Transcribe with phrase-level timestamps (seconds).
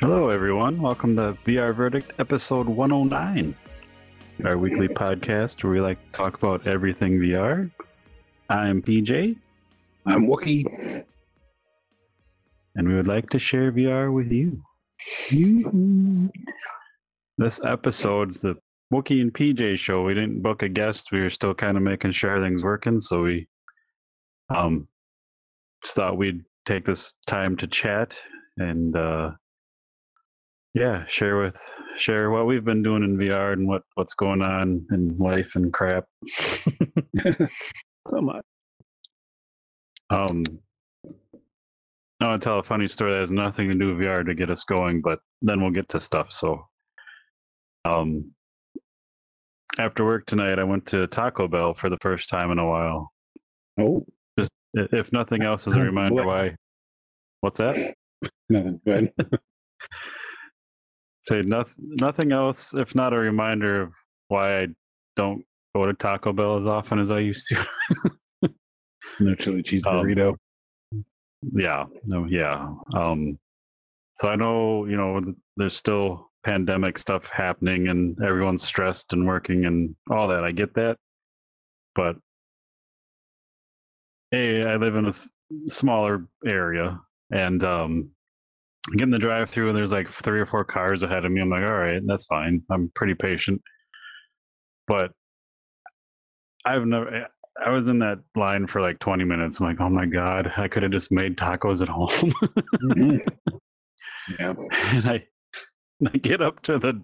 [0.00, 0.80] Hello, everyone.
[0.80, 3.56] Welcome to VR Verdict, episode 109,
[4.44, 7.70] our weekly podcast where we like to talk about everything VR.
[8.48, 9.36] I'm PJ,
[10.06, 11.04] I'm Wookiee.
[12.76, 14.62] And we would like to share VR with you.
[17.38, 18.56] This episode's the
[18.92, 20.04] Wookiee and PJ show.
[20.04, 21.10] We didn't book a guest.
[21.10, 23.48] We were still kind of making sure everything's working, so we
[24.54, 24.86] um
[25.82, 28.16] just thought we'd take this time to chat
[28.58, 29.32] and uh
[30.74, 31.58] yeah, share with
[31.96, 35.72] share what we've been doing in VR and what what's going on in life and
[35.72, 36.04] crap.
[38.08, 38.44] So much.
[40.10, 40.44] Um,
[42.20, 44.34] I want to tell a funny story that has nothing to do with VR to
[44.34, 46.32] get us going, but then we'll get to stuff.
[46.32, 46.66] So,
[47.84, 48.32] um,
[49.78, 53.12] after work tonight, I went to Taco Bell for the first time in a while.
[53.78, 54.06] Oh,
[54.38, 56.56] Just if nothing else, as a reminder why.
[57.42, 57.94] What's that?
[58.48, 58.80] nothing.
[58.86, 59.12] Go ahead.
[61.24, 61.74] Say nothing.
[62.00, 63.92] Nothing else, if not a reminder of
[64.28, 64.68] why I
[65.16, 65.44] don't
[65.74, 67.66] go to Taco Bell as often as I used to.
[69.20, 70.34] No chili cheese Um, burrito.
[71.54, 73.38] Yeah no yeah um
[74.14, 75.20] so i know you know
[75.56, 80.72] there's still pandemic stuff happening and everyone's stressed and working and all that i get
[80.74, 80.96] that
[81.94, 82.16] but
[84.30, 85.30] hey i live in a s-
[85.68, 86.98] smaller area
[87.32, 88.08] and um
[88.88, 91.32] I get in the drive through and there's like three or four cars ahead of
[91.32, 93.60] me i'm like all right that's fine i'm pretty patient
[94.86, 95.10] but
[96.64, 97.26] i've never
[97.64, 99.60] I was in that line for like 20 minutes.
[99.60, 102.08] I'm like, oh my God, I could have just made tacos at home.
[102.82, 103.26] Mhm.
[104.38, 104.54] Yeah.
[104.92, 105.24] and I,
[106.06, 107.00] I get up to the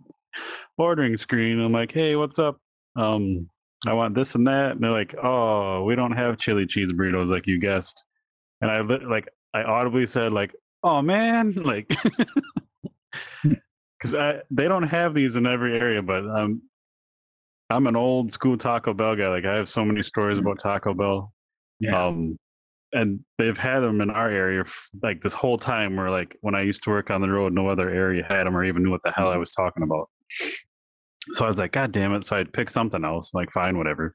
[0.78, 1.60] ordering screen.
[1.60, 2.58] I'm like, hey, what's up?
[2.96, 3.48] Um,
[3.86, 4.72] I want this and that.
[4.72, 8.04] And they're like, oh, we don't have chili cheese burritos like you guessed.
[8.60, 11.88] And I like, I audibly said like, oh man, like,
[13.42, 16.62] because I they don't have these in every area, but um,
[17.72, 19.28] I'm an old school Taco Bell guy.
[19.28, 21.32] Like I have so many stories about Taco Bell.
[21.80, 22.06] Yeah.
[22.06, 22.38] Um,
[22.92, 25.96] and they've had them in our area f- like this whole time.
[25.96, 28.56] Where like when I used to work on the road, no other area had them
[28.56, 30.08] or even knew what the hell I was talking about.
[31.32, 32.24] So I was like, God damn it!
[32.24, 33.30] So I'd pick something else.
[33.32, 34.14] I'm like, fine, whatever.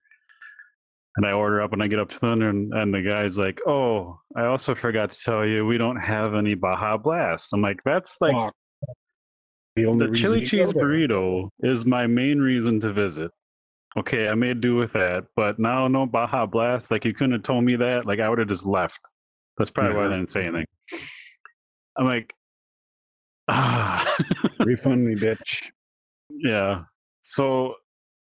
[1.16, 3.59] And I order up, and I get up to the and, and the guy's like,
[3.66, 7.81] "Oh, I also forgot to tell you, we don't have any Baja Blast." I'm like,
[7.84, 8.53] "That's like Fuck.
[9.75, 13.31] the only the chili cheese burrito is my main reason to visit.
[13.97, 16.91] Okay, I made do with that, but now no Baja Blast.
[16.91, 18.06] Like you couldn't have told me that.
[18.06, 19.00] Like I would have just left.
[19.58, 20.66] That's probably why I didn't say anything.
[21.97, 22.31] I'm like,
[23.47, 24.16] ah,
[24.59, 25.72] Refund me, bitch.
[26.30, 26.84] yeah.
[27.22, 27.74] So,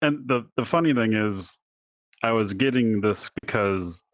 [0.00, 1.58] and the the funny thing is,
[2.22, 4.04] I was getting this because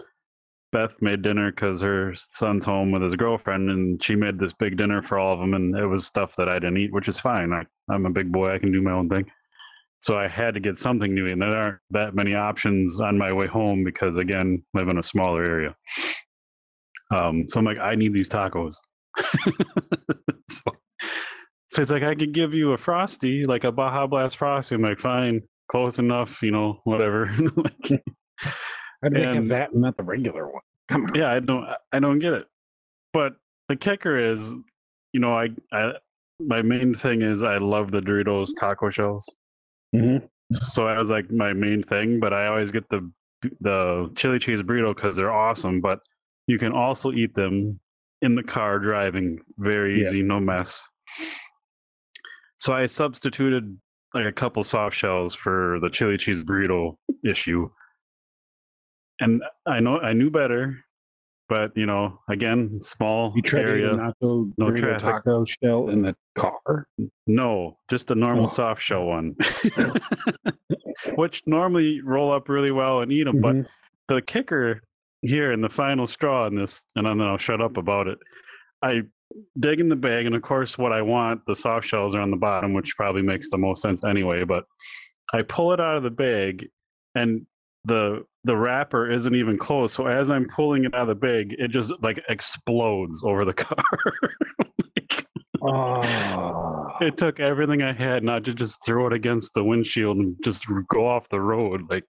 [0.72, 4.78] Beth made dinner because her son's home with his girlfriend, and she made this big
[4.78, 7.20] dinner for all of them, and it was stuff that I didn't eat, which is
[7.20, 7.52] fine.
[7.52, 9.30] I, I'm a big boy; I can do my own thing.
[10.00, 13.32] So I had to get something new, and there aren't that many options on my
[13.32, 15.76] way home because, again, live in a smaller area.
[17.14, 18.76] Um, so I'm like, I need these tacos.
[20.48, 20.62] so,
[21.68, 24.74] so it's like I could give you a frosty, like a Baja Blast frosty.
[24.74, 27.30] I'm like, fine, close enough, you know, whatever.
[27.56, 28.02] Like,
[29.02, 30.62] I'd make that and not the regular one.
[30.90, 31.14] Come on.
[31.14, 32.46] yeah, I don't, I don't get it.
[33.12, 33.34] But
[33.68, 34.54] the kicker is,
[35.12, 35.92] you know, I, I,
[36.38, 39.26] my main thing is I love the Doritos taco shells.
[39.94, 40.28] Mhm.
[40.52, 42.20] So that was like my main thing.
[42.20, 43.10] But I always get the
[43.60, 45.80] the chili cheese burrito because they're awesome.
[45.80, 46.00] But
[46.46, 47.78] you can also eat them
[48.22, 50.08] in the car driving, very Yeah.
[50.08, 50.86] easy, no mess.
[52.58, 53.78] So I substituted
[54.12, 57.70] like a couple soft shells for the chili cheese burrito issue.
[59.20, 60.84] And I know I knew better,
[61.50, 63.92] but you know, again, small You tried area.
[63.92, 65.02] eat a nacho no traffic.
[65.02, 66.86] taco shell in the car.
[67.26, 68.46] No, just a normal Oh.
[68.46, 69.34] soft shell one,
[71.16, 73.40] which normally roll up really well and eat them.
[73.40, 73.66] But Mhm.
[74.08, 74.80] the kicker
[75.22, 78.18] here in the final straw in this, and then I'll shut up about it.
[78.82, 79.02] I
[79.58, 82.30] dig in the bag, and of course, what I want, the soft shells are on
[82.30, 84.44] the bottom, which probably makes the most sense anyway.
[84.44, 84.64] But
[85.32, 86.68] I pull it out of the bag,
[87.16, 87.44] and
[87.84, 89.94] the the wrapper isn't even closed.
[89.94, 93.52] So as I'm pulling it out of the bag, it just like explodes over the
[93.64, 93.84] car.
[94.96, 95.26] Like,
[95.62, 96.88] Oh.
[97.02, 100.66] it took everything I had not to just throw it against the windshield and just
[100.88, 101.82] go off the road.
[101.90, 102.04] Like,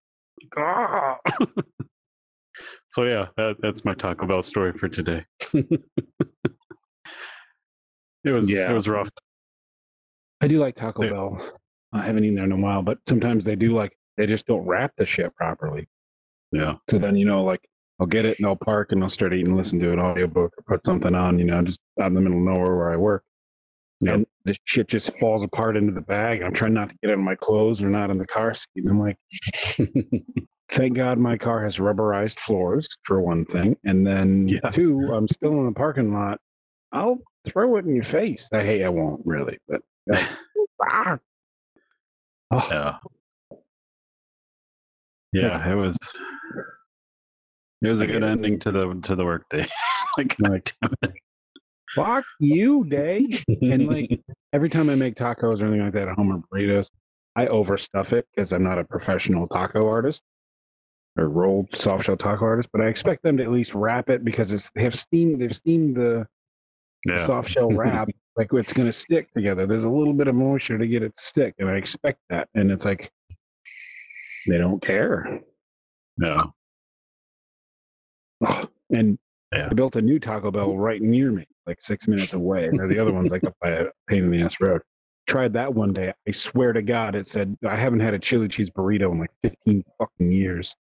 [0.57, 1.17] ah!
[2.87, 5.25] so yeah, that, that's my Taco Bell story for today.
[8.23, 8.69] It was Yeah.
[8.69, 9.09] it was rough.
[10.41, 11.09] I do like Taco Yeah.
[11.09, 11.59] Bell.
[11.93, 13.91] I haven't eaten there in a while, but sometimes they do like
[14.21, 15.87] they just don't wrap the shit properly.
[16.51, 16.75] Yeah.
[16.91, 17.61] So then you know, like
[17.99, 20.63] I'll get it and I'll park and I'll start eating, listen to an audiobook or
[20.67, 23.23] put something on, you know, just out in the middle of nowhere where I work.
[24.01, 24.13] Yep.
[24.15, 26.37] And the shit just falls apart into the bag.
[26.39, 28.53] And I'm trying not to get it on my clothes or not in the car
[28.53, 28.67] seat.
[28.75, 29.17] And I'm like,
[30.71, 33.75] thank God my car has rubberized floors for one thing.
[33.83, 34.69] And then Yeah.
[34.71, 36.39] two, I'm still in the parking lot.
[36.91, 38.49] I'll throw it in your face.
[38.53, 39.81] I hate I won't really, but
[40.83, 41.19] ah.
[42.51, 42.97] Oh, Yeah.
[45.33, 45.97] Yeah, it was
[47.81, 49.65] it was a good ending to the to the workday.
[50.17, 50.73] like Like-
[51.95, 53.27] fuck you, day.
[53.61, 54.21] And like
[54.53, 56.87] every time I make tacos or anything like that at home or burritos,
[57.35, 60.23] I overstuff it because I'm not a professional taco artist
[61.17, 64.23] or rolled soft shell taco artist, but I expect them to at least wrap it
[64.23, 66.27] because it's they have steamed they've steamed the
[67.07, 67.25] yeah.
[67.25, 69.65] soft shell wrap like it's gonna stick together.
[69.65, 72.47] There's a little bit of moisture to get it to stick, and I expect that.
[72.55, 73.11] And it's like
[74.47, 75.39] they don't care.
[76.17, 76.41] Yeah.
[78.45, 78.69] Ugh.
[78.95, 79.17] And
[79.53, 79.67] Yeah.
[79.69, 82.69] I built a new Taco Bell right near me, like six minutes away.
[82.77, 84.81] Or the other one's like up by a pain in the ass road.
[85.27, 86.13] Tried that one day.
[86.27, 89.31] I swear to God, it said I haven't had a chili cheese burrito in like
[89.43, 90.75] 15 fucking years.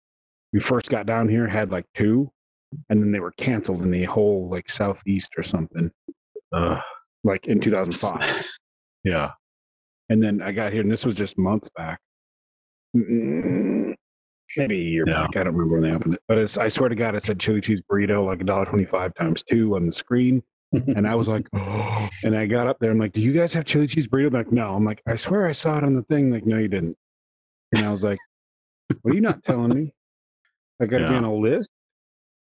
[0.52, 2.30] We first got down here, had like two,
[2.88, 5.90] and then they were canceled in the whole like southeast or something,
[6.52, 6.78] Ugh.
[7.24, 8.46] like in 2005.
[9.04, 9.30] yeah.
[10.08, 11.98] And then I got here, and this was just months back.
[12.96, 13.94] Mm,
[14.56, 15.22] Maybe a year Yeah.
[15.22, 15.36] back.
[15.36, 16.22] I don't remember when they opened it.
[16.28, 19.76] But it's, I swear to God, it said chili cheese burrito, like $1.25 times two
[19.76, 20.42] on the screen.
[20.72, 22.08] And I was like, oh.
[22.24, 22.90] And I got up there.
[22.90, 24.30] I'm like, do you guys have chili cheese burrito?
[24.30, 24.74] They're like, no.
[24.74, 26.30] I'm like, I swear I saw it on the thing.
[26.30, 26.96] Like, no, you didn't.
[27.72, 28.18] And I was like,
[29.02, 29.92] what are you not telling me?
[30.80, 31.70] I got to be on a list.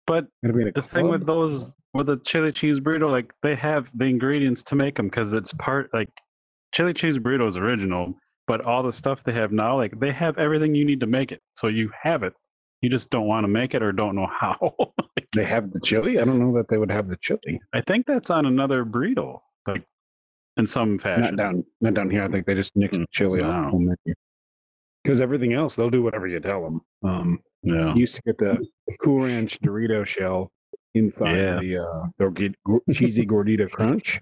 [0.06, 4.04] But a the thing with those with the chili cheese burrito, like they have the
[4.04, 6.10] ingredients to make them because it's part like
[6.74, 8.14] chili cheese burrito is original,
[8.46, 11.32] but all the stuff they have now, like they have everything you need to make
[11.32, 11.40] it.
[11.54, 12.34] So you have it.
[12.82, 14.74] You just don't want to make it or don't know how.
[15.32, 16.18] they have the chili.
[16.18, 17.60] I don't know that they would have the chili.
[17.72, 19.84] I think that's on another burrito, like
[20.56, 21.36] in some Not fashion.
[21.36, 22.22] down, not down here.
[22.24, 24.14] I think they just nix the chili off the whole menu.
[25.02, 26.80] Because everything else, they'll do whatever you tell them.
[27.02, 27.94] Um, Yeah.
[27.94, 28.64] You used to get the
[29.02, 30.50] Cool Ranch Dorito shell
[30.94, 31.58] inside Yeah.
[31.60, 34.20] the uh, the cheesy gordita crunch,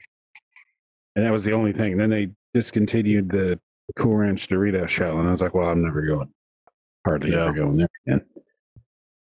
[1.17, 1.97] and that was the only thing.
[1.97, 3.59] Then they discontinued the
[3.97, 6.33] Cool Ranch Dorito shell, and I was like, "Well, I'm never going,
[7.07, 7.45] hardly Yeah.
[7.45, 8.25] ever going there again."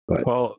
[0.08, 0.56] Well,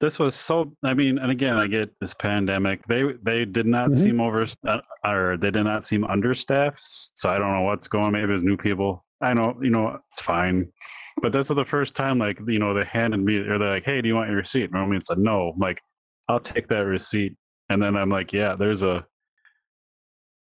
[0.00, 0.74] this was so.
[0.82, 2.84] I mean, and again, I get this pandemic.
[2.86, 3.94] They they did not Mhm.
[3.94, 6.82] seem over, uh, or they did not seem understaffed.
[6.82, 8.12] So I don't know what's going.
[8.12, 9.04] Maybe it's new people.
[9.20, 10.72] I know, you know, it's fine.
[11.20, 13.84] But this was the first time, like, you know, they handed me, or they're like,
[13.84, 15.82] "Hey, do you want your receipt?" And I said, "No." I'm like,
[16.28, 17.36] I'll take that receipt.
[17.68, 19.04] And then I'm like, "Yeah, there's a."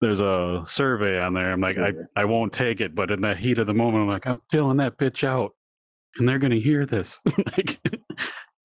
[0.00, 1.50] There's a survey on there.
[1.52, 4.08] I'm like, I, I won't take it, but in the heat of the moment, I'm
[4.08, 5.52] like, I'm filling that bitch out,
[6.18, 7.20] and they're gonna hear this.
[7.56, 7.80] like,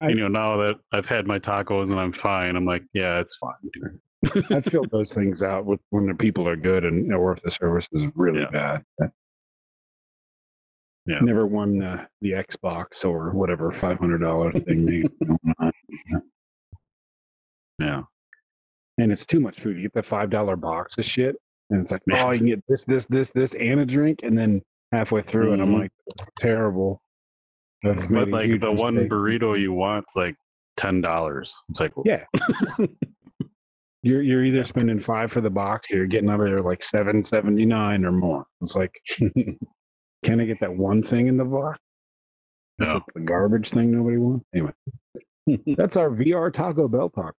[0.00, 3.18] I- you know, now that I've had my tacos and I'm fine, I'm like, yeah,
[3.20, 4.42] it's fine.
[4.50, 7.50] I fill those things out with when the people are good and or if the
[7.50, 8.78] service is really Yeah.
[8.98, 9.10] bad.
[11.06, 11.18] Yeah.
[11.20, 14.86] Never won uh, the Xbox or whatever five hundred dollar thing.
[14.86, 15.04] they.
[17.82, 18.02] Yeah,
[18.98, 19.76] and it's too much food.
[19.76, 21.36] You get the five dollar box of shit,
[21.70, 24.36] and it's like, oh, you can get this, this, this, this, and a drink, and
[24.36, 25.80] then halfway through it, I'm Mhm.
[25.80, 25.90] like,
[26.38, 27.00] terrible.
[27.84, 30.36] I've but like the one burrito you want's like
[30.76, 31.54] ten dollars.
[31.68, 32.24] It's like, Yeah.
[34.02, 36.82] You're you're either spending five for the box, or you're getting out of there like
[36.82, 38.44] seven seventy nine or more.
[38.60, 38.92] It's like,
[40.24, 41.78] can I get that one thing in the box?
[42.78, 43.00] No.
[43.14, 44.44] the garbage thing nobody wants?
[44.54, 44.72] Anyway,
[45.78, 47.34] that's our VR Taco Bell talk.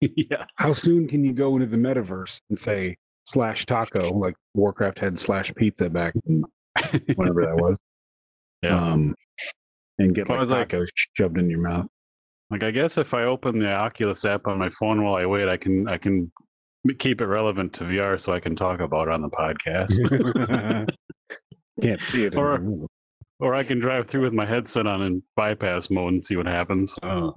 [0.16, 4.98] yeah, How soon can you go into the metaverse and say slash taco like Warcraft
[4.98, 6.14] had slash pizza back
[7.16, 7.76] whenever that was?
[8.62, 8.76] Yeah.
[8.76, 9.14] Um,
[9.98, 11.86] and get like like- tacos shoved in your mouth.
[12.50, 15.48] like I guess if I open the Oculus app on my phone while I wait,
[15.48, 16.32] I can I can
[16.98, 20.88] keep it relevant to VR so I can talk about it on the podcast,
[21.82, 22.34] Can't see it.
[22.34, 22.88] Or- anymore.
[23.38, 26.46] or I can drive through with my headset on in bypass mode and see what
[26.46, 26.96] happens.
[27.04, 27.32] Oh.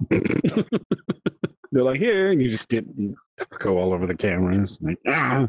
[1.72, 2.84] They're like, here, and you just get
[3.38, 4.78] taco all over the cameras.
[4.82, 5.48] Like, ah.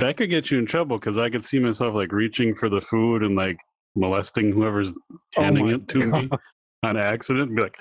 [0.00, 2.80] That could get you in trouble because I could see myself like reaching for the
[2.80, 3.58] food and like
[3.94, 4.94] molesting whoever's
[5.36, 6.28] Oh handing my it to me
[6.82, 7.54] on accident.
[7.54, 7.78] Be like,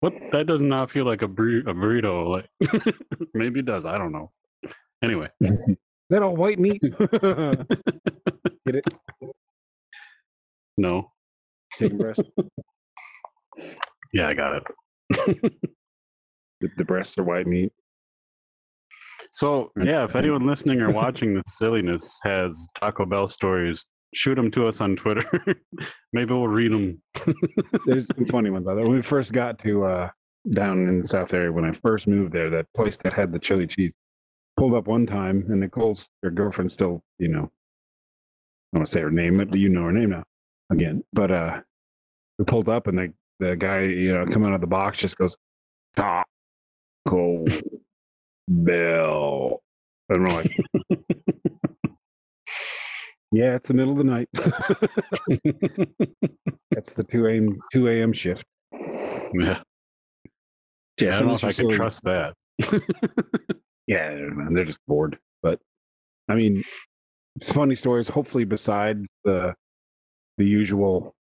[0.00, 0.14] what?
[0.32, 2.26] That does not feel like a, bur- a burrito.
[2.26, 2.94] Like
[3.34, 3.84] maybe it does.
[3.84, 4.32] I don't know.
[5.04, 5.28] Anyway,
[6.10, 6.80] that all white meat.
[6.80, 6.96] get
[8.66, 8.84] it?
[10.76, 11.12] no.
[11.74, 12.22] Chicken breast.
[14.14, 14.62] Yeah, I got
[15.20, 15.52] it.
[16.60, 17.72] The, the breasts are white meat.
[19.32, 24.50] So yeah, if anyone listening or watching this silliness has Taco Bell stories, shoot them
[24.52, 25.28] to us on Twitter.
[26.12, 27.00] Maybe we'll read them.
[27.86, 28.84] There's some funny ones out there.
[28.84, 30.10] When we first got to uh,
[30.52, 33.38] down in the South area, when I first moved there, that place that had the
[33.38, 33.92] chili cheese
[34.56, 37.50] pulled up one time, and Nicole's her girlfriend still, you know,
[38.72, 40.24] I don't want to say her name, but you know her name now
[40.70, 41.02] again.
[41.12, 41.60] But uh,
[42.38, 45.16] we pulled up, and the the guy, you know, coming out of the box just
[45.16, 45.36] goes,
[47.08, 47.44] Taco
[48.48, 49.62] Bell,
[50.08, 50.56] and we're like.
[53.30, 54.28] Yeah, it's the middle of the night.
[56.70, 57.58] That's the two a.m.
[57.70, 58.10] two a.m.
[58.14, 58.42] shift.
[58.72, 59.60] Yeah.
[60.98, 62.34] Yeah, I don't know if I could trust that.
[63.86, 65.18] Yeah, man, they're just bored.
[65.42, 65.60] But
[66.28, 66.62] I mean,
[67.36, 68.06] it's funny stories.
[68.06, 69.54] Hopefully, beside the
[70.36, 71.14] the usual,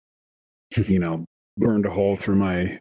[0.76, 1.24] you know,
[1.58, 2.80] burned a hole through my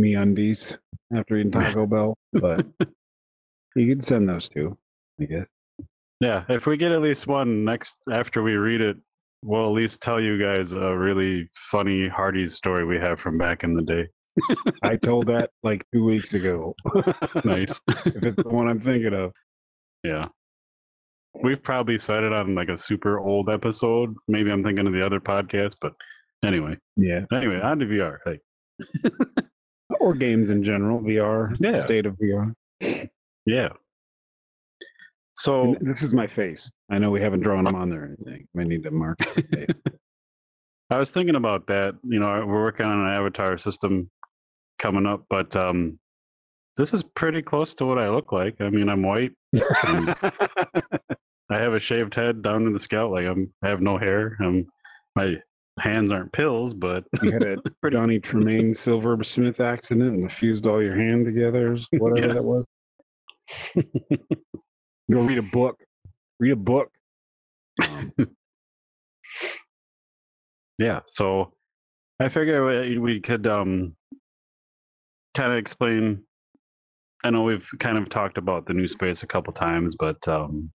[0.00, 0.76] me undies
[1.14, 2.16] after eating Taco Bell.
[2.32, 2.66] But
[3.76, 4.76] you can send those too,
[5.20, 5.46] I guess.
[6.20, 8.96] Yeah, if we get at least one next after we read it,
[9.42, 13.64] we'll at least tell you guys a really funny Hardee's story we have from back
[13.64, 14.06] in the day.
[14.82, 16.74] I told that like two weeks ago.
[17.44, 17.80] Nice.
[17.88, 19.32] if it's the one I'm thinking of.
[20.04, 20.26] yeah.
[21.42, 24.14] We've probably said it on like a super old episode.
[24.26, 25.92] Maybe I'm thinking of the other podcast, but
[26.44, 26.76] anyway.
[26.96, 27.24] Yeah.
[27.32, 28.18] Anyway, on to VR.
[28.24, 29.40] Hey.
[30.00, 31.80] Or games in general, VR, Yeah.
[31.80, 32.52] state of VR.
[33.46, 33.68] Yeah.
[35.34, 36.70] So And this is my face.
[36.90, 38.46] I know we haven't drawn them on there or anything.
[38.58, 39.18] I need to mark.
[40.90, 41.94] I was thinking about that.
[42.02, 44.10] You know, we're working on an avatar system
[44.78, 45.98] coming up, but um
[46.76, 48.60] this is pretty close to what I look like.
[48.60, 49.32] I mean, I'm white.
[49.54, 50.14] I
[51.50, 53.12] have a shaved head down to the scalp.
[53.12, 54.36] Like I'm, I have no hair.
[54.40, 54.66] I'm,
[55.16, 55.36] my
[55.80, 57.56] hands aren't pills, but you had a
[57.90, 62.34] Johnny Tremain Silversmith accident and fused all your hand together, whatever Yeah.
[62.34, 62.66] that was.
[65.10, 65.76] Go read a book.
[66.38, 66.88] Read a book.
[67.82, 68.12] Um,
[70.78, 71.00] yeah.
[71.06, 71.52] So
[72.20, 73.96] I figure we, we could um
[75.34, 76.22] kind of explain.
[77.24, 80.70] I know we've kind of talked about the new space a couple times, but um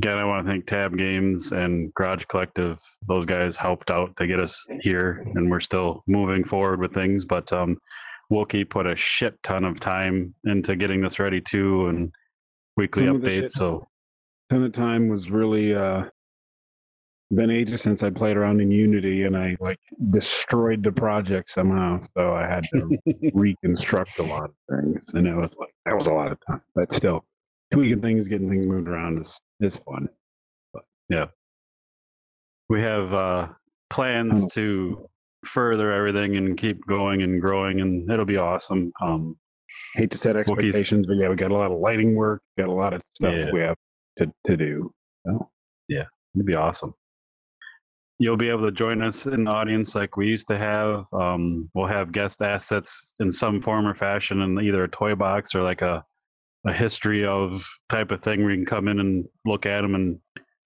[0.00, 2.78] again, I want to thank Tab Games and Garage Collective.
[3.06, 7.24] Those guys helped out to get us here, and we're still moving forward with things.
[7.24, 7.78] But um,
[8.32, 12.12] Wookiee put a shit ton of time into getting this ready too, and
[12.76, 13.34] weekly Some updates.
[13.34, 13.88] shit- So
[14.50, 16.04] ton of time was really uh
[17.30, 19.78] been ages since I played around in Unity and I like
[20.10, 22.00] destroyed the project somehow.
[22.16, 22.96] So I had to
[23.34, 25.02] reconstruct a lot of things.
[25.12, 26.62] And it was like that was a lot of time.
[26.74, 27.26] But still
[27.72, 30.08] tweaking things, getting things moved around is is fun.
[30.72, 31.26] But yeah,
[32.68, 33.48] we have uh,
[33.90, 34.48] plans Oh.
[34.54, 35.08] to
[35.44, 38.92] further everything and keep going and growing, and it'll be awesome.
[39.00, 39.36] Um,
[39.94, 42.72] Hate to set expectations, but yeah, we got a lot of lighting work, got a
[42.72, 43.50] lot of stuff Yeah.
[43.52, 43.76] we have
[44.18, 44.90] to, to do.
[45.26, 45.50] So
[45.90, 46.94] It'd be awesome.
[48.18, 51.06] You'll be able to join us in the audience like we used to have.
[51.12, 55.54] Um, we'll have guest assets in some form or fashion in either a toy box
[55.54, 56.04] or like a,
[56.66, 59.94] a history of type of thing where you can come in and look at them
[59.94, 60.18] and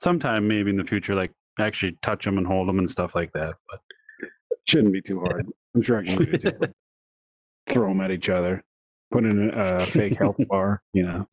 [0.02, 1.30] sometime maybe in the future, like
[1.60, 3.54] actually touch them and hold them and stuff like that.
[3.70, 3.80] But
[4.66, 5.46] shouldn't be too hard.
[5.74, 6.42] I'm sure I can do it.
[6.42, 6.72] too.
[7.70, 8.62] Throw them at each other.
[9.12, 11.26] Put in a, a fake health bar, you know.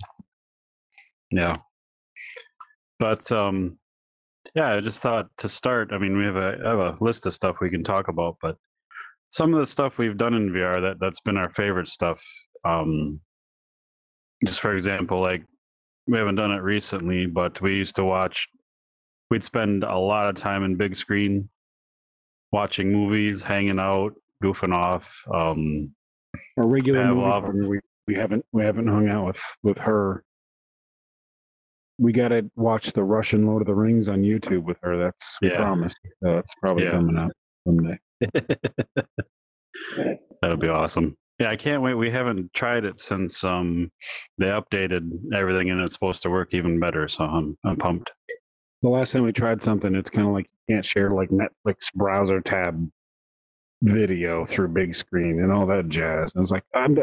[1.31, 1.57] Yeah.
[2.99, 3.77] But um
[4.55, 7.33] yeah, I just thought to start, I mean, we have a have a list of
[7.33, 8.57] stuff we can talk about, but
[9.31, 12.23] some of the stuff we've done in VR that that's been our favorite stuff.
[12.65, 13.19] Um
[14.45, 15.43] just for example, like
[16.07, 18.47] we haven't done it recently, but we used to watch
[19.29, 21.47] we'd spend a lot of time in Bigscreen
[22.51, 25.23] watching movies, hanging out, goofing off.
[25.33, 25.93] Um
[26.57, 30.23] Our regular movie partner, we, we haven't we haven't hung out with with her.
[31.99, 34.97] We gotta watch the Russian Lord of the Rings on YouTube with her.
[34.97, 35.57] That's we Yeah.
[35.57, 35.97] promised.
[36.23, 36.91] So that's probably Yeah.
[36.91, 37.31] coming up
[37.67, 37.99] someday.
[40.41, 41.17] That'll be awesome.
[41.39, 41.93] Yeah, I can't wait.
[41.93, 43.91] We haven't tried it since um
[44.37, 47.07] they updated everything and it's supposed to work even better.
[47.07, 48.11] So I'm I'm pumped.
[48.81, 51.91] The last time we tried something, it's kind of like you can't share like Netflix
[51.95, 52.89] browser tab
[53.81, 56.31] video through Bigscreen and all that jazz.
[56.35, 57.01] I was like, I'm d-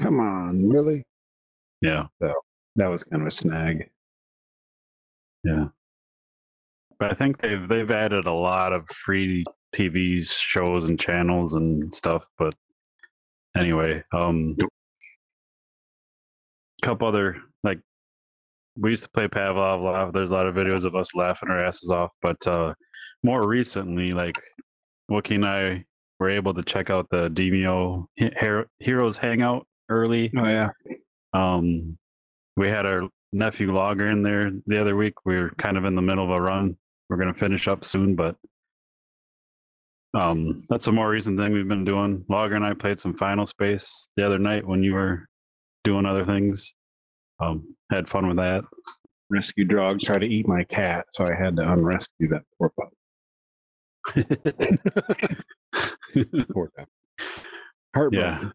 [0.00, 1.04] come on, really?
[1.80, 2.32] Yeah, So
[2.76, 3.90] That was kind of a snag.
[5.44, 5.66] yeah.
[6.98, 11.92] But I think they've they've added a lot of free TV shows and channels and
[11.92, 12.26] stuff.
[12.38, 12.54] But
[13.56, 14.56] anyway, um,
[16.82, 17.80] couple other like
[18.78, 20.12] we used to play Pavlov laugh.
[20.12, 22.12] There's a lot of videos of us laughing our asses off.
[22.22, 22.74] But uh,
[23.22, 24.34] more recently, like
[25.10, 25.84] Wookiee and I
[26.20, 28.30] were able to check out the Demeo He-
[28.80, 30.30] Heroes Hangout early.
[30.36, 30.68] Oh yeah,
[31.32, 31.96] Um,
[32.56, 35.14] we had our nephew logger in there the other week.
[35.24, 36.76] We were kind of in the middle of a run.
[37.08, 38.36] We're gonna finish up soon, but
[40.16, 42.24] um, that's a more recent thing we've been doing.
[42.28, 45.26] Logger and I played some Final Space the other night when you were
[45.84, 46.72] doing other things.
[47.38, 48.64] Um, had fun with that.
[49.28, 52.88] Rescue dog tried to eat my cat, so I had to unrescue that poor pup.
[56.52, 56.84] poor guy.
[57.94, 58.52] Heartbroken.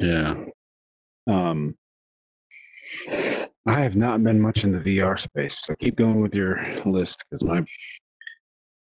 [0.00, 0.34] yeah.
[1.28, 1.76] Um,
[3.10, 3.48] I
[3.80, 7.42] have not been much in the VR space, so keep going with your list because
[7.44, 7.62] my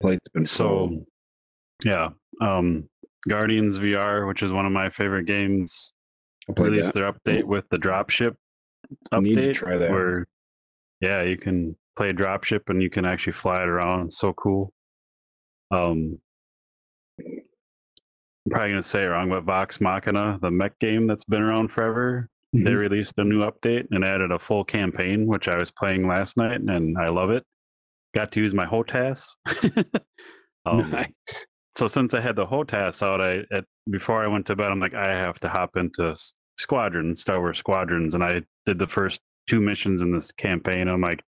[0.01, 1.05] plate's been So, full.
[1.83, 2.09] Yeah.
[2.41, 2.87] Um,
[3.27, 5.93] Guardians VR, which is one of my favorite games,
[6.57, 6.99] released that.
[6.99, 8.35] their update with the dropship
[9.11, 9.55] I need to update.
[9.55, 9.89] try that.
[9.89, 10.25] Where,
[10.99, 14.07] yeah, you can play dropship and you can actually fly it around.
[14.07, 14.73] It's so cool.
[15.71, 16.19] Um,
[17.19, 21.69] I'm probably gonna say it wrong, but Vox Machina, the mech game that's been around
[21.69, 22.77] forever, they Mhm.
[22.79, 26.59] released a new update and added a full campaign, which I was playing last night,
[26.61, 27.43] and I love it.
[28.13, 29.35] Got to use my HOTAS.
[30.65, 31.45] um, nice.
[31.75, 34.79] So since I had the HOTAS out, I at, before I went to bed, I'm
[34.79, 36.15] like, I have to hop into
[36.59, 40.87] Squadrons, Star Wars Squadrons, and I did the first two missions in this campaign.
[40.87, 41.23] I'm like,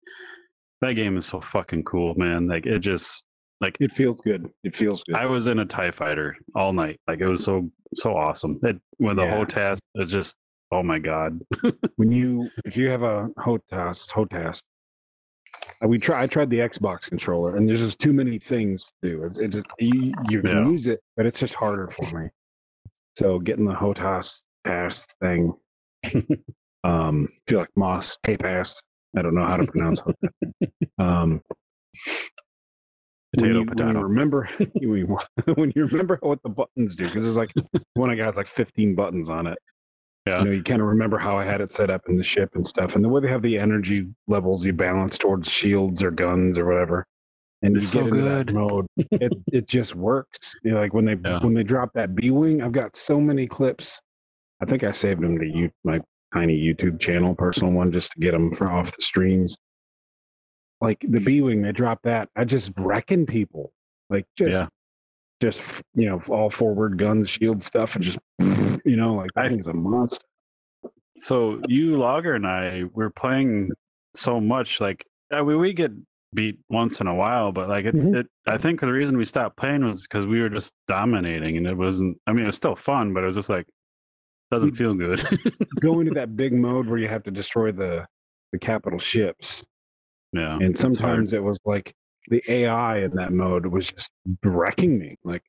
[0.81, 2.47] that game is so fucking cool, man.
[2.47, 3.23] Like it just
[3.61, 4.47] like It feels good.
[4.63, 5.15] It feels good.
[5.15, 6.99] I was in a Tie Fighter all night.
[7.07, 8.59] Like it was so so awesome.
[8.63, 9.43] It with the Yeah.
[9.43, 10.35] HOTAS, it's just
[10.71, 11.39] oh my god.
[11.95, 14.61] when you if you have a HOTAS, HOTAS,
[15.81, 16.23] we try.
[16.23, 19.23] I tried the Xbox controller, and there's just too many things to do.
[19.25, 20.69] It's, it just you, you can Yeah.
[20.71, 22.29] use it, but it's just harder for me.
[23.17, 25.53] So getting the HOTAS pass thing,
[26.83, 28.81] um, feel like Moss K pass.
[29.17, 30.29] I don't know how to pronounce HOTAS.
[30.99, 31.41] Um,
[33.35, 33.99] Potato, when you, When potato.
[33.99, 35.17] you remember when you,
[35.55, 37.51] when you remember what the buttons do, because it's like
[37.95, 39.57] one I got like 15 buttons on it.
[40.25, 40.39] Yeah.
[40.39, 42.49] You know, you kind of remember how I had it set up in the ship
[42.55, 46.09] and stuff, and the way they have the energy levels you balance towards shields or
[46.11, 47.05] guns or whatever.
[47.61, 48.55] And It's you so get into that good.
[48.55, 50.55] mode, it it just works.
[50.63, 51.39] You know, like when they Yeah.
[51.43, 53.99] when they drop that B wing, I've got so many clips.
[54.61, 56.01] I think I saved them to you, my
[56.33, 59.57] tiny YouTube channel, personal one, just to get them for off the streams.
[60.81, 62.29] Like the B wing, they drop that.
[62.35, 63.71] I just reckon people,
[64.09, 64.67] like just, Yeah.
[65.41, 65.59] Just
[65.93, 69.67] you know, all forward guns, shield stuff, and just you know, like that I- thing's
[69.67, 70.23] a monster.
[71.17, 73.71] So you Logger and I we're playing
[74.13, 75.91] so much like I mean, we get
[76.33, 78.15] beat once in a while, but like it, Mhm.
[78.17, 81.65] it I think the reason we stopped playing was because we were just dominating and
[81.67, 83.65] it wasn't I mean it was still fun, but it was just like
[84.51, 84.77] doesn't Mm.
[84.77, 85.21] feel good.
[85.81, 88.05] Go into that big mode where you have to destroy the
[88.51, 89.63] the capital ships.
[90.33, 90.57] yeah.
[90.61, 91.93] and sometimes it was like
[92.29, 94.11] the AI in that mode was just
[94.43, 95.17] wrecking me.
[95.23, 95.43] Like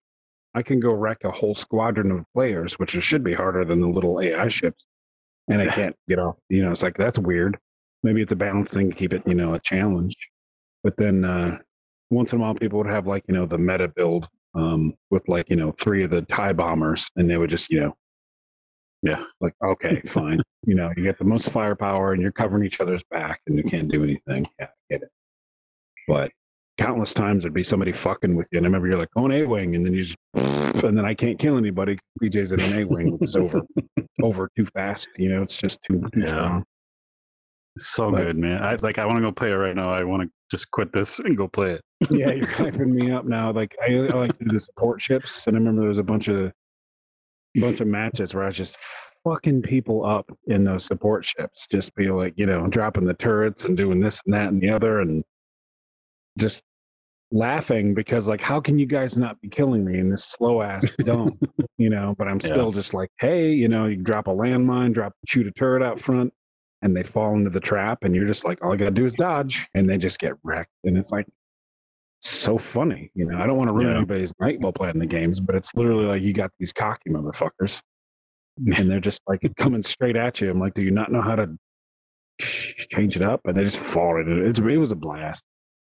[0.55, 3.89] I can go wreck a whole squadron of players, which should be harder than the
[3.89, 4.87] little AI ships,
[5.49, 6.37] and I can't get off.
[6.49, 7.59] You know, it's like that's weird.
[8.03, 10.15] Maybe it's a balance thing to keep it, you know, a challenge.
[10.85, 11.59] But then uh,
[12.11, 15.29] once in a while, people would have like you know the meta build um, with
[15.29, 17.97] like you know three of the tie bombers, and they would just you know
[19.03, 19.25] Yeah.
[19.41, 20.41] like okay, fine.
[20.67, 23.65] You know, you get the most firepower and you're covering each other's back and you
[23.65, 24.47] can't do anything.
[24.59, 25.11] Yeah, I get it.
[26.09, 26.31] But
[26.79, 28.59] countless times there'd be somebody fucking with you.
[28.59, 30.17] And I remember you're like, oh, going A Wing, and then you just,
[30.85, 31.99] and then I can't kill anybody.
[32.23, 33.63] PJ's in an A Wing, which is over,
[34.23, 35.09] over too fast.
[35.17, 36.29] You know, it's just too, too Yeah.
[36.29, 36.65] strong.
[37.77, 38.63] It's so but- good, man.
[38.63, 39.93] I like I want to go play it right now.
[39.93, 41.81] I want to just quit this and go play it.
[42.11, 43.53] Yeah, you're hyping me up now.
[43.53, 45.47] Like, I, I like to do the support ships.
[45.47, 46.53] And I remember there was a bunch of,
[47.57, 48.77] bunch of matches where I was just
[49.25, 51.67] fucking people up in those support ships.
[51.71, 54.69] Just be like, you know, dropping the turrets and doing this and that and the
[54.71, 55.01] other.
[55.01, 55.25] And
[56.39, 56.63] just
[57.33, 60.95] laughing because like how can you guys not be killing me in this slow ass
[61.05, 61.39] dome
[61.79, 62.15] you know?
[62.17, 62.49] But i'm Yeah.
[62.49, 66.01] still just like hey you know you drop a landmine drop shoot a turret out
[66.01, 66.33] front
[66.83, 69.15] and they fall into the trap and you're just like all i gotta do is
[69.15, 71.27] dodge and they just get wrecked and it's like
[72.21, 73.39] so funny you know?
[73.39, 73.97] I don't want to ruin Yeah.
[73.97, 77.83] anybody's night while playing the games but it's literally like you got these cocky motherfuckers
[78.79, 80.51] and they're just like coming straight at you.
[80.51, 81.57] I'm like do you not know how to
[82.91, 83.41] change it up?
[83.47, 85.43] And they just fall into it it's, it was a blast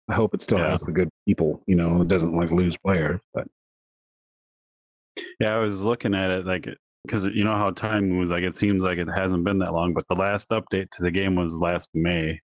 [0.09, 0.71] I hope it still Yeah.
[0.71, 3.19] has the good people, you know, it doesn't like lose players.
[3.33, 3.47] But
[5.39, 6.67] Yeah, I was looking at it like
[7.05, 8.29] because you know how time moves.
[8.31, 11.11] Like it seems like it hasn't been that long, but the last update to the
[11.11, 12.39] game was last May.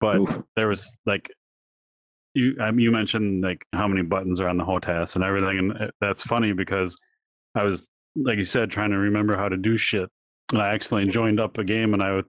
[0.00, 1.30] But oof, there was like
[2.34, 5.58] you I mean, you mentioned like how many buttons are on the HOTAS and everything,
[5.58, 6.98] and uh, that's funny because
[7.54, 10.08] I was like you said trying to remember how to do shit.
[10.52, 12.22] And I accidentally joined up a game and I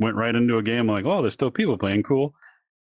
[0.00, 2.02] went right into a game like, oh, there's still people playing.
[2.04, 2.32] Cool.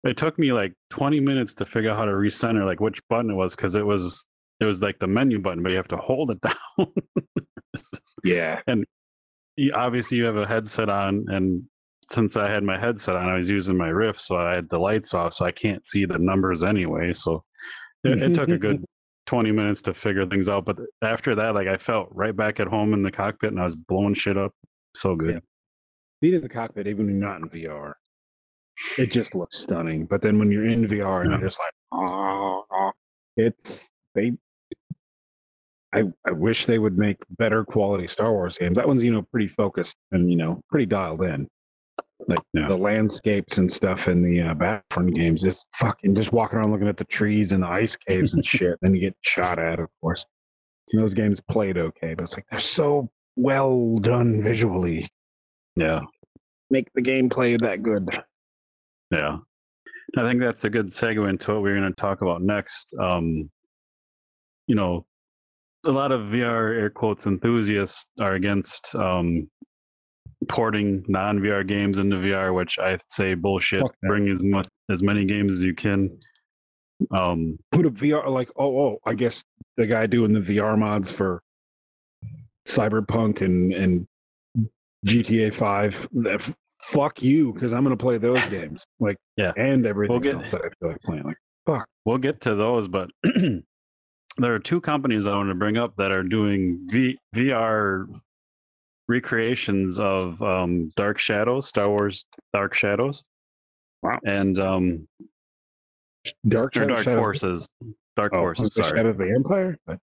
[0.03, 3.31] It took me like 20 minutes to figure out how to recenter like which button
[3.31, 4.27] it was because it was
[4.59, 6.93] it was like the menu button, but you have to hold it down.
[7.75, 8.59] Just- yeah,
[9.55, 11.63] you, obviously, you have a headset on, and
[12.09, 14.79] since I had my headset on, I was using my Rift, so I had the
[14.79, 17.13] lights off, so I can't see the numbers anyway.
[17.13, 17.43] So
[18.03, 18.83] it, it took a good
[19.25, 20.65] 20 minutes to figure things out.
[20.65, 23.65] But after that, like I felt right back at home in the cockpit and I
[23.65, 24.51] was blowing shit up.
[24.95, 25.35] So good.
[25.35, 25.39] Yeah.
[26.21, 27.93] Being in the cockpit, even when you're not in VR,
[28.97, 30.05] it just looks stunning.
[30.05, 32.91] But then when you're in VR and you're just like, oh,
[33.37, 34.31] it's they.
[35.93, 38.75] I I wish they would make better quality Star Wars games.
[38.77, 41.47] That one's you know pretty focused and you know pretty dialed in.
[42.27, 42.67] Like Yeah.
[42.69, 46.87] the landscapes and stuff in the uh, Battlefront games, it's fucking just walking around looking
[46.87, 48.77] at the trees and the ice caves and shit.
[48.81, 50.25] Then you get shot at, of course.
[50.93, 55.09] And those games played okay, but it's like they're so well done visually.
[55.75, 56.01] Yeah.
[56.69, 58.07] Make the gameplay that good.
[59.13, 59.37] Yeah.
[60.17, 62.93] I think that's a good segue into what we're going to talk about next.
[62.99, 63.49] Um,
[64.67, 65.05] you know,
[65.85, 69.49] a lot of VR air quotes enthusiasts are against um,
[70.47, 73.81] porting non VR games into VR, which I say bullshit.
[73.81, 74.07] That.
[74.07, 76.17] Bring as much as many games as you can.
[77.11, 79.43] Um, Put a VR like oh oh I guess
[79.77, 81.41] the guy doing the VR mods for
[82.67, 84.07] Cyberpunk and and
[85.05, 86.07] GTA Five.
[86.87, 89.53] Fuck you, because I'm gonna play those games like Yeah.
[89.57, 91.23] and everything get- else that I feel like playing.
[91.23, 91.87] Like fuck.
[92.05, 96.11] we'll get to those, but there are two companies I want to bring up that
[96.11, 98.07] are doing v- VR
[99.07, 103.23] recreations of um, Dark Shadows, Star Wars Dark Shadows.
[104.01, 104.19] Wow.
[104.25, 105.07] And um,
[106.47, 107.69] Dark Shadow, Dark Shadows- Forces.
[108.15, 108.97] Dark oh, Forces, sorry.
[108.97, 109.77] Shadow of the Empire.
[109.87, 109.97] But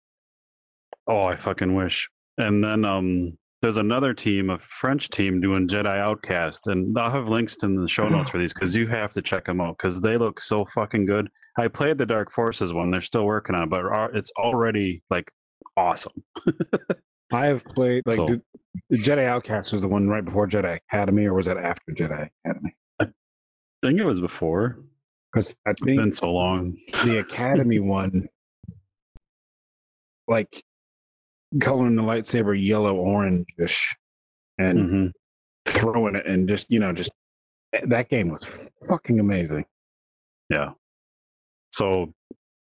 [1.07, 2.09] Oh, I fucking wish.
[2.39, 7.29] And then um, there's another team, a French team, doing Jedi Outcast, and I'll have
[7.29, 8.33] links in the show notes mm.
[8.33, 11.29] for these because you have to check them out because they look so fucking good.
[11.59, 15.31] I played the Dark Forces one; they're still working on, it, but it's already like
[15.77, 16.13] awesome.
[17.33, 18.43] I have played like So- the,
[18.91, 22.29] the Jedi Outcast was the one right before Jedi Academy, or was that after Jedi
[22.45, 22.75] Academy?
[23.01, 23.07] I
[23.83, 24.81] think it was before.
[25.33, 26.77] Because I It's think been so long.
[27.05, 28.29] the Academy one,
[30.27, 30.65] like
[31.61, 33.79] coloring the lightsaber yellow orangish
[34.59, 35.07] and hmm
[35.67, 37.11] throwing it and just you know just
[37.75, 38.43] eh, that game was
[38.89, 39.65] fucking amazing.
[40.49, 40.71] Yeah.
[41.71, 42.13] So,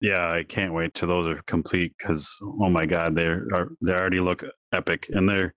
[0.00, 3.92] yeah, I can't wait till those are complete because oh my god, they're are they
[3.92, 5.54] already look epic, and they're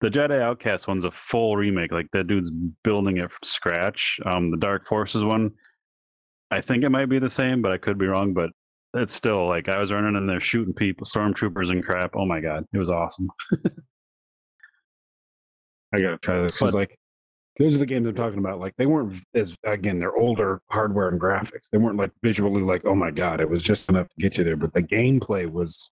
[0.00, 1.92] the Jedi Outcast one's a full remake.
[1.92, 2.50] Like that dude's
[2.84, 4.18] building it from scratch.
[4.26, 5.50] Um, the Dark Forces one,
[6.50, 8.34] I think it might be the same, but I could be wrong.
[8.34, 8.50] But
[8.94, 12.12] it's still like I was running in there shooting people, stormtroopers and crap.
[12.16, 13.28] Oh my god, it was awesome.
[15.94, 16.98] I gotta try this because But- like
[17.58, 18.60] those are the games I'm talking about.
[18.60, 21.68] Like they weren't as again they're older hardware and graphics.
[21.72, 24.44] They weren't like visually like oh my god it was just enough to get you
[24.44, 25.90] there, but the gameplay was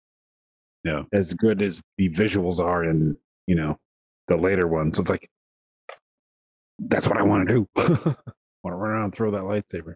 [0.83, 1.03] Yeah.
[1.13, 3.15] as good as the visuals are in
[3.47, 3.77] you know
[4.27, 4.95] the later ones.
[4.97, 5.29] So it's like
[6.79, 7.67] that's what I want to do.
[7.75, 9.95] want to run around and throw that lightsaber.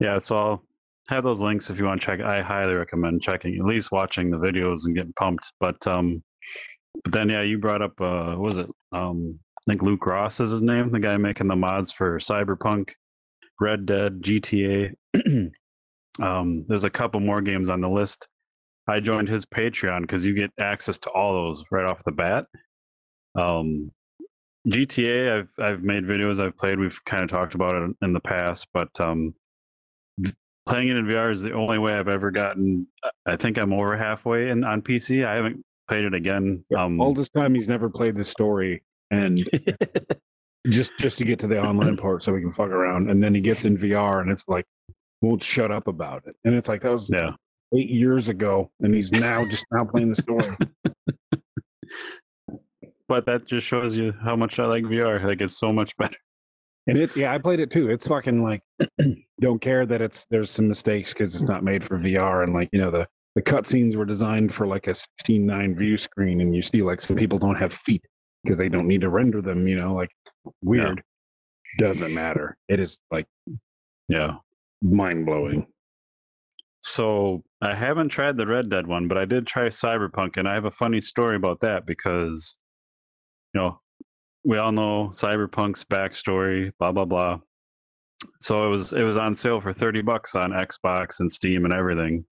[0.00, 0.64] Yeah, so I'll
[1.08, 2.20] have those links if you want to check.
[2.20, 5.52] I highly recommend checking, at least watching the videos and getting pumped.
[5.60, 6.22] But um,
[7.04, 8.70] but then yeah, you brought up uh, what was it?
[8.92, 12.90] Um, I think Luke Ross is his name, the guy making the mods for Cyberpunk,
[13.60, 14.94] Red Dead, GTA.
[16.22, 18.28] um, there's a couple more games on the list.
[18.88, 22.46] I joined his Patreon because you get access to all those right off the bat.
[23.34, 23.90] Um,
[24.66, 26.78] GTA, I've I've made videos, I've played.
[26.78, 29.34] We've kind of talked about it in the past, but um,
[30.68, 32.86] playing it in VR is the only way I've ever gotten.
[33.26, 35.24] I- think I'm over halfway in on PC.
[35.26, 36.64] I haven't played it again.
[36.76, 39.38] Um, All this time he's never played the story and
[40.68, 43.34] just just to get to the online part so we can fuck around and then
[43.34, 44.66] he gets in VR and it's like
[45.22, 47.30] won't shut up about it and it's like that was yeah,
[47.74, 50.54] eight years ago and he's now just now playing the story
[53.08, 55.24] but that just shows you how much I like VR.
[55.24, 56.16] Like it's so much better.
[56.88, 57.90] And it's yeah I played it too.
[57.90, 58.62] It's fucking like
[59.40, 62.68] don't care that it's there's some mistakes because it's not made for VR and like
[62.72, 66.62] you know the the cutscenes were designed for like a 16:9 view screen and you
[66.62, 68.02] see like some people don't have feet
[68.42, 70.10] because they don't need to render them you know like
[70.62, 71.02] weird.
[71.78, 72.56] Doesn't matter.
[72.68, 73.26] It is like
[74.08, 74.36] Yeah.
[74.82, 75.66] mind blowing
[76.82, 80.54] So I haven't tried the Red Dead one, but I did try Cyberpunk, and I
[80.54, 82.56] have a funny story about that because,
[83.52, 83.80] you know,
[84.48, 87.38] we all know Cyberpunk's backstory, blah blah blah.
[88.40, 91.74] So it was it was on sale for thirty bucks on Xbox and Steam and
[91.74, 92.24] everything.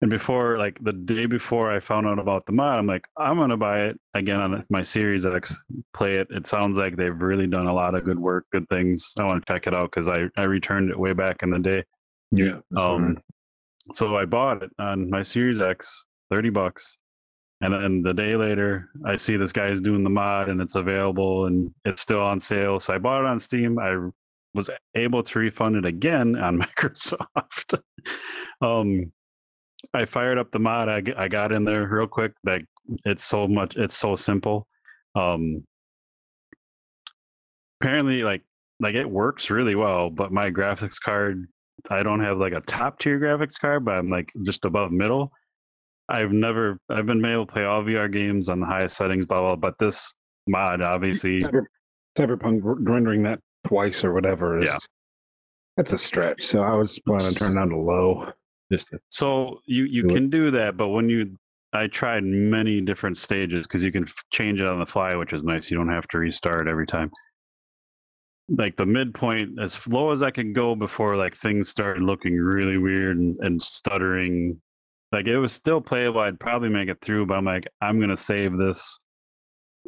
[0.00, 3.36] And before, like the day before I found out about the mod, I'm like, I'm
[3.36, 6.28] gonna buy it again on my Series X, play it.
[6.30, 9.12] It sounds like they've really done a lot of good work, good things.
[9.18, 11.58] I want to check it out because I I returned it way back in the
[11.58, 11.84] day.
[12.32, 13.18] yeah Um,
[13.92, 16.96] so I bought it on my Series X, thirty bucks,
[17.64, 21.46] And then the day later, I see this guy's doing the mod and it's available
[21.46, 22.78] and it's still on sale.
[22.78, 23.78] So I bought it on Steam.
[23.78, 23.96] I
[24.52, 27.80] was able to refund it again on Microsoft.
[28.60, 29.10] um,
[29.94, 30.90] I fired up the mod.
[30.90, 32.32] I, I got in there real quick.
[32.44, 32.66] Like
[33.06, 33.76] it's so much.
[33.76, 34.66] It's so simple.
[35.14, 35.64] Um,
[37.80, 38.42] apparently, like
[38.78, 40.10] like it works really well.
[40.10, 41.46] But my graphics card,
[41.90, 45.32] I don't have like a top tier graphics card, but I'm like just above middle.
[46.08, 46.78] I've never.
[46.90, 49.56] I've been able to play all VR games on the highest settings, blah blah.
[49.56, 50.14] But this
[50.46, 51.64] mod, obviously, Cyber,
[52.18, 54.78] Cyberpunk rendering that twice or whatever is Yeah.
[55.76, 56.42] that's a stretch.
[56.44, 58.30] So I was planning on turning down to low.
[58.70, 60.14] Just to, So you you Do it.
[60.14, 61.36] can do that, but when you
[61.72, 65.32] I tried many different stages because you can f- change it on the fly, which
[65.32, 65.70] is nice.
[65.70, 67.10] You don't have to restart every time.
[68.48, 72.76] Like the midpoint, as low as I could go before like things started looking really
[72.78, 74.60] weird and, and stuttering.
[75.14, 76.20] Like it was still playable.
[76.20, 78.98] I'd probably make it through, but I'm like, I'm gonna save this.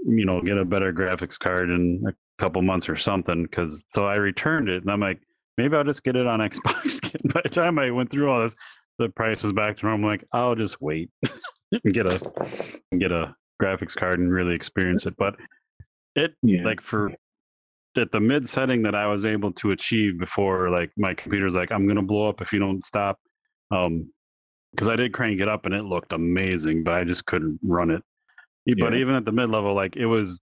[0.07, 3.43] You know, get a better graphics card in a couple months or something.
[3.43, 5.21] Because so I returned it, and I'm like,
[5.59, 7.01] maybe I'll just get it on Xbox.
[7.35, 8.55] By the time I went through all this,
[9.01, 10.09] the price is back to normal.
[10.09, 11.11] I'm like, I'll just wait
[11.73, 12.21] and get a
[12.97, 15.15] get a graphics card and really experience it.
[15.19, 15.35] But
[16.15, 16.63] it yeah.
[16.63, 17.11] like for
[17.97, 21.73] at the mid setting that I was able to achieve before like my computer's like,
[21.73, 23.19] I'm gonna blow up if you don't stop.
[23.73, 24.09] Um
[24.77, 27.91] because I did crank it up and it looked amazing, but I just couldn't run
[27.91, 28.03] it.
[28.79, 28.99] But Yeah.
[28.99, 30.41] even at the mid level, like it was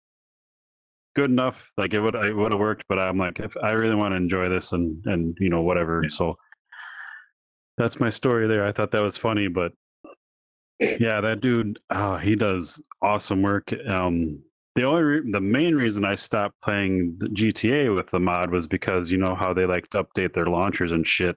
[1.17, 1.73] good enough.
[1.77, 4.17] Like it would it would have worked, but I'm like, if I really want to
[4.17, 6.05] enjoy this and and you know whatever.
[6.09, 6.37] So
[7.77, 8.65] that's my story there.
[8.65, 9.73] I thought that was funny, but
[10.79, 13.73] yeah, that dude, oh, he does awesome work.
[13.89, 14.41] Um,
[14.77, 18.67] the only re- the main reason I stopped playing the GTA with the mod was
[18.67, 21.37] because you know how they like to update their launchers and shit.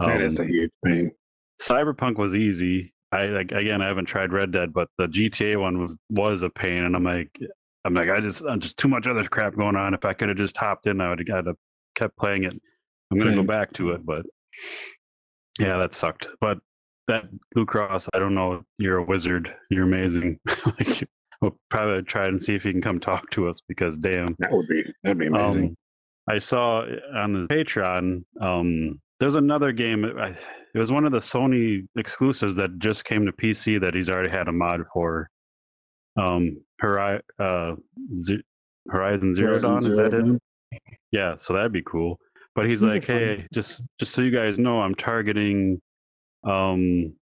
[0.00, 1.10] that is Um, a huge pain.
[1.60, 2.92] Cyberpunk was easy.
[3.10, 6.50] I like again, I haven't tried Red Dead, but the GTA one was was a
[6.50, 7.38] pain, and I'm like,
[7.84, 9.94] I'm like, I just, I'm just too much other crap going on.
[9.94, 11.56] If I could have just hopped in, I would have have
[11.94, 12.60] kept playing it.
[13.10, 14.26] I'm gonna go back to it, but
[15.58, 16.28] yeah, that sucked.
[16.40, 16.58] But
[17.06, 18.62] that Luke Ross, I don't know.
[18.78, 19.54] You're a wizard.
[19.70, 20.38] You're amazing.
[20.66, 21.08] like,
[21.40, 24.36] we'll probably try and see if you can come talk to us because damn.
[24.38, 25.64] That would be that'd be amazing.
[25.64, 25.76] Um,
[26.28, 26.84] I saw
[27.16, 28.22] on the Patreon.
[28.40, 30.04] Um, there's another game.
[30.04, 30.28] I,
[30.74, 34.30] it was one of the Sony exclusives that just came to PC that he's already
[34.30, 35.28] had a mod for.
[36.16, 37.74] Um, Hori- uh,
[38.16, 38.42] Ze-
[38.88, 39.86] Horizon Zero Horizon Dawn.
[39.86, 40.36] Is Zero that
[40.72, 40.80] it?
[41.12, 41.36] Yeah.
[41.36, 42.18] So that'd be cool.
[42.54, 45.80] But he's like, hey, just just so you guys know, I'm targeting
[46.44, 47.12] um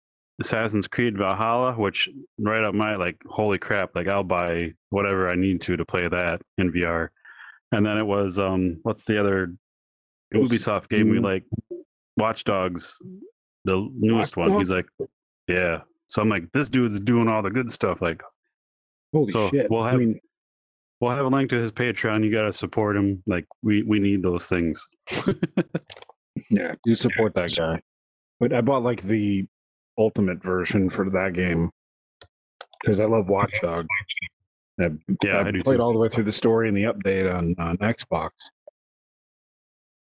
[0.41, 3.91] Assassin's Creed Valhalla, which right up my like, holy crap!
[3.95, 7.09] Like I'll buy whatever I need to to play that in VR.
[7.73, 9.55] And then it was um, what's the other
[10.35, 11.45] Ubisoft game we like?
[12.17, 12.99] Watch Dogs,
[13.65, 14.59] the newest Watch one.
[14.59, 14.87] He's like,
[15.49, 15.81] yeah.
[16.09, 18.01] So I'm like, this dude's doing all the good stuff.
[18.01, 18.23] Like,
[19.13, 19.71] Holy so shit!
[19.71, 20.19] we'll I have- mean,
[21.01, 22.25] we'll have a link to his Patreon.
[22.25, 23.23] You gotta support him.
[23.29, 24.87] Like, we we need those things.
[26.51, 27.81] yeah, do support that guy.
[28.41, 29.47] But I bought like the
[29.99, 31.71] ultimate version for that game
[32.81, 33.87] because I love Watchdog.
[34.81, 34.89] I,
[35.25, 35.83] Yeah, I I do played too.
[35.83, 38.31] all the way through the story and the update on on Xbox.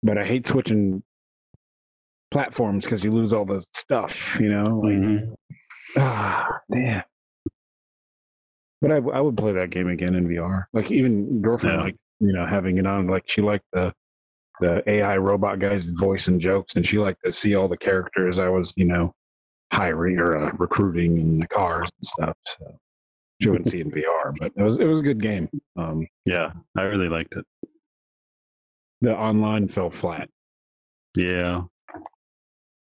[0.02, 1.02] But I hate switching
[2.30, 4.64] platforms because you lose all the stuff, you know.
[4.64, 5.34] Like, Mhm.
[5.96, 7.02] Ah, damn.
[8.80, 10.66] But I, I would play that game again in VR.
[10.72, 11.82] Like even girlfriend, Yeah.
[11.84, 13.06] like you know, having it on.
[13.06, 13.92] Like she liked the
[14.60, 18.38] the AI robot guy's voice and jokes, and she liked to see all the characters
[18.40, 19.12] I was, you know,
[19.72, 22.36] hiring or uh, recruiting in the cars and stuff.
[22.58, 22.78] So
[23.40, 25.48] she wouldn't see it in VR, but it was it was a good game.
[25.76, 27.44] Um, Yeah, I really liked it.
[29.00, 30.28] the online fell flat,
[31.16, 31.62] Yeah.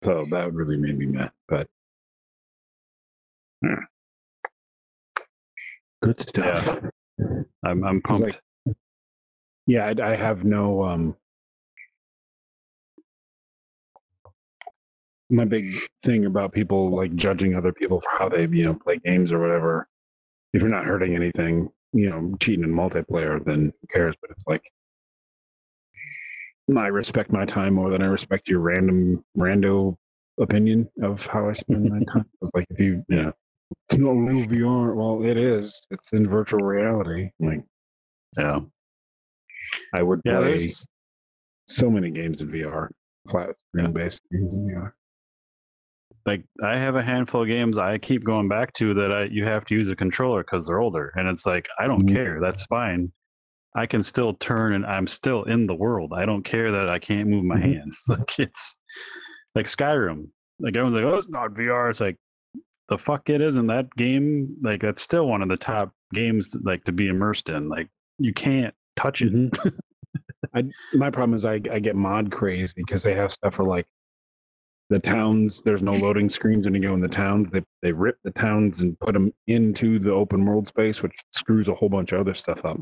[0.04, 1.32] So that really made me mad.
[1.48, 1.68] But
[3.64, 3.76] yeah.
[6.04, 6.80] good stuff.
[7.66, 8.24] I'm I'm pumped.
[8.24, 8.42] like-
[9.68, 10.84] Yeah, I, I have no.
[10.84, 11.16] um
[15.30, 18.98] My big thing about people like judging other people for how they, you know, play
[19.00, 19.88] games or whatever.
[20.54, 24.16] If you're not hurting anything, you know, cheating in multiplayer, then who cares?
[24.22, 24.64] But it's like,
[26.78, 29.98] I respect my time more than I respect your random rando
[30.40, 32.26] opinion of how I spend my time.
[32.42, 33.34] It's like if you, you know,
[33.90, 34.96] it's not real VR.
[34.96, 35.86] Well, it is.
[35.92, 37.30] It's in virtual reality.
[37.40, 37.64] Like
[38.38, 38.60] yeah.
[39.94, 40.88] I would Yeah, play there's
[41.68, 42.90] so many games in VR,
[43.30, 44.94] flat screen based games in VR.
[46.26, 49.44] like I have a handful of games I keep going back to that I you
[49.46, 52.14] have to use a controller because they're older, and it's like I don't Mhm.
[52.14, 52.40] care.
[52.40, 53.12] That's fine.
[53.76, 56.12] I can still turn, and I'm still in the world.
[56.14, 57.76] I don't care that I can't move my Mhm.
[57.78, 58.04] hands.
[58.10, 58.78] Like it's
[59.56, 60.28] like Skyrim.
[60.60, 62.18] Like everyone's like, "Oh, it's not VR." It's like
[62.90, 66.54] the fuck it is in that game like that's still one of the top games
[66.64, 67.70] like to be immersed in.
[67.70, 67.88] Like
[68.20, 69.32] you can't touch it.
[69.34, 69.70] Mm-hmm.
[70.56, 73.86] I, my problem is I, I get mod crazy because they have stuff for like
[74.90, 75.62] the towns.
[75.62, 77.50] There's no loading screens when you go in the towns.
[77.50, 81.70] They they rip the towns and put them into the open world space, which screws
[81.70, 82.78] a whole bunch of other stuff up.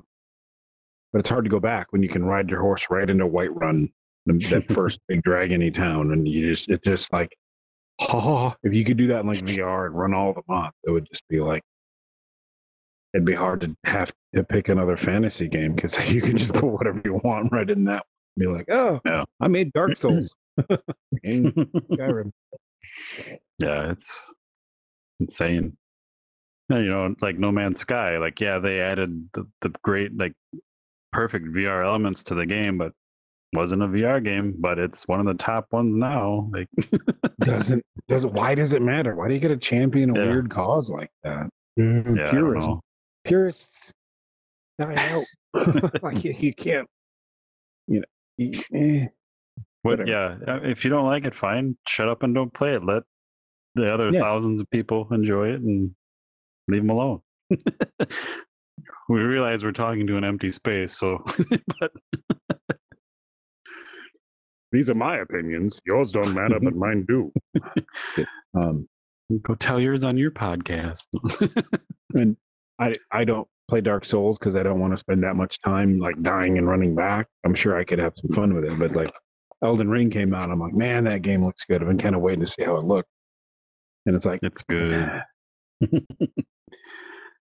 [1.11, 3.91] But it's hard to go back when you can ride your horse right into Whiterun,
[4.25, 7.35] the, that first big dragony town, and you just it's just like,
[7.99, 10.91] oh, if you could do that in like VR and run all the mods, it
[10.91, 11.63] would just be like
[13.13, 16.65] it'd be hard to have to pick another fantasy game because you can just put
[16.65, 18.05] whatever you want right in that.
[18.37, 19.23] Be like, oh, Yeah.
[19.41, 20.33] I made Dark Souls.
[21.25, 22.31] Skyrim.
[23.59, 24.33] yeah, it's
[25.19, 25.75] insane.
[26.69, 30.33] You know, like No Man's Sky, like yeah, they added the, the great like
[31.11, 32.91] perfect VR elements to the game, but
[33.53, 36.49] wasn't a VR game, but it's one of the top ones now.
[36.53, 36.67] Like
[37.41, 39.15] Doesn't doesn't why does it matter?
[39.15, 40.25] Why do you get to champion a Yeah.
[40.29, 41.49] weird cause like that?
[41.79, 42.81] Mm, yeah, I don't purists, know.
[43.23, 43.91] purists
[44.79, 45.25] die out.
[46.03, 46.87] like you, you can't,
[47.87, 48.05] you know.
[48.37, 49.07] you- eh.
[49.81, 51.77] What, yeah, uh, if you don't like it, fine.
[51.87, 52.83] Shut up and don't play it.
[52.83, 53.03] Let
[53.75, 54.19] the other Yeah.
[54.19, 55.95] thousands of people enjoy it and
[56.67, 57.21] leave them alone.
[59.09, 61.23] We realize we're talking to an empty space, so
[61.79, 61.91] but
[64.71, 65.81] These are my opinions.
[65.85, 67.31] Yours don't matter, but mine do.
[68.53, 68.87] um,
[69.41, 71.07] go tell yours on your podcast.
[72.13, 72.37] and
[72.79, 75.99] I I don't play Dark Souls because I don't want to spend that much time
[75.99, 77.27] like dying and running back.
[77.45, 79.11] I'm sure I could have some fun with it, but like
[79.63, 81.81] Elden Ring came out, I'm like, man, that game looks good.
[81.81, 83.09] I've been kind of waiting to see how it looked,
[84.05, 85.21] and it's like, it's good.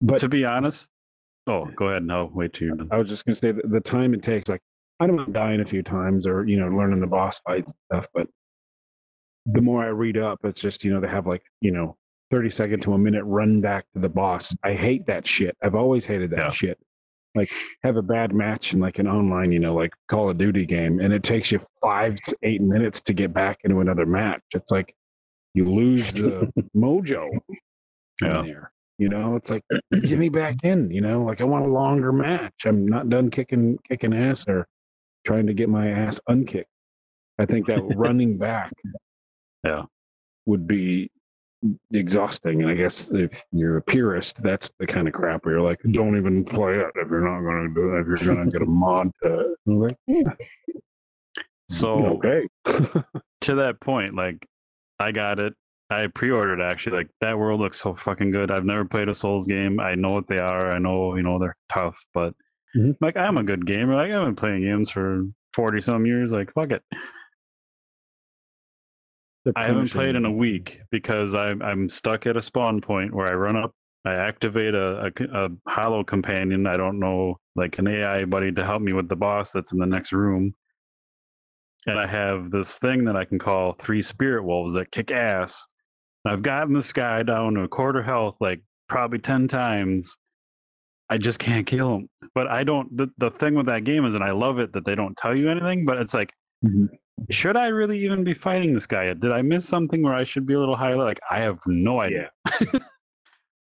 [0.01, 0.91] but to be honest,
[1.47, 2.05] oh, go ahead.
[2.05, 2.89] No, wait till done.
[2.91, 4.61] I was just gonna say that the time it takes, like,
[5.01, 8.07] I don't mind dying a few times or you know learning the boss fights stuff,
[8.15, 8.29] but
[9.47, 11.97] the more I read up, it's just you know they have like you know
[12.31, 14.55] 30 second to a minute run back to the boss.
[14.63, 15.57] I hate that shit.
[15.63, 16.51] I've always hated that Yeah.
[16.51, 16.79] shit.
[17.35, 17.51] Like
[17.83, 21.01] have a bad match in like an online, you know, like Call of Duty game,
[21.01, 24.43] and it takes you five to eight minutes to get back into another match.
[24.55, 24.95] It's like
[25.55, 27.41] you lose the mojo in
[28.23, 28.43] Yeah.
[28.43, 28.73] there.
[29.03, 29.65] You know, it's like
[30.03, 30.89] get me back in.
[30.89, 32.55] You know, like I want a longer match.
[32.65, 34.69] I'm not done kicking kicking ass or
[35.27, 36.71] trying to get my ass unkicked.
[37.41, 38.73] I think that running back,
[39.65, 39.83] Yeah.
[40.47, 41.11] would be
[41.93, 42.63] exhausting.
[42.63, 45.81] And I guess if you're a purist, that's the kind of crap where you're like,
[45.91, 48.01] don't even play it if you're not going to do it.
[48.03, 49.57] If you're going to get a mod to it.
[49.67, 50.33] I'm like, yeah,
[51.69, 52.47] So okay.
[53.41, 54.47] to that point, like
[55.01, 55.55] I got it.
[55.93, 56.97] I pre-ordered actually.
[56.99, 58.51] Like that world looks so fucking good.
[58.51, 59.79] I've never played a Souls game.
[59.81, 60.73] I know what they are.
[60.73, 62.35] I know you know they're tough, but
[62.77, 62.97] Mhm.
[63.01, 63.95] like I'm a good gamer.
[63.95, 65.25] Like I've been playing games for
[65.55, 66.33] forty some years.
[66.33, 66.83] Like fuck it.
[69.57, 73.27] I haven't played in a week because I'm I'm stuck at a spawn point where
[73.29, 73.73] I run up.
[74.05, 75.13] I activate a
[75.69, 76.67] hollow companion.
[76.67, 79.79] I don't know, like an AI buddy to help me with the boss that's in
[79.79, 80.55] the next room.
[81.87, 85.67] And I have this thing that I can call three spirit wolves that kick ass.
[86.25, 90.17] I've gotten this guy down to a quarter health like probably 10 times.
[91.11, 92.09] I just can't kill him.
[92.35, 94.85] But I don't, the, the thing with that game is, and I love it that
[94.85, 96.33] they don't tell you anything, but it's like,
[96.65, 96.89] Mhm.
[97.31, 99.07] should I really even be fighting this guy?
[99.13, 100.97] Did I miss something where I should be a little higher?
[100.97, 102.31] Like, I have no idea.
[102.61, 102.81] and,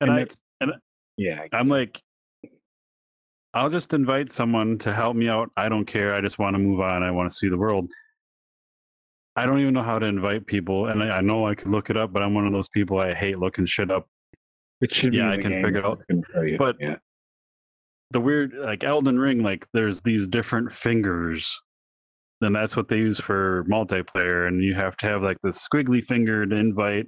[0.02, 0.26] And I,
[0.62, 0.74] and-
[1.18, 1.46] Yeah.
[1.52, 2.00] I'm like,
[3.54, 5.50] I'll just invite someone to help me out.
[5.58, 6.14] I don't care.
[6.16, 7.04] I just want to move on.
[7.04, 7.92] I want to see the world.
[9.36, 11.90] I don't even know how to invite people, and I, I know I could look
[11.90, 14.08] it up, but I'm one of those people I hate looking shit up.
[14.82, 15.94] It should Yeah, be I can figure it out.
[16.00, 16.58] it's gonna tell you.
[16.58, 16.96] But- yeah.
[18.14, 21.58] The weird, like Elden Ring, like there's these different fingers,
[22.42, 24.50] and that's what they use for multiplayer.
[24.50, 27.06] And you have to have like the squiggly finger to invite.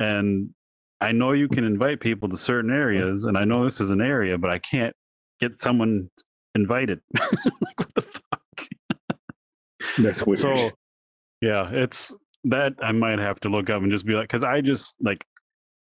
[0.00, 0.50] And
[1.00, 4.02] I know you can invite people to certain areas, and I know this is an
[4.02, 4.94] area, but I can't
[5.40, 6.10] get someone
[6.54, 7.00] invited.
[7.18, 8.66] like what the fuck?
[9.96, 10.38] That's weird.
[10.38, 10.70] So,
[11.42, 12.14] yeah, it's
[12.44, 15.22] that I might have to look up and just be like, because I just like,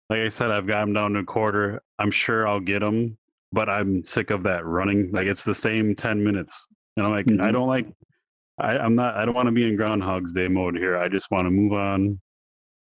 [0.09, 1.83] like I said, I've got them down to a quarter.
[1.99, 3.17] I'm sure I'll get them,
[3.53, 5.11] but I'm sick of that running.
[5.13, 6.67] Like it's the same ten minutes,
[6.97, 7.53] and I'm like, I Mhm.
[7.53, 7.87] don't like.
[8.59, 9.17] I, I'm not.
[9.17, 10.97] I don't want to be in Groundhog's Day mode here.
[10.97, 12.21] I just want to move on.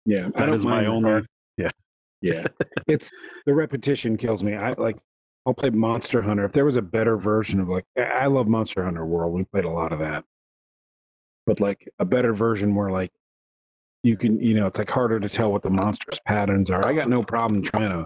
[0.05, 1.09] yeah, That is my only.
[1.09, 1.25] hard-
[2.23, 2.45] Yeah,
[2.87, 3.09] it's
[3.47, 4.53] the repetition kills me.
[4.55, 4.97] I like.
[5.47, 6.45] I'll play Monster Hunter.
[6.45, 9.33] If there was a better version of like, I love Monster Hunter World.
[9.33, 10.23] We played a lot of that,
[11.45, 13.11] but like a better version where like
[14.03, 16.85] you can, you know, it's like harder to tell what the monstrous patterns are.
[16.85, 18.05] I got no problem trying to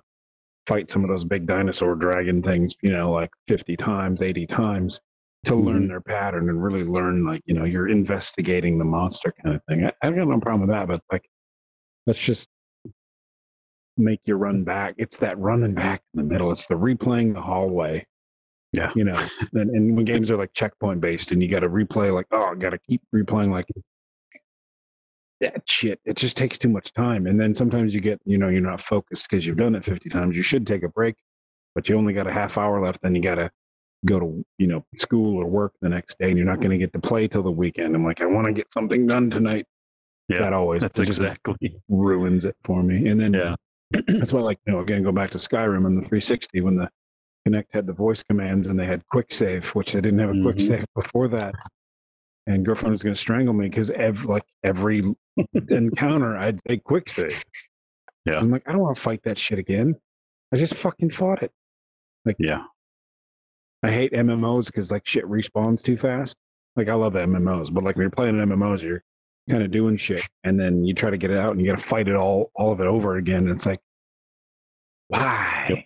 [0.67, 4.99] fight some of those big dinosaur dragon things, you know, like fifty times, eighty times
[5.45, 5.88] to learn mm-hmm.
[5.89, 9.86] their pattern and really learn like, you know, you're investigating the monster kind of thing.
[9.86, 11.23] I, I got no problem with that, but like,
[12.07, 12.47] let's just
[13.95, 14.95] make you run back.
[14.97, 16.51] It's that running back in the middle.
[16.51, 18.05] It's the replaying the hallway.
[18.78, 18.91] Yeah.
[18.95, 19.19] You know,
[19.53, 22.45] and, and when games are like checkpoint based and you got to replay, like, oh,
[22.51, 23.65] I got to keep replaying, like,
[25.41, 25.99] that shit.
[26.05, 27.28] It just takes too much time.
[27.28, 30.09] And then sometimes you get, you know, you're not focused because you've done it 50
[30.09, 30.36] times.
[30.38, 31.15] You should take a break,
[31.73, 33.01] but you only got a half hour left.
[33.01, 33.51] Then you got to
[34.05, 36.78] go to, you know, school or work the next day and you're not going to
[36.78, 37.95] get to play till the weekend.
[37.95, 39.65] I'm like, I want to get something done tonight.
[40.30, 41.80] Yeah, that always That's exactly.
[41.89, 43.07] ruins it for me.
[43.09, 43.55] And then Yeah.
[44.07, 46.89] that's why, like, you know, again, go back to Skyrim and the 360 when the
[47.47, 50.41] Kinect had the voice commands and they had quick save, which they didn't have a
[50.41, 50.67] quick Mhm.
[50.67, 51.53] save before that.
[52.47, 55.03] And girlfriend was going to strangle me because every like every
[55.69, 57.43] encounter I'd say quick save.
[58.25, 58.37] Yeah.
[58.37, 59.95] I'm like, I don't want to fight that shit again.
[60.53, 61.51] I just fucking fought it.
[62.25, 62.63] Like Yeah.
[63.83, 66.35] I hate MMOs because like shit respawns too fast.
[66.75, 69.03] Like I love MMOs, but like when you're playing MMOs, you're
[69.49, 71.77] kind of doing shit, and then you try to get it out, and you got
[71.77, 73.43] to fight it all, all of it over again.
[73.47, 73.79] And it's like,
[75.07, 75.85] why?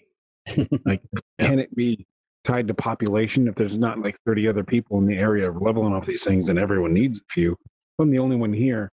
[0.86, 1.02] like,
[1.40, 2.06] can it be
[2.46, 3.48] tied to population?
[3.48, 6.58] If there's not like 30 other people in the area leveling off these things, and
[6.60, 7.56] everyone needs a few,
[8.00, 8.92] I'm the only one here.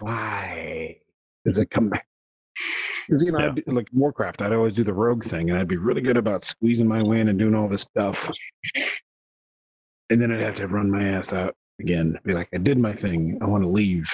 [0.00, 0.98] Why
[1.44, 2.06] does it come back?
[3.06, 3.50] Because you know, Yeah.
[3.50, 6.44] Do- like Warcraft, I'd always do the rogue thing, and I'd be really good about
[6.44, 8.30] squeezing my way in and doing all this stuff.
[10.10, 12.18] And then I'd have to run my ass out again.
[12.24, 13.38] Be like, I did my thing.
[13.40, 14.06] I want to leave.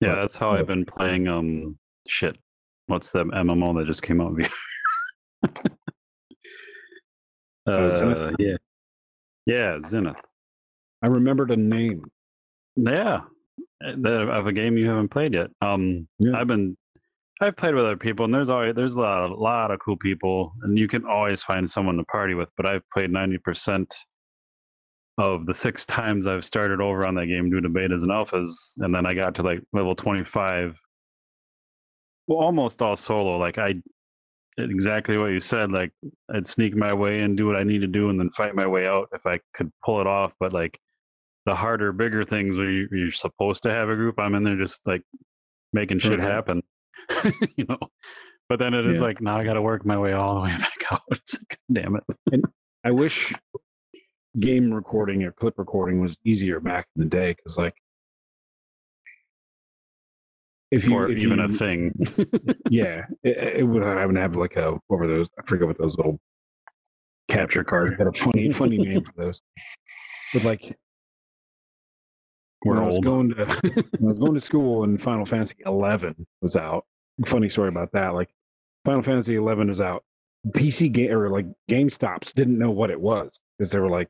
[0.00, 1.28] Yeah, that's how I've been playing.
[1.28, 2.36] Um, shit.
[2.90, 4.36] What's the MMO that just came out?
[7.66, 8.56] Uh, yeah,
[9.46, 10.16] yeah, Zenith.
[11.02, 12.02] I remembered a name.
[12.74, 13.20] Yeah,
[13.84, 15.50] uh, of a game you haven't played yet.
[15.60, 16.32] Um, Yeah.
[16.36, 16.76] I've been,
[17.40, 19.96] I've played with other people, and there's always there's a lot, a lot of cool
[19.96, 22.48] people, and you can always find someone to party with.
[22.56, 23.94] But I've played ninety percent
[25.18, 28.48] of the six times I've started over on that game due to betas and alphas,
[28.78, 30.76] and then I got to like level twenty five.
[32.30, 33.38] Well, almost all solo.
[33.38, 33.74] Like I,
[34.56, 35.72] exactly what you said.
[35.72, 35.90] Like
[36.32, 38.68] I'd sneak my way in, do what I need to do, and then fight my
[38.68, 40.32] way out if I could pull it off.
[40.38, 40.78] But like
[41.44, 44.56] the harder, bigger things where you, you're supposed to have a group, I'm in there
[44.56, 45.02] just like
[45.72, 46.30] making shit Right.
[46.30, 46.62] happen,
[47.56, 47.78] you know.
[48.48, 49.06] But then it is Yeah.
[49.06, 51.02] like now I got to work my way all the way back out.
[51.10, 52.44] It's like, damn it.
[52.84, 53.34] I wish
[54.38, 57.74] game recording or clip recording was easier back in the day because, like,
[60.70, 61.92] if you, Or if even you a thing.
[62.70, 65.28] yeah, it, it would I would have like a what were those?
[65.38, 66.20] I forget what those little
[67.28, 69.40] capture cards had a funny funny name for those.
[70.32, 70.76] But like
[72.64, 73.42] We're when I was going to
[74.02, 76.84] I was going to school and Final Fantasy eleven was out.
[77.26, 78.14] Funny story about that.
[78.14, 78.30] Like
[78.84, 80.04] Final Fantasy eleven was out.
[80.48, 84.08] PC game or like GameStops didn't know what it was because they were like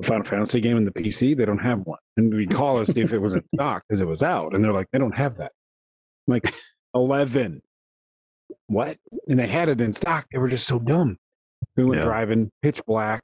[0.00, 1.36] a Final Fantasy game in the PC.
[1.36, 4.00] They don't have one, and we'd call us see if it was in stock because
[4.00, 5.52] it was out, and they're like they don't have that.
[6.26, 6.52] Like
[6.94, 7.62] eleven,
[8.66, 8.98] what?
[9.28, 10.26] And they had it in stock.
[10.32, 11.18] They were just so dumb.
[11.76, 12.04] We went Yeah.
[12.04, 13.22] driving, pitch black,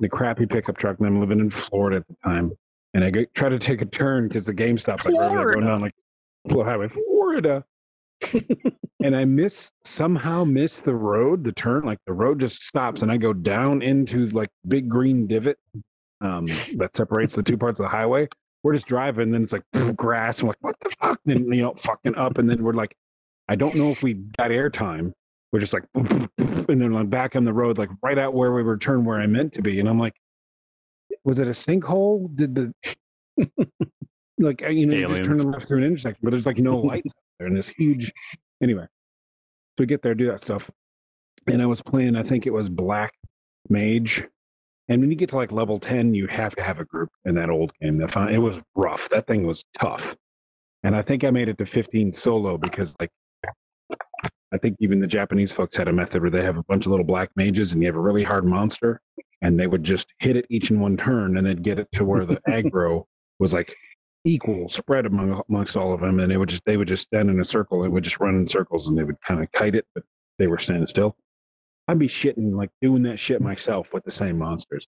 [0.00, 2.52] the crappy pickup truck, and I'm living in Florida at the time.
[2.94, 5.14] And I go, try to take a turn because the GameStop like
[5.54, 5.94] going on like
[6.48, 7.64] Florida highway, Florida.
[9.02, 13.10] and I miss somehow miss the road, the turn, like the road just stops, and
[13.10, 15.58] I go down into like big green divot
[16.20, 16.46] um,
[16.76, 18.28] that separates the two parts of the highway.
[18.62, 20.38] We're just driving, and then it's like grass.
[20.38, 21.20] and we're like, what the fuck?
[21.26, 22.96] And you know, fucking up, and then we're like,
[23.48, 25.12] I don't know if we got airtime.
[25.52, 26.28] We're just like, and
[26.66, 29.26] then I'm back on the road, like right out where we were turned where I
[29.26, 30.14] meant to be, and I'm like,
[31.24, 32.34] was it a sinkhole?
[32.36, 32.74] Did the
[34.38, 35.44] like you know you just turn Aliens.
[35.44, 38.12] left through an intersection, but there's like no lights out there, and this huge.
[38.62, 40.70] Anyway, so we get there, do that stuff,
[41.48, 42.14] and I was playing.
[42.14, 43.12] I think it was Black
[43.68, 44.24] Mage,
[44.92, 47.34] and when you get to like level ten, you have to have a group in
[47.36, 47.96] that old game.
[47.96, 49.08] That it was rough.
[49.08, 50.14] That thing was tough,
[50.82, 53.10] and I think I made it to 15 solo because like.
[54.54, 56.90] I think even the Japanese folks had a method where they have a bunch of
[56.90, 59.00] little black mages and you have a really hard monster
[59.40, 62.04] and they would just hit it each in one turn and then get it to
[62.04, 63.04] where the aggro
[63.38, 63.74] was like
[64.26, 67.30] equal spread among amongst all of them and they would just they would just stand
[67.30, 69.74] in a circle it would just run in circles and they would kind of kite
[69.74, 70.04] it but
[70.38, 71.16] they were standing still
[71.88, 74.86] i'd be shitting like doing that shit myself with the same monsters.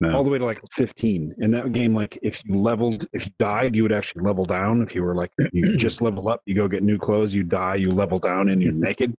[0.00, 0.16] No.
[0.16, 3.32] all the way to like 15 in that game like if you leveled if you
[3.38, 4.82] died you would actually level down.
[4.82, 7.76] If you were like you just level up you go get new clothes you die
[7.76, 9.14] you level down and you're naked.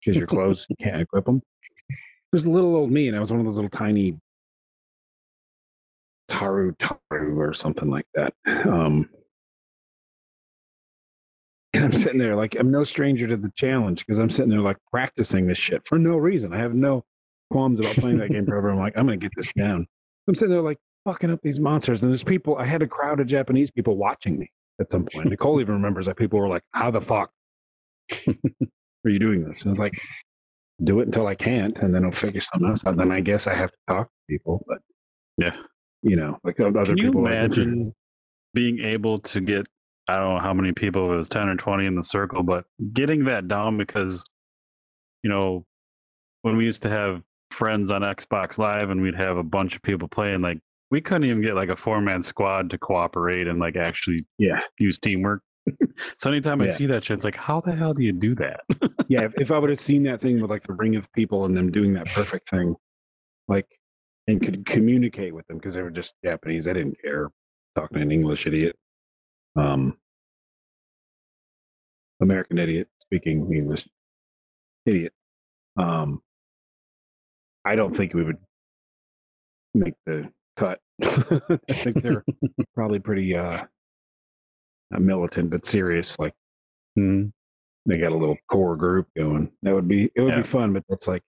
[0.00, 1.40] Because your clothes you can't equip them
[2.30, 4.18] there's little old me and i was one of those little tiny
[6.30, 8.32] Tarutaru or something like that.
[8.46, 9.08] Um
[11.82, 14.60] and i'm sitting there like i'm no stranger to the challenge because i'm sitting there
[14.60, 17.04] like practicing this shit for no reason i have no
[17.50, 19.86] qualms about playing that game forever i'm like i'm gonna get this down
[20.28, 23.20] i'm sitting there like fucking up these monsters and there's people i had a crowd
[23.20, 25.28] of japanese people watching me at some point.
[25.28, 27.30] Nicole even remembers that people were like, "How the fuck
[28.26, 29.94] are you doing this?" And I was like,
[30.82, 32.96] "Do it until I can't, and then I'll figure something else out.
[32.96, 34.78] Then I guess I have to talk to people." But
[35.38, 35.54] Yeah.
[36.02, 37.20] you know, like other Can you people.
[37.20, 37.94] are like, imagine
[38.54, 39.66] being able to get
[40.08, 42.64] I don't know how many people it was ten or twenty in the circle, but
[42.92, 44.24] getting that down because
[45.22, 45.64] you know
[46.42, 49.82] when we used to have friends on Xbox Live and we'd have a bunch of
[49.82, 50.58] people playing, like
[50.90, 54.60] we couldn't even get like a four man squad to cooperate and like actually Yeah,
[54.78, 55.42] use teamwork.
[56.18, 58.60] so anytime I see that shit, it's like, how the hell do you do that?
[59.08, 59.22] yeah.
[59.22, 61.56] If, if I would have seen that thing with like the ring of people and
[61.56, 62.74] them doing that perfect thing,
[63.48, 63.66] like,
[64.26, 67.30] and could communicate with them because they were just Japanese, I didn't care
[67.74, 68.76] talking an English idiot,
[69.56, 69.96] um,
[72.20, 73.86] American idiot speaking English
[74.86, 75.12] idiot.
[75.76, 76.22] Um,
[77.64, 78.38] I don't think we would
[79.74, 80.80] make the cut.
[81.02, 82.24] I think they're
[82.74, 83.64] probably pretty uh,
[84.90, 86.18] not militant but serious.
[86.18, 86.34] Like
[86.98, 87.32] Mhm.
[87.86, 89.50] they got a little core group going.
[89.62, 90.42] That would be it would Yeah.
[90.42, 91.22] be fun, but that's like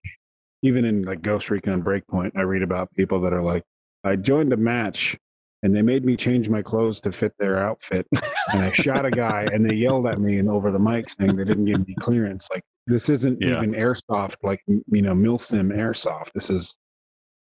[0.62, 3.64] even in like Ghost Recon Breakpoint, I read about people that are like,
[4.02, 5.16] I joined a match
[5.64, 8.06] and they made me change my clothes to fit their outfit,
[8.52, 11.34] and I shot a guy and they yelled at me and over the mic saying
[11.34, 12.46] they didn't give me clearance.
[12.54, 13.56] Like this isn't Yeah.
[13.56, 16.32] even airsoft, like you know, Milsim airsoft.
[16.34, 16.74] This is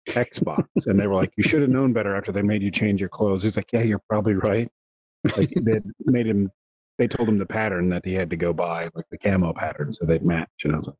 [0.08, 3.00] Xbox, and they were like, you should have known better after they made you change
[3.00, 3.42] your clothes.
[3.42, 4.68] He's like, yeah, you're probably right.
[5.36, 6.50] Like they made him.
[6.98, 9.92] They told him the pattern that he had to go by, like the camo pattern,
[9.92, 10.48] so they'd match.
[10.64, 10.96] And I was like,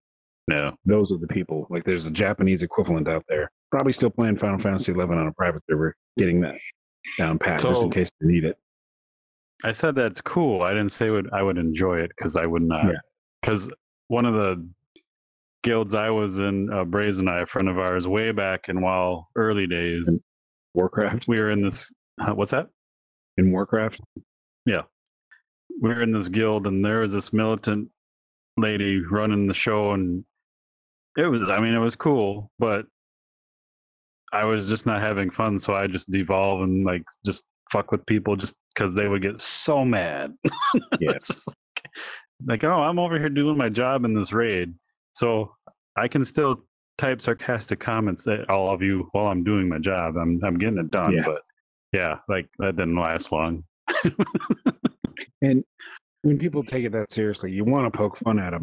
[0.51, 0.73] Yeah.
[0.85, 1.67] those are the people.
[1.71, 5.33] Like there's a Japanese equivalent out there, probably still playing Final Fantasy 11 on a
[5.33, 6.57] private server, getting that
[7.19, 8.59] down pat just in case they need it.
[9.65, 10.63] I said that's cool.
[10.63, 12.85] I didn't say would I would enjoy it because I would not.
[12.87, 12.99] Yeah.
[13.41, 13.71] Because
[14.09, 14.69] one of the
[15.63, 19.29] guilds I was in, uh, Brazen Eye, a friend of ours, way back in while
[19.37, 20.21] early days, And-
[20.75, 21.91] Warcraft we were in this.
[22.21, 22.69] huh, what's that?
[23.39, 24.01] in Warcraft.
[24.67, 24.83] Yeah,
[25.81, 27.89] we were in this guild, and there was this militant
[28.57, 30.25] lady running the show, and
[31.17, 31.51] it was.
[31.51, 32.87] I mean, it was cool, but
[34.37, 35.59] I was just not having fun.
[35.59, 39.41] So I just devolve and like just fuck with people just because they would get
[39.41, 40.34] so mad.
[41.01, 41.12] Yeah.
[41.12, 44.74] Like, like, oh, I'm over here doing my job in this raid,
[45.14, 45.55] so
[45.97, 46.64] I can still
[46.99, 50.16] type sarcastic comments at all of you while I'm doing my job.
[50.16, 51.22] I'm I'm getting it done, Yeah.
[51.24, 51.43] but
[51.93, 53.64] yeah, like that didn't last long.
[55.43, 55.64] And
[56.22, 58.62] when people take it that seriously, you want to poke fun at them,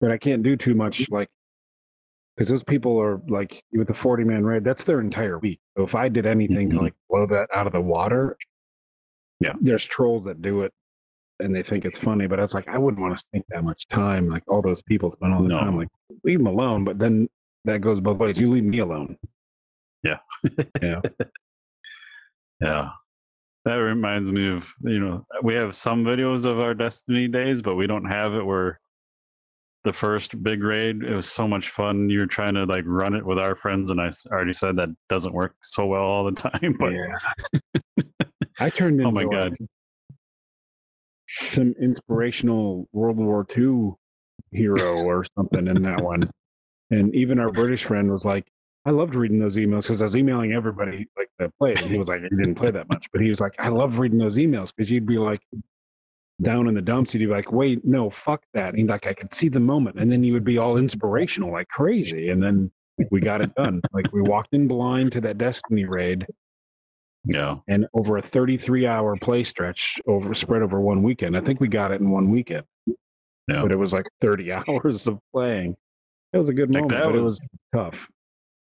[0.00, 1.10] but I can't do too much.
[1.10, 1.28] Like,
[2.36, 5.60] because those people are like with the 40 man raid, that's their entire week.
[5.76, 6.76] So if I did anything Mhm.
[6.78, 8.36] to like blow that out of the water,
[9.40, 9.54] Yeah.
[9.60, 10.72] there's trolls that do it
[11.40, 13.62] and they think it's funny, but I was like, I wouldn't want to spend that
[13.64, 14.28] much time.
[14.28, 15.60] Like all those people spend all the No.
[15.60, 15.88] time, like
[16.24, 16.84] leave them alone.
[16.84, 17.28] But then
[17.64, 18.40] that goes both ways.
[18.40, 19.16] You leave me alone.
[20.02, 20.18] Yeah.
[20.82, 21.00] Yeah.
[22.60, 22.90] Yeah.
[23.64, 27.74] That reminds me of, you know, we have some videos of our Destiny days, but
[27.76, 28.78] we don't have it where
[29.84, 32.08] the first big raid, it was so much fun.
[32.08, 35.32] You're trying to like run it with our friends, and I already said that doesn't
[35.32, 36.76] work so well all the time.
[36.78, 38.02] But yeah.
[38.60, 39.56] I turned into Oh my uh, God.
[41.28, 43.92] some inspirational World War II
[44.52, 46.30] hero or something in that one.
[46.90, 48.46] And even our British friend was like,
[48.86, 51.80] I loved reading those emails because I was emailing everybody like that played.
[51.80, 53.98] And he was like, he didn't play that much, but he was like, I love
[53.98, 55.40] reading those emails because you'd be like
[56.42, 57.14] down in the dumps.
[57.14, 58.70] You'd be like, wait, no, fuck that.
[58.70, 59.98] And he'd like, I could see the moment.
[60.00, 62.30] And then you would be all inspirational like crazy.
[62.30, 62.70] And then
[63.10, 63.80] we got it done.
[63.92, 66.26] like we walked in blind to that Destiny raid
[67.26, 71.34] yeah, and over a 33 hour play stretch over spread over one weekend.
[71.36, 72.64] I think we got it in one weekend.
[72.86, 73.62] Yeah.
[73.62, 75.74] But it was like 30 hours of playing.
[76.34, 78.08] It was a good Like, moment, that but it was- was tough.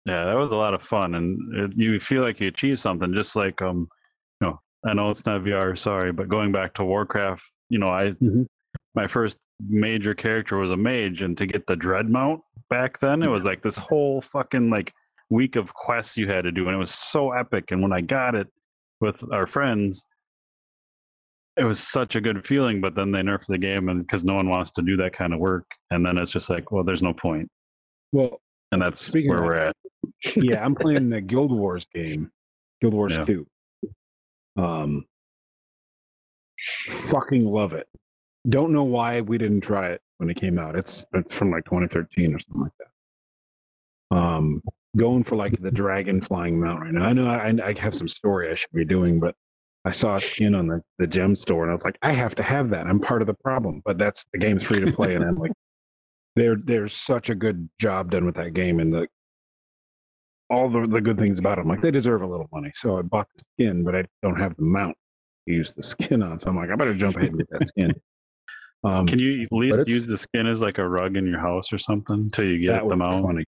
[0.06, 1.38] yeah, that was a lot of fun, and
[1.72, 3.12] it, you feel like you achieved something.
[3.12, 3.88] Just like, um,
[4.40, 7.42] you know, I know it's not VR, sorry, but going back to Warcraft,
[7.72, 8.46] you know, I Mhm.
[8.94, 13.22] my first major character was a mage, and to get the dread mount back then,
[13.22, 14.92] it was like this whole fucking like
[15.30, 17.70] week of quests you had to do, and it was so epic.
[17.70, 18.48] And when I got it
[19.00, 20.04] with our friends,
[21.56, 22.82] it was such a good feeling.
[22.82, 25.32] But then they nerfed the game, and because no one wants to do that kind
[25.32, 27.48] of work, and then it's just like, well, there's no point,
[28.12, 28.38] Well,
[28.72, 29.76] and that's where we're at.
[30.36, 32.30] yeah, I'm playing the Guild Wars game,
[32.82, 33.24] Guild Wars Yeah.
[33.24, 33.46] 2.
[34.56, 35.06] Um,
[36.62, 37.88] fucking love it.
[38.48, 40.76] Don't know why we didn't try it when it came out.
[40.76, 44.16] It's, it's from like 2013 or something like that.
[44.16, 44.62] Um,
[44.96, 47.04] going for like the dragon flying mount right now.
[47.04, 49.34] I know I, I have some story I should be doing, but
[49.84, 52.34] I saw a skin on the, the gem store and I was like, I have
[52.36, 52.86] to have that.
[52.86, 55.14] I'm part of the problem, but that's the game's free to play.
[55.14, 55.52] and I'm like,
[56.36, 59.06] there, there's such a good job done with that game and the,
[60.50, 61.68] all the, the good things about them.
[61.68, 62.70] Like they deserve a little money.
[62.74, 64.96] So I bought the skin, but I don't have the mount.
[65.46, 66.40] Use the skin on.
[66.40, 67.92] So I'm like, I better jump ahead and get that skin.
[68.84, 71.72] Um, Can you at least use the skin as like a rug in your house
[71.72, 73.22] or something until you get them out?
[73.22, 73.44] funny.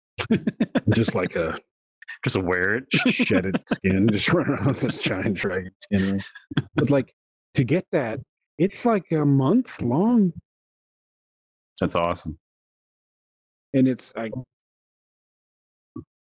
[0.93, 1.59] Just like a
[2.23, 2.85] Just a wear it.
[3.13, 6.19] shedded skin, just run around with this giant dragon skin.
[6.75, 7.13] But like
[7.53, 8.19] to get that,
[8.57, 10.33] it's like a month long,
[11.79, 12.37] That's awesome.
[13.73, 14.33] and it's like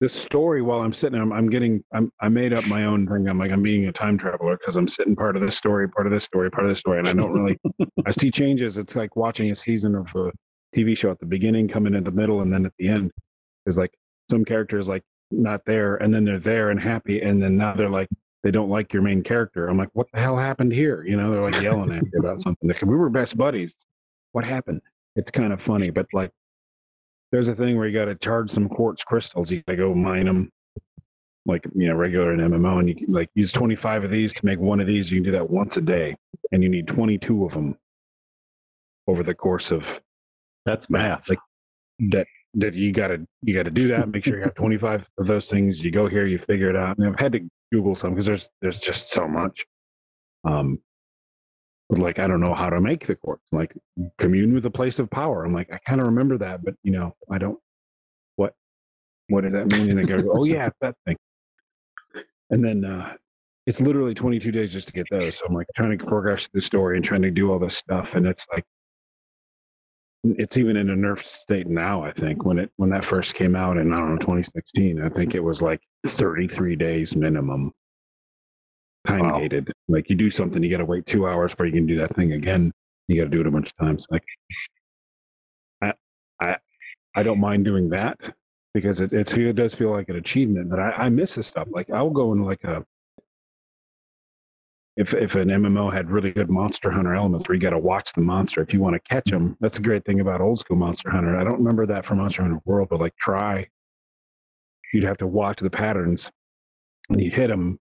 [0.04, 0.62] the story.
[0.62, 3.30] While I'm sitting, I'm, I'm getting, I'm, I made up my own thing.
[3.30, 6.06] I'm like, I'm being a time traveler because I'm sitting part of this story, part
[6.06, 7.58] of this story, part of this story, and I don't really.
[8.06, 8.76] I see changes.
[8.76, 10.30] It's like watching a season of a
[10.76, 13.12] TV show at the beginning, coming in the middle, and then at the end.
[13.66, 13.94] Is like
[14.30, 17.90] some characters like not there, and then they're there and happy, and then now they're
[17.90, 18.10] like
[18.44, 19.70] they don't like your main character.
[19.70, 21.06] I'm like, what the hell happened here?
[21.06, 22.70] You know, they're like yelling at me about something.
[22.74, 23.74] Said, we were best buddies.
[24.34, 24.82] What happened?
[25.16, 26.32] It's kind of funny, but like,
[27.34, 29.50] there's a thing where you got to charge some quartz crystals.
[29.50, 30.52] You got to go mine them,
[31.48, 34.46] like you know, regular in MMO, and you can, like use 25 of these to
[34.46, 35.10] make one of these.
[35.10, 36.16] You can do that once a day,
[36.52, 37.76] and you need 22 of them
[39.08, 40.00] over the course of
[40.68, 41.28] That's math.
[41.28, 41.40] like
[42.12, 45.50] that that you gotta you gotta do that make sure you have 25 of those
[45.50, 47.40] things you go here you figure it out and i've had to
[47.72, 49.66] google some because there's there's just so much
[50.44, 50.80] um
[51.94, 53.72] but like i don't know how to make the quartz like
[54.18, 55.46] commune with the place of power.
[55.46, 57.60] I'm like i kind of remember that but you know i don't
[58.36, 58.54] what?
[59.30, 59.92] What does that mean?
[59.92, 61.16] And they go oh yeah that thing.
[62.50, 63.16] And then uh
[63.68, 65.38] it's literally 22 days just to get those.
[65.38, 68.16] So i'm like trying to progress the story and trying to do all this stuff
[68.16, 68.66] and it's like
[70.24, 73.58] it's even in a nerf state now i think when it when that first came
[73.58, 77.74] out in i don't know 2016 i think it was like 33 days minimum
[79.08, 79.40] time Wow.
[79.40, 81.98] gated like you do something you got to wait two hours before you can do
[81.98, 82.72] that thing again.
[83.08, 84.08] You got to do it a bunch of times.
[84.10, 84.24] Like
[85.82, 85.94] i
[86.42, 86.58] i
[87.16, 88.18] i don't mind doing that
[88.74, 91.68] because it, it's, it does feel like an achievement but i i miss this stuff.
[91.72, 92.86] Like i'll go in like a
[94.96, 98.14] if if an MMO had really good Monster Hunter elements where you got to watch
[98.14, 99.46] the monster if you want to catch mm-hmm.
[99.46, 101.38] them, that's a great thing about old school Monster Hunter.
[101.38, 103.68] I don't remember that from Monster Hunter World, but like try,
[104.94, 106.32] you'd have to watch the patterns,
[107.10, 107.80] and you hit them,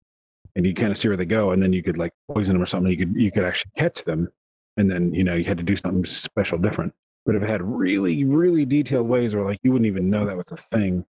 [0.57, 2.62] and you kind of see where they go, and then you could like poison them
[2.62, 2.90] or something.
[2.90, 4.28] You could you could actually catch them,
[4.76, 6.92] and then you know you had to do something special different.
[7.26, 10.36] But if it had really really detailed ways where like you wouldn't even know that
[10.36, 11.05] was a thing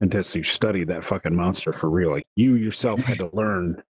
[0.00, 3.82] until you studied that fucking monster for real, like you yourself had to learn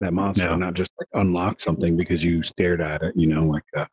[0.00, 0.56] that monster, Yeah.
[0.56, 3.14] not just like unlock something because you stared at it.
[3.16, 3.86] You know, like uh,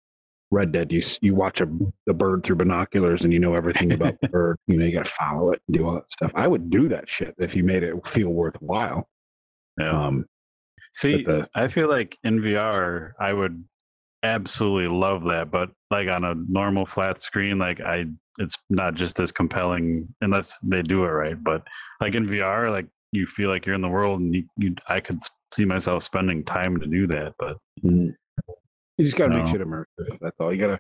[0.52, 1.68] Red Dead, you you watch a
[2.06, 4.58] the bird through binoculars and you know everything about the bird.
[4.68, 6.32] You know, you got to follow it and do all that stuff.
[6.36, 9.08] I would do that shit if you made it feel worthwhile.
[9.80, 9.90] yeah.
[10.08, 10.26] Um,
[10.96, 11.26] See,
[11.56, 13.62] I feel like in VR, I would
[14.24, 18.06] absolutely love that, but like on a normal flat screen, like I,
[18.40, 21.36] it's not just as compelling unless they do it right.
[21.44, 21.68] But
[22.00, 25.02] like in VR, like you feel like you're in the world, and you, you I
[25.02, 25.20] could
[25.54, 27.34] see myself spending time to do that.
[27.38, 28.14] But mm,
[28.98, 30.18] you just got to make shit immersive.
[30.22, 30.54] That's all.
[30.54, 30.80] You got to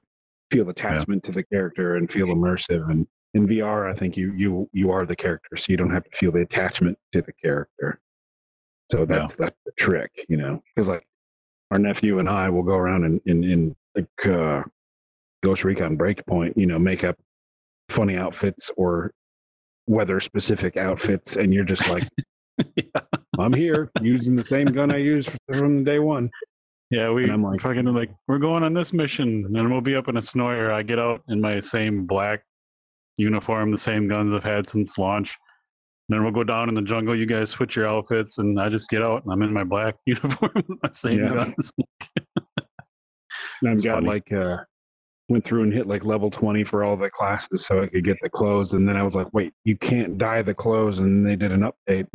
[0.49, 2.89] feel attachment to the character and feel immersive.
[2.89, 6.05] And in VR, I think you you you are the character, so you don't have
[6.05, 7.99] to feel the attachment to the character.
[8.91, 11.05] So that's that's the trick, you know, because like
[11.71, 14.61] our nephew and I will go around and in in like uh,
[15.43, 17.17] Ghost Recon Breakpoint, you know, make up
[17.89, 19.11] funny outfits or
[19.88, 22.07] weather specific outfits, and you're just like,
[23.39, 26.29] I'm here using the same gun I used from day one.
[26.91, 29.95] yeah, we And I'm like- fucking like we're going on this mission, and we'll be
[29.95, 30.75] up in a snow area.
[30.75, 32.43] I get out in my same black
[33.17, 35.38] uniform, the same guns I've had since launch.
[36.10, 37.16] Then we'll go down in the jungle.
[37.16, 39.24] You guys switch your outfits, and I just get out.
[39.24, 40.51] and I'm in my black uniform,
[40.84, 41.34] my same Yeah.
[41.34, 41.72] guns.
[43.62, 44.08] And I've got funny.
[44.08, 44.58] like uh
[45.30, 48.18] went through and hit like level 20 for all the classes so I could get
[48.22, 48.74] the clothes.
[48.74, 50.99] And then I was like, wait, you can't dye the clothes.
[50.99, 52.06] And they did an update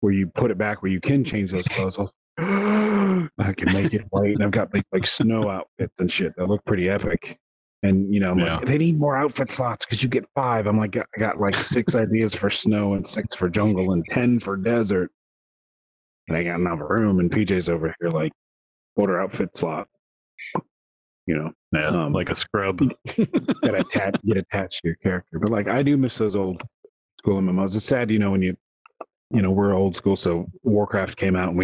[0.00, 1.96] where you put it back where you can change those clothes.
[1.98, 4.34] I, I can make it white.
[4.34, 7.38] And I've got like, like snow outfits and shit that look pretty epic.
[7.82, 8.56] And you know, I'm Yeah.
[8.56, 10.66] like, they need more outfit slots because you get five.
[10.66, 14.40] I'm like, I got like six ideas for snow and six for jungle and ten
[14.40, 15.10] for desert.
[16.28, 17.20] And I got enough room.
[17.20, 18.32] And PJ's over here like,
[18.96, 19.96] order outfit slots.
[21.26, 22.78] You know, Yeah, Um, like a scrub.
[23.16, 25.38] that attach get attached to your character.
[25.38, 26.62] But like I do miss those old
[27.18, 27.76] school MMOs.
[27.76, 28.56] It's sad, you know, when you
[29.30, 31.54] you know, we're old school, so Warcraft came out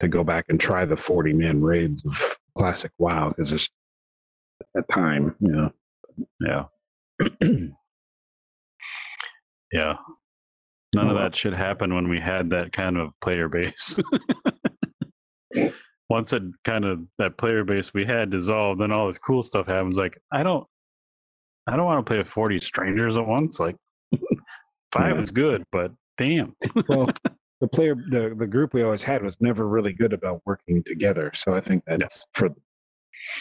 [0.00, 3.68] to go back and try the 40 man raids of classic WoW because it's
[4.76, 5.72] at time, you know.
[6.40, 6.64] Yeah.
[9.72, 9.94] yeah.
[10.94, 13.98] None of Oh, that should happen when we had that kind of player base.
[16.08, 19.66] once it kind of that player base we had dissolved, then all this cool stuff
[19.66, 19.96] happens.
[19.96, 20.66] Like I don't,
[21.66, 23.60] I don't want to play with forty strangers at once.
[23.60, 23.76] Like
[24.92, 25.22] five Yeah.
[25.22, 26.54] is good, but damn.
[26.88, 27.08] well,
[27.60, 31.30] the player, the the group we always had was never really good about working together.
[31.34, 32.50] So I think that's for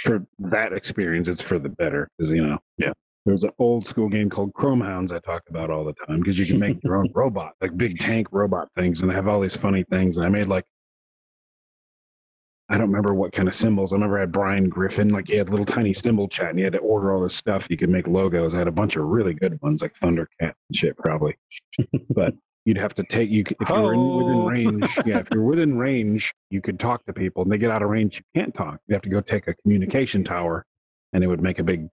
[0.01, 2.91] for that experience, it's for the better because you know, Yeah.
[3.25, 6.45] There's an old school game called Chromehounds I talk about all the time because you
[6.45, 9.83] can make your own robot, like big tank robot things, and have all these funny
[9.91, 10.17] things.
[10.17, 10.65] And I made like
[12.69, 13.91] I don't remember what kind of symbols.
[13.93, 16.65] I remember I had Brian Griffin, like he had little tiny symbol chat, and you
[16.65, 17.65] had to order all this stuff.
[17.69, 18.53] You could make logos.
[18.53, 21.35] I had a bunch of really good ones, like Thundercat and shit, probably.
[22.11, 22.33] but
[22.65, 24.47] you'd have to take you if you were in, within Oh.
[24.49, 24.97] range.
[25.05, 27.89] Yeah, if you're within range, you could talk to people, and they get out of
[27.89, 28.79] range, you can't talk.
[28.87, 30.63] You have to go take a communication tower,
[31.13, 31.87] and it would make a big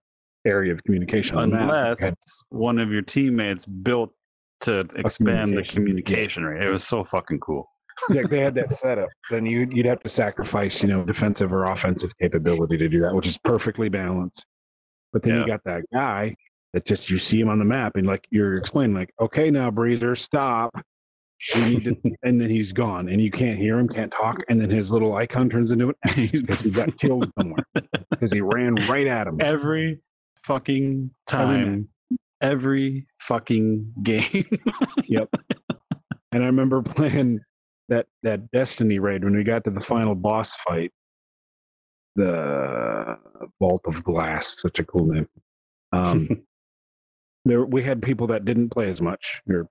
[0.47, 1.37] area of communication.
[1.37, 1.43] the.
[1.43, 2.13] Unless Okay.
[2.51, 4.13] one of your teammates built
[4.61, 5.73] to expand the communication, yeah.
[5.73, 6.63] communication rate.
[6.69, 7.67] It was so fucking cool.
[8.11, 11.65] Like they had that setup, then you you'd have to sacrifice, you know, defensive or
[11.65, 14.45] offensive capability to do that, which is perfectly balanced.
[15.13, 15.41] But then Yeah.
[15.41, 16.35] you got that guy
[16.73, 19.71] that just you see him on the map and like you're explaining, like, okay, now
[19.71, 20.75] Breezer, stop.
[21.55, 24.61] We need to, and then he's gone, and you can't hear him, can't talk, and
[24.61, 27.65] then his little icon turns into an X because he got killed somewhere
[28.11, 29.39] because he ran right at him.
[29.41, 30.01] Every
[30.45, 31.89] fucking Every time,
[32.41, 34.45] every fucking game.
[35.09, 35.29] Yep.
[36.33, 37.41] And I remember playing
[37.89, 40.93] that that Destiny raid when we got to the final boss fight.
[42.17, 43.19] The
[43.61, 45.29] Vault of Glass, such a cool name.
[45.93, 46.29] Um,
[47.45, 49.43] there we had people that didn't play as much.
[49.47, 49.69] Your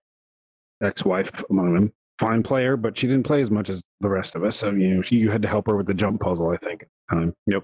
[0.84, 4.44] ex-wife among them, fine player, but she didn't play as much as the rest of
[4.44, 4.58] us.
[4.58, 6.50] So you know, she, you had to help her with the jump puzzle.
[6.50, 7.34] I think the time.
[7.48, 7.64] Yep.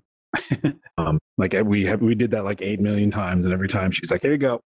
[0.97, 4.11] um, like we have, we did that like eight million times, and every time she's
[4.11, 4.61] like, "Here you go,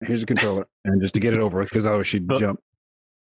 [0.00, 2.60] here's a controller," and just to get it over with, because otherwise she'd But- jump.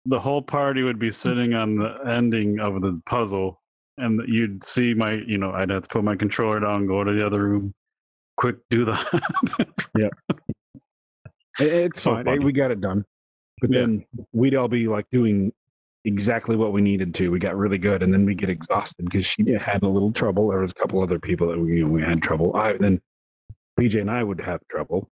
[0.06, 1.12] The whole party would be mm-hmm.
[1.12, 3.60] sitting on the ending of the puzzle
[3.98, 7.12] and you'd see my you know i'd have to put my controller down go to
[7.12, 7.72] the other room
[8.36, 9.66] quick do the
[9.98, 10.08] yeah.
[11.58, 12.26] It's So fine.
[12.26, 13.04] Hey, we got it done.
[13.60, 13.80] But Yeah.
[13.80, 15.52] then we'd all be like doing
[16.04, 17.30] exactly what we needed to.
[17.30, 20.48] We got really good, and then we get exhausted because she had a little trouble.
[20.48, 22.54] There was a couple other people that we, you know, we had trouble.
[22.56, 23.00] I then
[23.78, 25.08] PJ and I would have trouble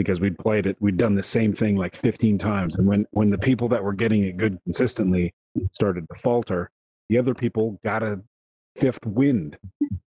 [0.00, 0.78] because we'd played it.
[0.80, 3.92] We'd done the same thing like 15 times, and when when the people that were
[3.92, 5.34] getting it good consistently
[5.72, 6.70] started to falter,
[7.10, 8.18] the other people got a
[8.76, 9.58] fifth wind.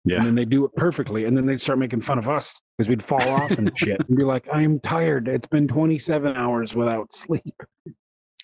[0.04, 0.18] Yeah.
[0.18, 2.88] and then they do it perfectly and then they start making fun of us because
[2.88, 5.28] we'd fall off and shit and be like i'm tired.
[5.28, 7.54] It's been 27 hours without sleep.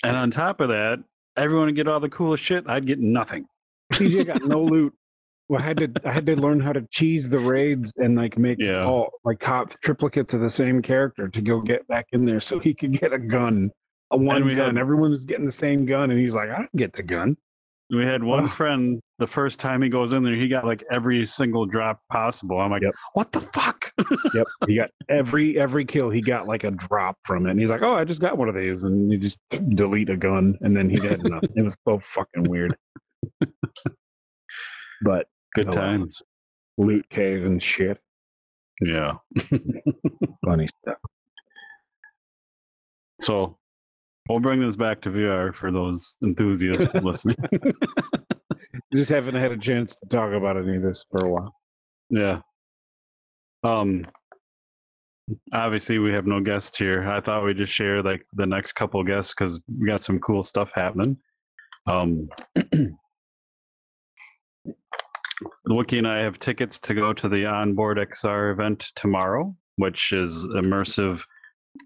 [0.04, 0.98] And on top of that
[1.36, 3.46] everyone would get all the coolest shit i'd get nothing.
[3.92, 4.92] PJ got no loot
[5.48, 8.36] well, I had to I had to learn how to cheese the raids and like
[8.38, 8.84] make Yeah.
[8.84, 12.58] all like cop triplicates of the same character to go get back in there so
[12.58, 13.70] he could get a gun,
[14.10, 14.56] a one gun.
[14.56, 17.36] had- Everyone was getting the same gun, and he's like, I don't get the gun.
[17.90, 21.24] we had one friend the first time he goes in there he got like every
[21.24, 22.92] single drop possible i'm like Yep.
[23.14, 23.90] what the fuck
[24.34, 26.10] Yep, he got every every kill.
[26.10, 28.48] He got like a drop from it, and he's like, "Oh, I just got one
[28.48, 29.38] of these," and he just
[29.70, 31.48] delete a gun, and then he had nothing.
[31.56, 32.76] It was so fucking weird.
[35.02, 35.26] But
[35.64, 36.22] good times
[36.78, 37.98] loot cave and shit,
[38.82, 39.12] yeah
[40.44, 40.98] funny stuff.
[43.20, 43.56] so
[44.28, 47.36] we'll bring this back to vr for those enthusiasts listening
[48.94, 51.54] Just haven't had a chance to talk about any of this for a while.
[52.08, 52.40] Yeah.
[53.62, 54.06] Um
[55.52, 57.06] obviously we have no guests here.
[57.08, 60.42] I thought we'd just share like the next couple guests because we got some cool
[60.42, 61.16] stuff happening.
[61.88, 62.28] Um
[65.68, 70.46] Wookiee and I have tickets to go to the Onboard XR event tomorrow, which is
[70.48, 71.22] immersive.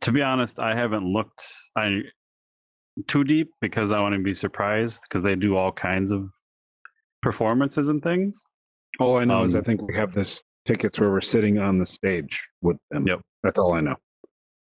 [0.02, 1.44] To be honest, I haven't looked
[1.76, 2.02] I
[3.06, 6.30] too deep because I want to be surprised because they do all kinds of
[7.22, 8.44] performances and things.
[8.98, 11.78] All I know is I Um, think we have this tickets where we're sitting on
[11.78, 13.06] the stage with them.
[13.06, 13.20] Yep.
[13.42, 13.96] That's all I know.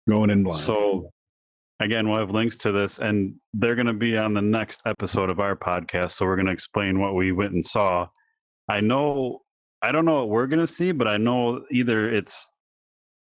[0.08, 0.58] Going in blind.
[0.58, 1.10] So,
[1.80, 5.30] again, we'll have links to this, and they're going to be on the next episode
[5.30, 6.12] of our podcast.
[6.12, 8.06] So, we're going to explain what we went and saw.
[8.68, 9.42] I know,
[9.82, 12.52] I don't know what we're to see, but I know either it's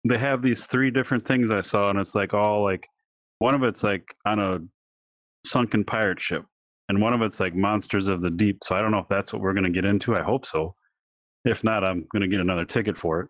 [0.09, 2.87] they have these three different things I saw, and it's like all like
[3.39, 4.61] one of it's like on a
[5.47, 6.45] sunken pirate ship,
[6.89, 8.59] and one of it's like monsters of the deep.
[8.65, 10.17] So, I don't know if that's what we're to get into.
[10.17, 10.75] I hope so.
[11.45, 13.29] If not, I'm to get another ticket for it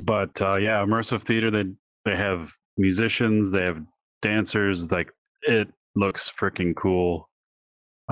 [0.00, 1.50] but uh, yeah, immersive theater.
[1.50, 1.64] They
[2.04, 3.80] they have musicians, they have
[4.20, 4.90] dancers.
[4.90, 5.10] Like
[5.42, 7.28] it looks freaking cool.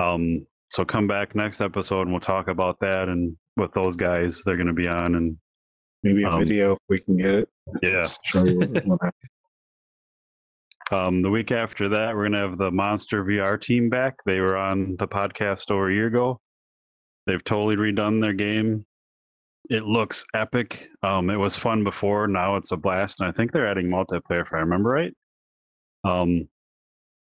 [0.00, 4.42] Um, so come back next episode and we'll talk about that and with those guys
[4.44, 5.36] they're going to be on and
[6.02, 7.48] maybe a um, video if we can get it.
[7.82, 8.08] yeah.
[8.24, 9.30] Show you what, what happened.
[10.90, 14.16] Um, the week after that, we're going to have the Monster VR team back.
[14.26, 16.40] They were on the podcast over a year ago.
[17.26, 18.84] They've totally redone their game.
[19.68, 20.88] It looks epic.
[21.04, 22.26] Um, it was fun before.
[22.26, 24.42] Now it's a blast, and I think they're adding multiplayer.
[24.42, 25.14] If I remember right.
[26.02, 26.48] Um,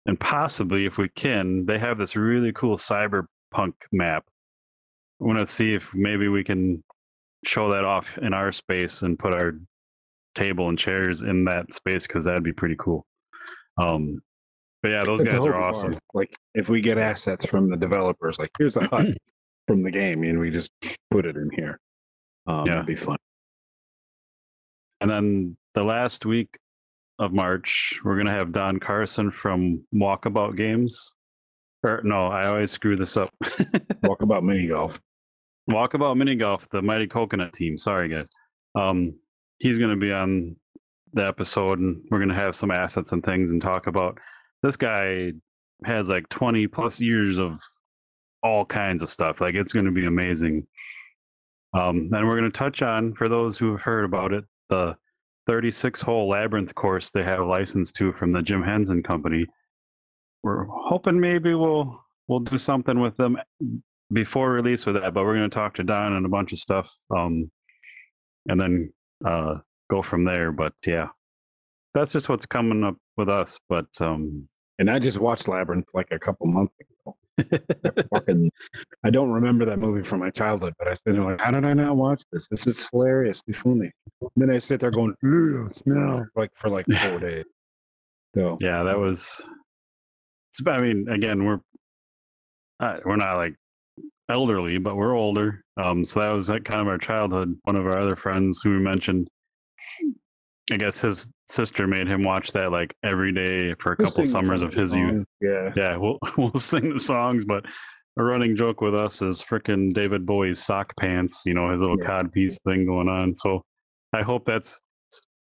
[0.07, 4.25] and possibly, if we can, they have this really cool cyberpunk map.
[5.21, 6.83] I want to see if maybe we can
[7.45, 9.55] show that off in our space and put our
[10.35, 13.07] table and chairs in that space because that'd be pretty cool.
[13.79, 14.21] Um,
[14.83, 15.95] but yeah, those It's guys are awesome.
[16.15, 19.07] Like if we get assets from the developers, like here's a hut
[19.67, 20.71] from the game, and we just
[21.11, 21.81] put it in here.
[22.47, 22.75] Um, Yeah.
[22.75, 23.17] It'd be fun.
[25.01, 26.59] And then the last week
[27.19, 31.13] of March, we're gonna have Don Carson from Walkabout Games.
[31.83, 33.31] Or no, I always screw this up.
[33.43, 35.01] Walkabout mini golf.
[35.71, 37.77] Walkabout Mini Golf, the Mighty Coconut team.
[37.77, 38.29] Sorry, guys.
[38.75, 39.15] Um,
[39.59, 40.57] he's going to be on
[41.13, 44.19] the episode, and we're going to have some assets and things and talk about.
[44.63, 45.33] This guy
[45.85, 47.61] has like 20 plus years of
[48.43, 49.41] all kinds of stuff.
[49.41, 50.67] Like it's going to be amazing.
[51.75, 54.97] Um, and we're going to touch on, for those who have heard about it, the
[55.47, 59.47] 36 hole labyrinth course they have license to from the Jim Henson Company.
[60.43, 63.39] We're hoping maybe we'll we'll do something with them
[64.13, 66.59] before release with that, but we're going to talk to Don and a bunch of
[66.59, 67.51] stuff, um,
[68.49, 68.93] and then
[69.25, 69.57] uh,
[69.91, 70.53] go from there.
[70.53, 71.09] But yeah,
[71.95, 73.59] that's just what's coming up with us.
[73.69, 76.96] But um, And I just watched Labyrinth like a couple months ago.
[77.39, 78.51] I fucking,
[79.05, 81.75] I don't remember that movie from my childhood, but I was like, how did I
[81.75, 82.49] not watch this?
[82.49, 83.91] This is hilariously funny.
[84.21, 87.45] And then I sit there going, "Ew, smell like for like four days.
[88.35, 89.45] So yeah, that was.
[90.51, 91.61] It's, I mean, again, we're
[92.81, 93.55] uh, we're not like
[94.29, 95.63] elderly, but we're older.
[95.77, 97.57] Um, so that was like kind of our childhood.
[97.65, 99.29] One of our other friends who we mentioned,
[100.73, 104.25] I guess his sister made him watch that like every day for a We'll couple
[104.25, 105.21] summers of his songs.
[105.21, 105.27] youth.
[105.41, 105.73] Yeah.
[105.77, 107.65] Yeah, we'll we'll sing the songs, but
[108.19, 111.43] a running joke with us is frickin' David Bowie's sock pants.
[111.47, 112.07] You know his little Yeah.
[112.07, 113.35] cod piece thing going on.
[113.35, 113.63] So
[114.13, 114.77] I hope that's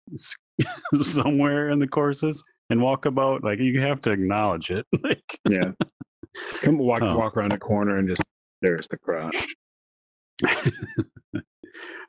[1.01, 3.43] somewhere in the courses and walkabout.
[3.43, 4.85] Like you have to acknowledge it.
[5.03, 5.71] like Yeah.
[6.61, 7.17] Come walk Oh.
[7.17, 8.23] walk around the corner and just
[8.61, 9.45] there's the crotch.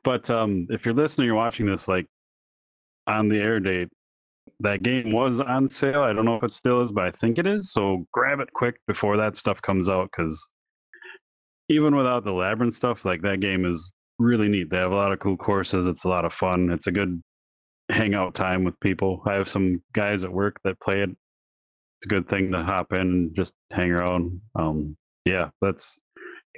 [0.03, 2.05] but um, if you're listening or watching this, like
[3.07, 3.89] on the air date,
[4.59, 6.01] that game was on sale.
[6.01, 7.71] I don't know if it still is, but I think it is.
[7.71, 10.47] So grab it quick before that stuff comes out, because
[11.69, 14.69] even without the labyrinth stuff, like that game is really neat.
[14.69, 15.87] They have a lot of cool courses.
[15.87, 16.69] It's a lot of fun.
[16.69, 17.21] It's a good
[17.89, 19.21] hangout time with people.
[19.25, 21.09] I have some guys at work that play it.
[21.09, 24.39] It's a good thing to hop in and just hang around.
[24.55, 25.99] Um, yeah, that's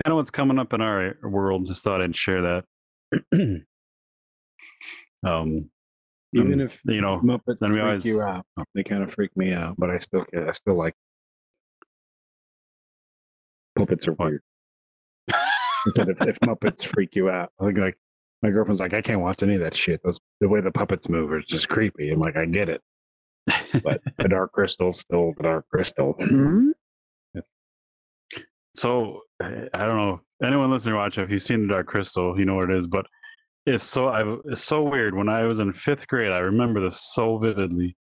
[0.03, 1.67] kind of what's coming up in our world.
[1.67, 2.63] Just thought I'd share
[3.11, 3.25] that.
[5.25, 5.69] um,
[6.36, 9.13] Even um, if you know, Muppets then we freak always- you out, they kind of
[9.13, 10.93] freak me out, but I still I still like
[13.77, 14.29] puppets are What?
[14.29, 14.43] weird.
[15.31, 17.97] I said if, Muppets freak you out, I think like
[18.41, 20.01] my girlfriend's like, I can't watch any of that shit.
[20.03, 22.11] Those the way the puppets move is just creepy.
[22.11, 22.81] I'm like, I get it,
[23.83, 26.15] but the Dark crystal still the Dark Crystal.
[28.73, 31.17] So eh, I don't know anyone listening watch.
[31.17, 32.88] If you've seen the Dark Crystal, you know what it is.
[32.88, 33.05] But
[33.66, 35.16] it's so I it's so weird.
[35.16, 37.95] When I was in fifth grade, I remember this so vividly.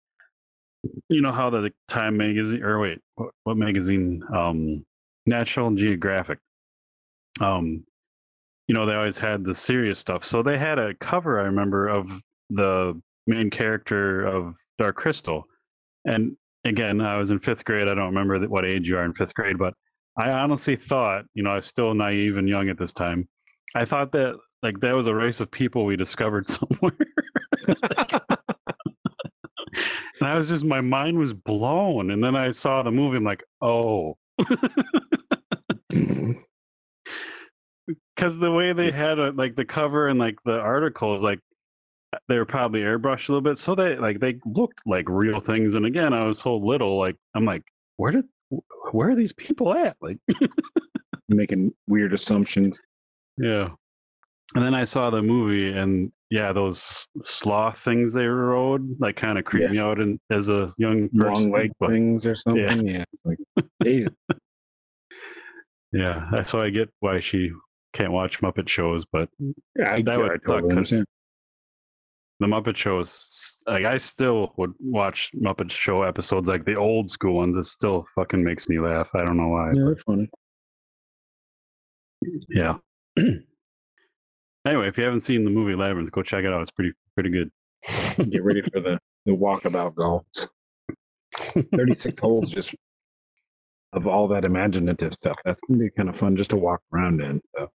[1.08, 4.22] You know how the Time magazine, or wait, what, what magazine?
[4.34, 4.84] Um,
[5.26, 6.38] National Geographic.
[7.40, 7.84] Um,
[8.66, 10.24] you know they always had the serious stuff.
[10.24, 11.40] So they had a cover.
[11.40, 12.10] I remember of
[12.48, 15.44] the main character of Dark Crystal,
[16.06, 17.88] and again, I was in fifth grade.
[17.88, 19.74] I don't remember what age you are in fifth grade, but
[20.16, 23.28] I honestly thought, you know, I was still naive and young at this time.
[23.74, 26.92] I thought that like that was a race of people we discovered somewhere.
[27.66, 27.76] and
[30.22, 32.10] I was just my mind was blown.
[32.10, 34.16] And then I saw the movie, I'm like, oh.
[38.14, 41.40] Because the way they had it, like the cover and like the articles, like
[42.28, 43.56] they were probably airbrushed a little bit.
[43.58, 45.74] So they like they looked like real things.
[45.74, 47.62] And again, I was so little, like I'm like,
[47.96, 48.26] where did
[48.92, 49.96] where are these people at?
[50.00, 50.18] Like
[51.28, 52.80] Making weird assumptions.
[53.38, 53.70] Yeah.
[54.54, 59.38] And then I saw the movie, and yeah, those sloth things they rode like kind
[59.38, 59.72] of creeped Yeah.
[59.72, 61.50] me out and, as a young person.
[61.50, 62.86] Long leg but things or something.
[62.88, 63.04] Yeah.
[63.24, 63.38] Like,
[63.82, 64.12] Jesus.
[65.92, 67.52] yeah, I- so I get why she
[67.92, 69.28] can't watch Muppet shows, but
[69.76, 71.04] Yeah, I, that I would suck totally understand.
[72.40, 77.34] the Muppet shows, like I still would watch Muppet Show episodes, like the old school
[77.34, 77.56] ones.
[77.56, 79.10] It still fucking makes me laugh.
[79.14, 79.70] I don't know why.
[79.74, 80.28] Yeah, they're funny.
[82.48, 82.76] Yeah.
[84.66, 86.60] anyway, if you haven't seen the movie Labyrinth, go check it out.
[86.62, 87.50] It's pretty pretty good.
[88.30, 90.24] Get ready for the, the walkabout golf.
[91.74, 92.74] 36 holes just
[93.92, 95.36] of all that imaginative stuff.
[95.44, 97.40] That's gonna be kind of fun just to walk around in.
[97.56, 97.70] So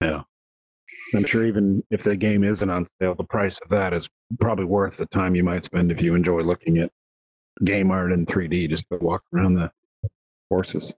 [0.00, 0.22] Yeah.
[1.14, 4.08] I'm sure even if the game isn't on sale, the price of that is
[4.38, 6.90] probably worth the time you might spend if you enjoy looking at
[7.64, 9.70] game art in 3D just to walk around the
[10.48, 10.92] courses.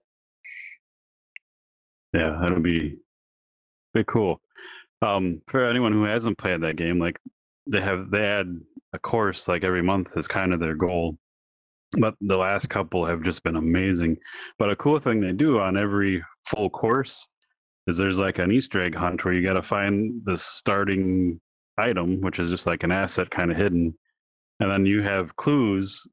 [2.13, 2.97] Yeah, that'll be
[3.93, 4.41] be cool.
[5.01, 7.19] Um, for anyone who hasn't played that game, like
[7.67, 8.47] they have they add
[8.93, 11.17] a course like every month is kind of their goal.
[11.97, 14.17] But the last couple have just been amazing.
[14.57, 17.27] But a cool thing they do on every full course
[17.87, 21.39] is there's like an Easter egg hunt where you got to find the starting
[21.77, 23.97] item, which is just like an asset kind of hidden,
[24.59, 26.05] and then you have clues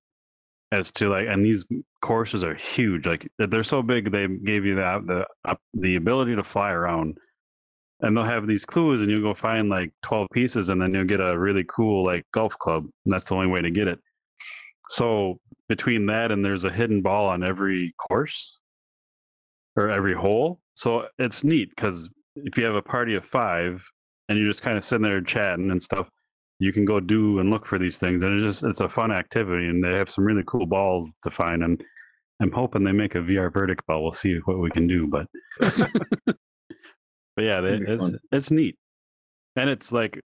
[0.73, 1.65] as to like, and these
[2.03, 3.07] courses are huge.
[3.07, 7.19] Like they're so big, they gave you the the the ability to fly around,
[8.01, 11.05] and they'll have these clues, and you'll go find like twelve pieces, and then you'll
[11.05, 13.99] get a really cool like golf club, and that's the only way to get it.
[14.91, 15.39] So
[15.69, 18.59] between that and there's a hidden ball on every course
[19.77, 20.61] or every hole.
[20.75, 23.83] So it's neat because if you have a party of five
[24.29, 26.09] and you're just kind of sitting there chatting and stuff,
[26.59, 29.13] you can go do and look for these things, and it's just it's a fun
[29.13, 31.63] activity, and they have some really cool balls to find.
[31.65, 31.83] And
[32.41, 34.03] I'm hoping they make a VR verdict ball.
[34.03, 35.27] We'll see what we can do, but
[37.37, 38.19] but yeah, they, it's fun.
[38.33, 38.77] it's neat,
[39.57, 40.21] and it's like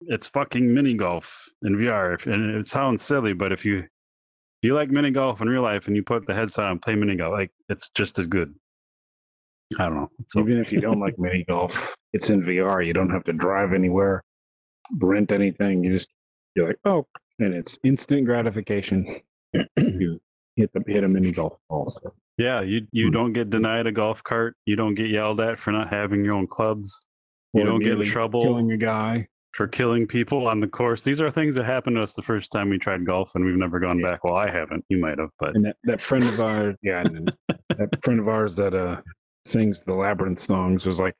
[0.00, 2.24] it's fucking mini golf in VR.
[2.26, 3.88] And it sounds silly, but if you if
[4.62, 6.94] you like mini golf in real life and you put the headset on and play
[6.94, 8.54] mini golf, like it's just as good.
[9.78, 10.10] I don't know.
[10.28, 12.86] So Even if you don't like mini golf, it's in VR.
[12.86, 14.22] You don't have to drive anywhere,
[15.00, 15.82] rent anything.
[15.82, 16.08] You just
[16.54, 17.06] you're like, oh,
[17.38, 19.20] and it's instant gratification.
[19.76, 20.20] you
[20.56, 21.90] hit the hit a mini golf ball.
[21.90, 23.12] So yeah, you you Hmm.
[23.12, 24.56] don't get denied a golf cart.
[24.66, 26.98] You don't get yelled at for not having your own clubs.
[27.52, 28.42] You or don't get in trouble.
[28.42, 29.28] killing a guy.
[29.52, 31.04] for killing people on the course.
[31.04, 33.54] These are things that happened to us the first time we tried golf, and we've
[33.54, 34.10] never gone Yeah.
[34.10, 34.24] back.
[34.24, 34.84] Well, I haven't.
[34.88, 37.32] You might have, but And that, that friend of ours, yeah, and
[37.78, 39.00] that friend of ours that uh
[39.44, 41.14] sings the labyrinth songs was like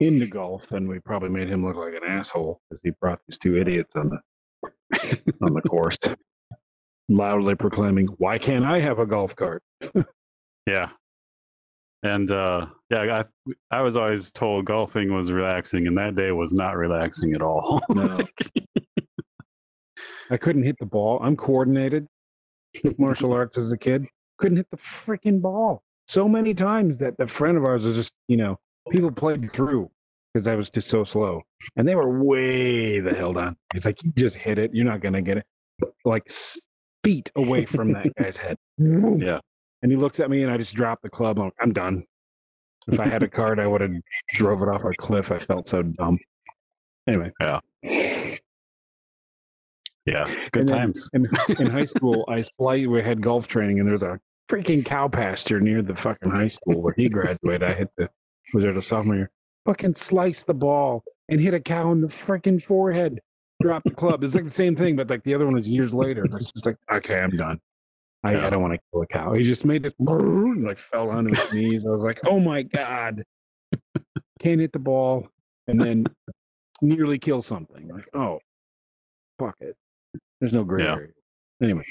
[0.00, 3.38] into golf, and we probably made him look like an asshole because he brought these
[3.38, 4.18] two idiots on the
[5.42, 5.96] on the course,
[7.08, 9.62] loudly proclaiming, "Why can't I have a golf cart?"
[10.66, 10.90] yeah.
[12.02, 16.52] And uh, yeah, I I was always told golfing was relaxing, and that day was
[16.52, 17.80] not relaxing at all.
[17.94, 18.18] No.
[20.28, 21.20] I couldn't hit the ball.
[21.22, 22.06] I'm coordinated.
[22.74, 24.06] Took martial arts as a kid.
[24.38, 28.14] Couldn't hit the freaking ball so many times that the friend of ours was just,
[28.28, 28.58] you know,
[28.90, 29.90] people played through
[30.32, 31.42] because I was just so slow,
[31.76, 33.56] and they were way the hell down.
[33.74, 34.74] It's like, "You just hit it.
[34.74, 35.46] You're not gonna get it."
[36.04, 36.24] Like
[37.06, 38.56] feet away from that guy's head.
[38.78, 39.38] Yeah.
[39.82, 41.38] And he looks at me, and I just dropped the club.
[41.38, 42.02] I'm, I'm done.
[42.88, 43.92] If I had a card, I would have
[44.34, 45.30] drove it off a cliff.
[45.30, 46.18] I felt so dumb.
[47.06, 47.30] Anyway.
[47.40, 47.60] Yeah.
[50.06, 51.08] yeah, good And then- times.
[51.12, 51.26] in,
[51.60, 54.18] in high school, I slightly we had golf training, and there was a
[54.50, 57.62] freaking cow pasture near the fucking high school where he graduated.
[57.64, 58.08] I hit the
[58.54, 59.30] was there the sophomore year,
[59.66, 63.20] fucking sliced the ball and hit a cow in the freaking forehead.
[63.62, 64.22] Dropped the club.
[64.22, 66.24] It's like the same thing, but like the other one was years later.
[66.24, 67.58] It's just like, okay, I'm done.
[68.22, 68.46] I, Yeah.
[68.46, 69.32] I don't want to kill a cow.
[69.32, 71.86] He just made it like fell on his knees.
[71.86, 73.22] I was like, oh my god,
[74.40, 75.28] can't hit the ball,
[75.68, 76.04] and then
[76.82, 77.88] nearly kill something.
[77.88, 78.40] Like, oh,
[79.38, 79.74] fuck it.
[80.40, 80.94] There's no gray Yeah.
[80.94, 81.12] area.
[81.62, 81.84] Anyway,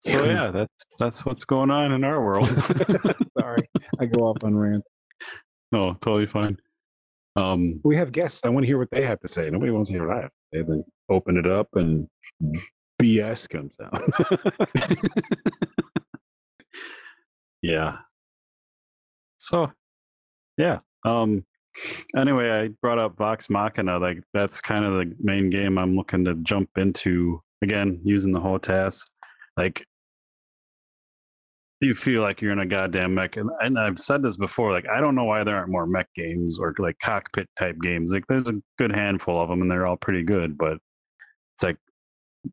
[0.00, 2.48] So yeah, that's that's what's going on in our world.
[3.38, 3.68] sorry,
[4.00, 4.82] I go off on rant.
[5.72, 6.58] No, totally fine.
[7.36, 8.42] Um, We have guests.
[8.44, 9.48] I want to hear what they have to say.
[9.50, 10.62] Nobody wants to hear what I have say.
[10.62, 12.06] Then open it up and
[13.00, 14.02] BS comes out.
[17.62, 17.96] yeah.
[19.38, 19.70] So,
[20.56, 20.78] yeah.
[21.04, 21.44] Um.
[22.16, 23.98] Anyway, I brought up Vox Machinae.
[23.98, 28.40] Like that's kind of the main game I'm looking to jump into again, using the
[28.40, 29.06] whole task.
[29.56, 29.84] Like
[31.82, 34.72] you feel like you're in a goddamn mech, and, and I've said this before.
[34.72, 38.12] Like I don't know why there aren't more mech games or like cockpit type games.
[38.12, 40.56] Like there's a good handful of them, and they're all pretty good.
[40.56, 40.78] But
[41.54, 41.76] it's like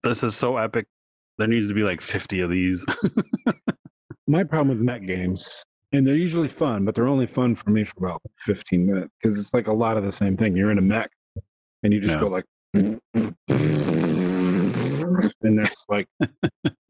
[0.03, 0.87] this is so epic.
[1.37, 2.85] There needs to be like 50 of these.
[4.27, 5.63] My problem with mech games,
[5.93, 9.39] and they're usually fun, but they're only fun for me for about 15 minutes because
[9.39, 10.55] it's like a lot of the same thing.
[10.55, 11.11] You're in a mech,
[11.83, 12.19] and you just Yeah.
[12.19, 12.99] go like, and
[15.59, 16.07] that's like,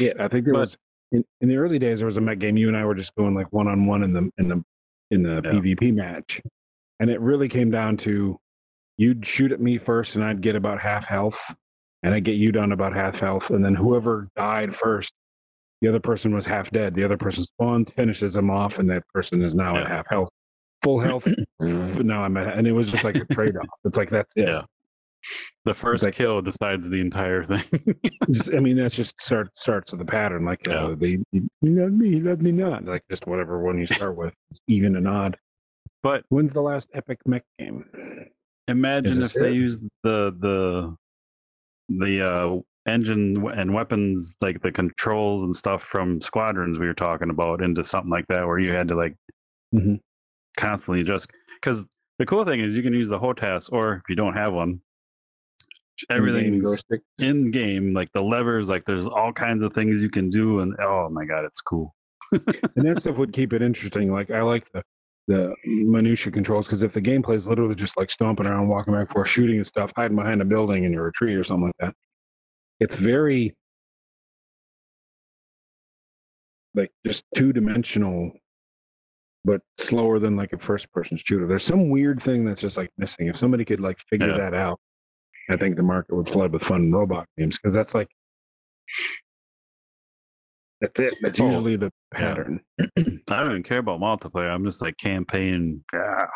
[0.00, 0.12] yeah.
[0.18, 0.76] I think there But- was
[1.12, 2.56] in, in the early days there was a mech game.
[2.56, 4.64] You and I were just going like one on one in the in the
[5.10, 5.50] in the Yeah.
[5.52, 6.40] PvP match,
[7.00, 8.38] and it really came down to
[8.96, 11.40] you'd shoot at me first, and I'd get about half health,
[12.02, 15.12] and I'd get you down about half health, and then whoever died first
[15.80, 16.94] the other person was half dead.
[16.94, 20.28] The other person spawns, finishes them off, and that person is now at half health.
[20.82, 21.24] Full health,
[21.62, 21.96] mm-hmm.
[21.96, 23.66] but now I'm at, and it was just like a trade off.
[23.84, 24.48] It's like that's it.
[24.48, 24.62] Yeah.
[25.64, 27.62] The first like- kill decides the entire thing.
[28.30, 30.44] Just, I mean, that's just start starts of the pattern.
[30.44, 30.84] Like Yeah.
[30.86, 32.84] uh, they, you love me, you love me not.
[32.84, 35.36] Like just whatever one you start with, is even and odd.
[36.02, 37.84] but When's the last epic mech game?
[38.68, 39.54] imagine if they it?
[39.54, 40.96] used the the
[41.88, 47.30] the uh, engine and weapons, like the controls and stuff from squadrons we were talking
[47.30, 49.14] about, into something like that, where you had to like
[49.74, 50.00] Mhm.
[50.56, 51.86] constantly just because
[52.18, 54.80] the cool thing is you can use the HOTAS, or if you don't have one,
[56.08, 56.82] everything's
[57.18, 60.74] in game, like the levers, like there's all kinds of things you can do, and
[60.80, 61.94] oh my god, it's cool.
[62.32, 64.12] and that stuff would keep it interesting.
[64.12, 64.82] Like I like the
[65.28, 69.02] the minutia controls because if the gameplay is literally just like stomping around, walking back
[69.02, 71.74] and forth, shooting and stuff, hiding behind a building in your retreat or something like
[71.78, 71.94] that,
[72.80, 73.54] it's very
[76.74, 78.32] like just two dimensional,
[79.44, 81.46] but slower than like a first person shooter.
[81.46, 83.28] There's some weird thing that's just like missing.
[83.28, 84.36] If somebody could like figure Yeah.
[84.38, 84.80] that out,
[85.50, 88.08] I think the market would flood with fun robot games because that's like
[90.80, 91.14] that's it.
[91.20, 92.18] That's Oh, usually the yeah.
[92.20, 92.60] pattern.
[92.80, 92.84] I
[93.28, 94.50] don't even care about multiplayer.
[94.50, 95.84] I'm just like campaign.
[95.92, 95.98] Yeah.
[96.06, 96.26] Well,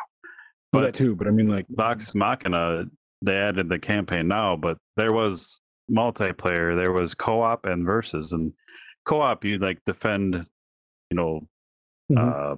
[0.72, 2.90] But that too, but I mean, like, Vox Machinae,
[3.22, 5.60] they added the campaign now, but there was
[5.90, 8.52] multiplayer, there was co-op and versus, and
[9.06, 10.34] co-op you like defend,
[11.10, 11.40] you know,
[12.10, 12.18] Mhm.
[12.18, 12.56] uh,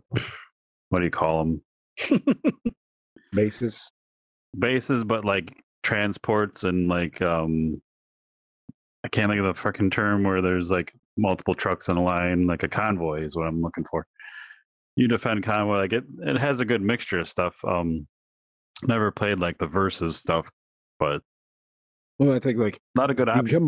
[0.89, 1.63] what do you call them?
[3.33, 3.91] basis.
[4.59, 5.53] Bases, but like
[5.91, 7.81] transports and like um,
[9.05, 12.47] I can't think of the fucking term where there's like multiple trucks in a line,
[12.49, 14.05] like a convoy is what I'm looking for.
[14.97, 17.55] You defend convoy, like it, it has a good mixture of stuff.
[17.65, 18.05] Um,
[18.83, 20.49] never played like the versus stuff,
[20.99, 21.23] but
[22.19, 23.63] Well, I think like not a good option.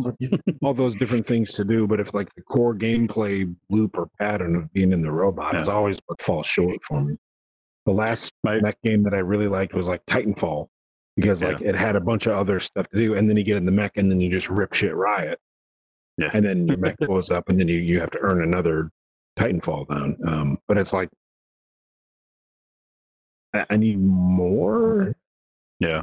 [0.62, 4.56] all those different things to do, but if like the core gameplay loop or pattern
[4.56, 7.14] of being in the robot is always what falls short for me.
[7.86, 10.66] The last My- mech game that I really liked was like Titanfall
[11.18, 13.56] because like it had a bunch of other stuff to do, and then you get
[13.56, 15.38] in the mech and then you just rip shit riot,
[16.16, 16.30] Yeah.
[16.32, 18.90] and then your mech blows up, and then you you have to earn another
[19.38, 20.16] Titanfall down.
[20.26, 21.08] Um, but it's like
[23.54, 25.14] I, I need more.
[25.80, 26.02] Yeah.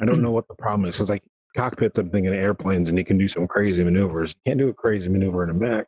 [0.00, 1.00] I don't know what the problem is.
[1.00, 1.22] It's like
[1.56, 4.34] cockpits, I'm thinking airplanes, and you can do some crazy maneuvers.
[4.44, 5.86] You can't do a crazy maneuver in a mech.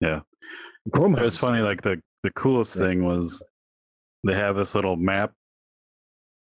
[0.00, 0.20] Yeah.
[0.92, 2.86] Chrome It was funny, like the the coolest Yeah.
[2.86, 3.42] thing was
[4.24, 5.32] they have this little map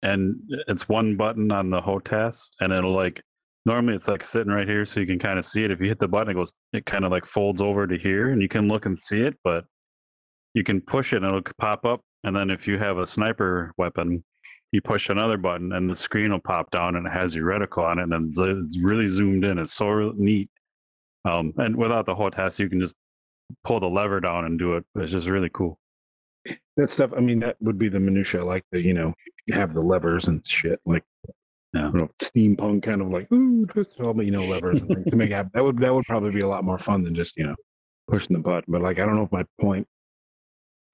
[0.03, 0.37] and
[0.69, 3.21] it's one button on the HOTAS and it'll like
[3.65, 5.71] normally it's like sitting right here so you can kind of see it.
[5.71, 8.31] If you hit the button, it goes it kind of like folds over to here
[8.31, 9.65] and you can look and see it, but
[10.55, 12.01] you can push it and it'll pop up.
[12.25, 14.25] And then if you have a sniper weapon,
[14.73, 17.85] you push another button and the screen will pop down and it has your reticle
[17.85, 19.59] on it and it's, really zoomed in.
[19.59, 20.51] It's so neat.
[21.25, 22.97] Um, and without the HOTAS, you can just
[23.65, 24.85] pull the lever down and do it.
[24.97, 25.79] It's just really cool.
[26.77, 27.11] that stuff.
[27.17, 29.15] I mean, that would be the minutia, like the you know
[29.55, 31.05] have the levers and shit, like.
[31.75, 34.89] I don't know, steampunk kind of like ooh twist all, but you know levers and
[34.89, 35.51] things to make it happen.
[35.53, 37.55] That would that would probably be a lot more fun than just you know
[38.11, 38.65] pushing the button.
[38.73, 39.87] But like I don't know if my point.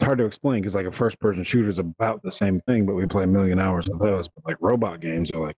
[0.00, 2.86] It's hard to explain because like a first person shooter is about the same thing,
[2.86, 4.26] but we play a million hours of those.
[4.26, 5.56] But like robot games are like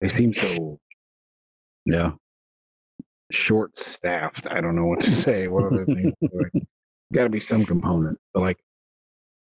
[0.00, 0.80] they seem so
[1.86, 2.12] Yeah.
[3.30, 4.48] short staffed.
[4.50, 5.46] I don't know what to say.
[5.46, 6.12] What other things?
[7.12, 8.18] Got to be some component.
[8.34, 8.58] But like,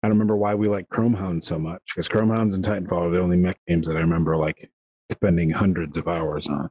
[0.04, 3.18] I don't remember why we like Chromehounds so much because Chromehounds and Titanfall are the
[3.20, 4.70] only mech games that I remember like
[5.10, 6.68] spending hundreds of hours on.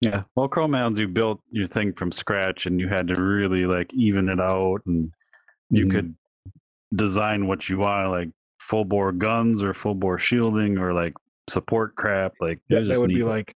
[0.00, 0.22] Yeah.
[0.36, 4.28] Well, Chromehounds, you built your thing from scratch and you had to really like even
[4.28, 5.10] it out and
[5.70, 5.90] you Mhm.
[5.90, 6.14] could
[6.94, 8.30] design what you want, like
[8.60, 11.14] full bore guns or full bore shielding or like
[11.50, 12.34] support crap.
[12.40, 13.16] Like it That, that would neat.
[13.16, 13.52] be like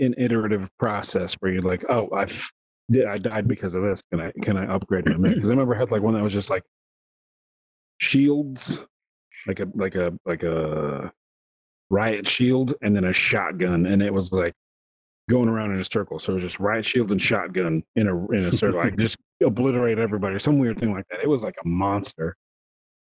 [0.00, 2.50] an iterative process where you're like, oh, I've
[2.90, 4.02] did I died because of this.
[4.10, 5.34] Can I can I upgrade my mech?
[5.34, 6.64] Because I remember I had like one that was just like
[7.98, 8.78] shields,
[9.46, 11.12] like a like a like a
[11.90, 14.54] riot shield, and then a shotgun, and it was like
[15.30, 16.18] going around in a circle.
[16.18, 18.80] So it was just riot shield and shotgun in a in a circle.
[18.80, 21.20] like just obliterate everybody some weird thing like that.
[21.22, 22.36] It was like a monster,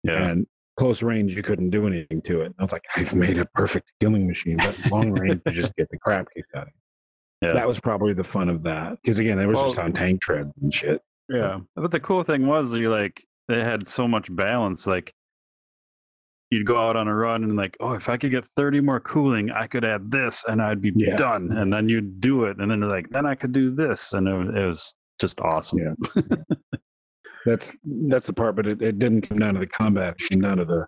[0.03, 0.29] yeah.
[0.29, 0.47] and
[0.77, 2.53] close range you couldn't do anything to it.
[2.59, 5.89] I was like, I've made a perfect killing machine, but long range you just get
[5.89, 7.47] the crap kicked out of you.
[7.47, 7.53] Yeah.
[7.53, 10.51] That was probably the fun of that because again, it was just on tank treads
[10.61, 11.01] and shit.
[11.29, 11.59] Yeah.
[11.75, 14.87] But the cool thing was you like they had so much balance.
[14.87, 15.13] Like
[16.51, 18.99] you'd go out on a run and like, oh, if I could get 30 more
[18.99, 21.15] cooling, I could add this and I'd be Yeah.
[21.15, 21.51] done.
[21.51, 22.57] And then you'd do it.
[22.59, 24.13] And then they're like, then I could do this.
[24.13, 25.79] And it was, it was just awesome.
[25.79, 26.23] Yeah.
[27.45, 30.15] That's that's the part, but it, it didn't come down to the combat.
[30.17, 30.87] It came down to the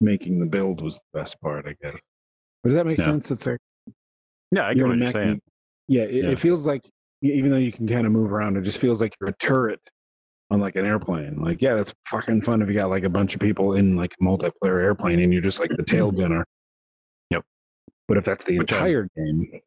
[0.00, 1.96] making the build was the best part, I guess.
[2.64, 3.04] But does that make Yeah.
[3.04, 3.30] sense?
[3.30, 3.58] It's like
[4.50, 5.40] Yeah, I get what you're saying.
[5.86, 6.30] Yeah, it, Yeah.
[6.30, 6.82] it feels like
[7.22, 9.78] even though you can kind of move around, it just feels like you're a turret
[10.50, 11.40] on like an airplane.
[11.42, 14.12] Like, yeah, that's fucking fun if you got like a bunch of people in like
[14.20, 16.44] a multiplayer airplane and you're just like the tail gunner.
[17.30, 17.44] Yep.
[18.08, 19.60] But if that's the Which entire game,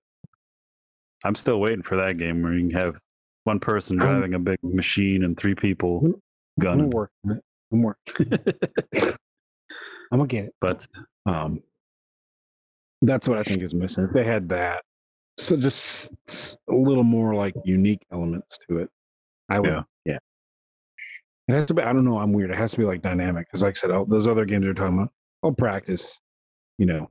[1.24, 3.00] I'm still waiting for that game where you can have
[3.46, 6.20] one person driving a big machine and three people I'm
[6.60, 7.12] gonna work.
[7.26, 8.40] I'm working.
[8.94, 10.56] I'm gonna get it.
[10.62, 10.86] but
[11.26, 11.62] Um,
[13.02, 14.04] that's what I think is missing.
[14.04, 14.84] If they had that,
[15.40, 16.12] so just
[16.70, 18.90] a little more like unique elements to it,
[19.50, 19.70] I would.
[19.70, 19.82] Yeah.
[20.06, 20.18] Yeah.
[21.48, 21.82] It has to be.
[21.82, 22.18] I don't know.
[22.20, 22.52] I'm weird.
[22.52, 24.74] It has to be like dynamic because, like I said, all, those other games you're
[24.74, 25.12] talking about,
[25.44, 26.20] I'll practice,
[26.78, 27.10] you know,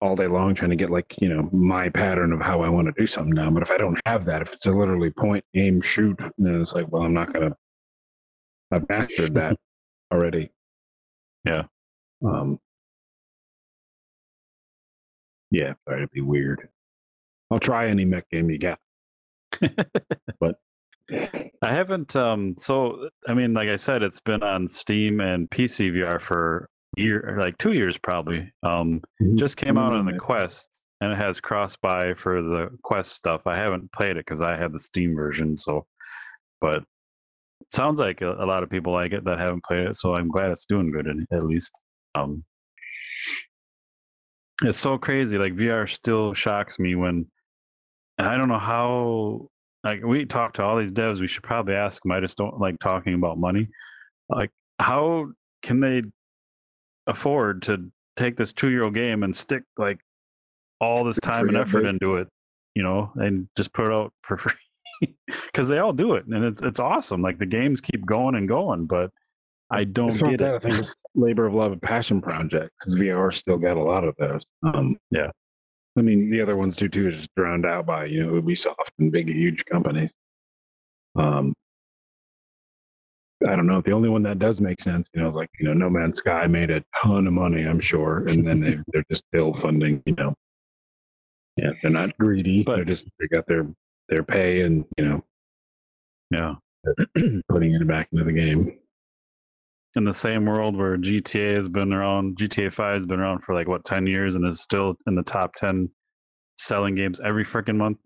[0.00, 2.86] all day long trying to get like you know my pattern of how I want
[2.88, 3.54] to do something down.
[3.54, 6.72] But if I don't have that, if it's a literally point, aim, shoot, then it's
[6.74, 7.54] like, well, I'm not gonna.
[8.72, 9.56] I've mastered that
[10.12, 10.50] already.
[11.46, 11.64] Yeah.
[12.24, 12.58] Um.
[15.50, 16.68] Yeah, sorry to be weird.
[17.50, 18.78] I'll try any mech game you got.
[20.40, 20.58] but
[21.10, 22.14] I haven't.
[22.16, 26.68] Um, so I mean, like I said, it's been on Steam and PC VR for
[26.96, 28.50] year, like two years probably.
[28.62, 29.02] Um,
[29.34, 30.18] just came out on the.
[30.18, 33.42] Quest, and it has cross buy for the Quest stuff.
[33.46, 35.56] I haven't played it because I had the Steam version.
[35.56, 35.86] So,
[36.60, 36.78] but
[37.60, 39.96] it sounds like a, a lot of people like it that haven't played it.
[39.96, 41.80] So I'm glad it's doing good at, at least.
[42.14, 42.44] Um,
[44.62, 45.38] it's so crazy.
[45.38, 47.26] Like VR still shocks me when,
[48.18, 49.48] and I don't know how.
[49.84, 52.12] Like we talk to all these devs, we should probably ask them.
[52.12, 53.68] I just don't like talking about money.
[54.30, 55.26] Like, how
[55.62, 56.02] can they
[57.06, 60.00] afford to take this two-year-old game and stick like
[60.80, 62.28] all this time and effort into it,
[62.74, 64.52] you know, and just put it out for free?
[65.26, 67.20] Because they all do it, and it's it's awesome.
[67.20, 69.10] Like the games keep going and going, but
[69.70, 70.54] I don't It's get that.
[70.54, 70.56] it.
[70.56, 74.04] I think it's labor of love and passion project because VR still got a lot
[74.04, 74.42] of those.
[74.62, 75.30] Um, Yeah.
[75.96, 78.90] I mean, the other ones do too is just drowned out by you know Ubisoft
[78.98, 80.12] and big huge companies.
[81.16, 81.54] Um,
[83.46, 83.80] I don't know.
[83.80, 86.18] The only one that does make sense, you know, is like you know, No Man's
[86.18, 90.02] Sky made a ton of money, I'm sure, and then they they're just still funding.
[90.06, 90.34] You know,
[91.56, 92.62] yeah, they're not greedy.
[92.62, 93.66] But- they're just they got their
[94.08, 95.24] their pay and you know
[96.30, 96.54] Yeah,
[97.48, 98.78] putting it back into the game.
[99.96, 103.54] In the same world where GTA has been around, GTA Five has been around for
[103.54, 105.88] like what ten years and is still in the top ten
[106.58, 107.98] selling games every freaking month,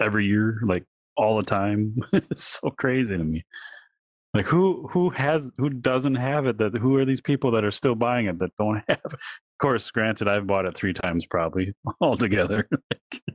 [0.00, 0.84] every year, like
[1.16, 1.96] all the time.
[2.12, 3.44] it's so crazy to me.
[4.32, 6.56] Like who who has who doesn't have it?
[6.58, 9.00] That who are these people that are still buying it that don't have?
[9.04, 9.18] Of
[9.60, 12.68] course, granted, I've bought it three times probably altogether.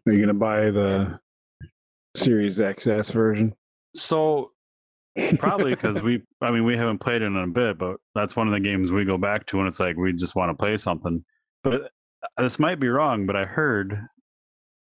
[0.07, 1.20] Are you gonna buy the
[2.16, 3.53] Series XS version?
[3.94, 4.52] So
[5.39, 8.47] probably because we i mean we haven't played it in a bit but that's one
[8.47, 10.75] of the games we go back to when it's like we just want to play
[10.77, 11.23] something
[11.63, 11.87] but uh,
[12.37, 13.99] this might be wrong but i heard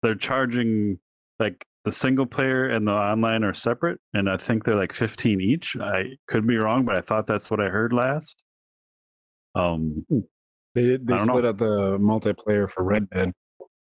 [0.02, 0.98] they're charging
[1.38, 5.40] like the single player and the online are separate and i think they're like 15
[5.40, 8.44] each i could be wrong but i thought that's what i heard last
[9.54, 10.06] um
[10.74, 11.34] They they I don't know.
[11.34, 13.32] split up the multiplayer for Red Dead.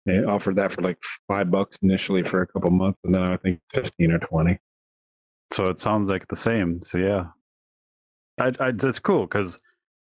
[0.07, 0.97] They offered that for like
[1.29, 4.59] five bucks initially for a couple months, and then I think fifteen or twenty.
[5.53, 6.81] So it sounds like the same.
[6.83, 7.25] So yeah.
[8.41, 9.59] I, I it's cool because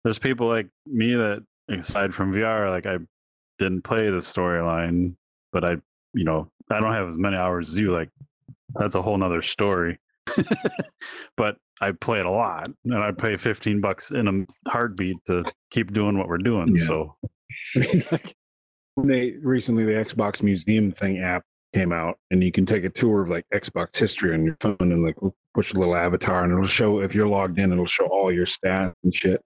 [0.05, 2.99] there's people like me that aside from vr like i
[3.59, 5.15] didn't play the storyline
[5.53, 5.77] but i
[6.15, 8.09] you know i don't have as many hours as you like
[8.75, 9.99] that's a whole nother story.
[11.37, 15.45] But i play it a lot and i pay 15 bucks in a heartbeat to
[15.71, 16.85] keep doing what we're doing Yeah.
[16.85, 17.17] so.
[17.77, 18.35] I mean, like
[19.03, 23.23] they recently the Xbox Museum thing app came out, and you can take a tour
[23.23, 25.17] of like Xbox history on your phone and like
[25.55, 28.47] push a little avatar, and it'll show if you're logged in, it'll show all your
[28.47, 29.41] stats and shit.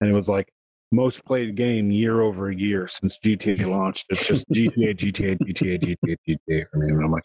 [0.00, 0.48] And it was like
[0.92, 4.06] most played game year over year since GTA launched.
[4.10, 7.24] It's just GTA, GTA, GTA, GTA, GTA for me, and I'm like.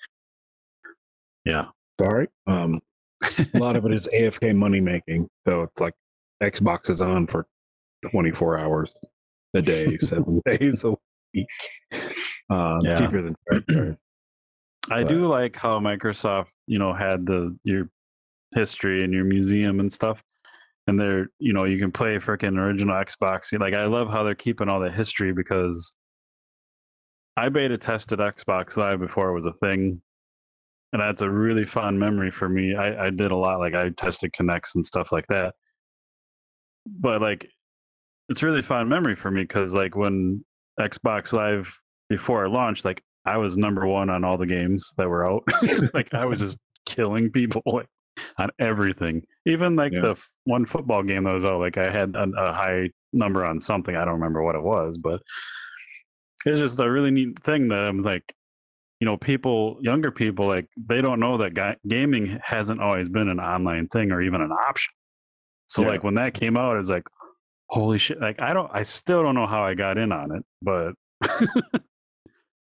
[1.46, 1.66] yeah
[2.02, 2.28] sorry.
[2.48, 2.80] Um,
[3.54, 5.94] a lot of it is AFK money making, so it's like
[6.42, 7.46] Xbox is on for
[8.10, 8.92] 24 hours
[9.54, 10.94] a day, seven days a
[11.34, 11.48] week.
[12.50, 13.00] Uh, Yeah.
[13.00, 13.98] Cheaper than
[14.90, 17.90] I do like how Microsoft, you know, had the your
[18.56, 20.24] history and your museum and stuff.
[20.88, 23.58] And they're, you know, you can play freaking original Xbox.
[23.60, 25.96] Like I love how they're keeping all the history because
[27.38, 30.02] I beta tested Xbox Live before it was a thing.
[30.94, 32.76] And that's a really fond memory for me.
[32.76, 35.54] I, I did a lot, like I tested Kinects and stuff like that.
[36.86, 37.48] But like
[38.28, 40.44] it's really fond memory for me because like when
[40.80, 41.74] Xbox Live
[42.10, 45.44] before it launched, like I was number one on all the games that were out.
[45.94, 47.88] like I was just killing people like,
[48.38, 49.22] on everything.
[49.46, 50.02] Even like Yeah.
[50.02, 53.46] the f- one football game that was out, like I had a, a high number
[53.46, 53.96] on something.
[53.96, 55.22] I don't remember what it was, but
[56.46, 58.34] it's just a really neat thing that I'm like,
[59.00, 63.30] you know, people, younger people, like they don't know that ga- gaming hasn't always been
[63.30, 64.94] an online thing or even an option.
[65.68, 65.90] So Yeah.
[65.90, 67.04] like when that came out, it's like,
[67.70, 68.20] holy shit!
[68.20, 70.94] Like I don't, I still don't know how I got in on it, but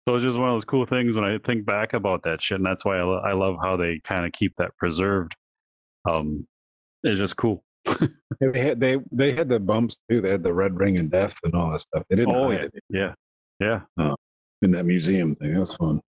[0.07, 2.57] so it's just one of those cool things when I think back about that shit,
[2.57, 5.35] and that's why I, lo- I love how they kind of keep that preserved.
[6.09, 6.47] Um,
[7.03, 7.63] it's just cool.
[8.39, 10.19] They had they they had the bumps too.
[10.19, 12.03] They had the red ring and death and all that stuff.
[12.09, 12.57] They didn't Oh, yeah.
[12.63, 13.13] it Yeah,
[13.59, 13.81] yeah,
[14.63, 15.53] in that museum thing.
[15.53, 16.01] That was fun.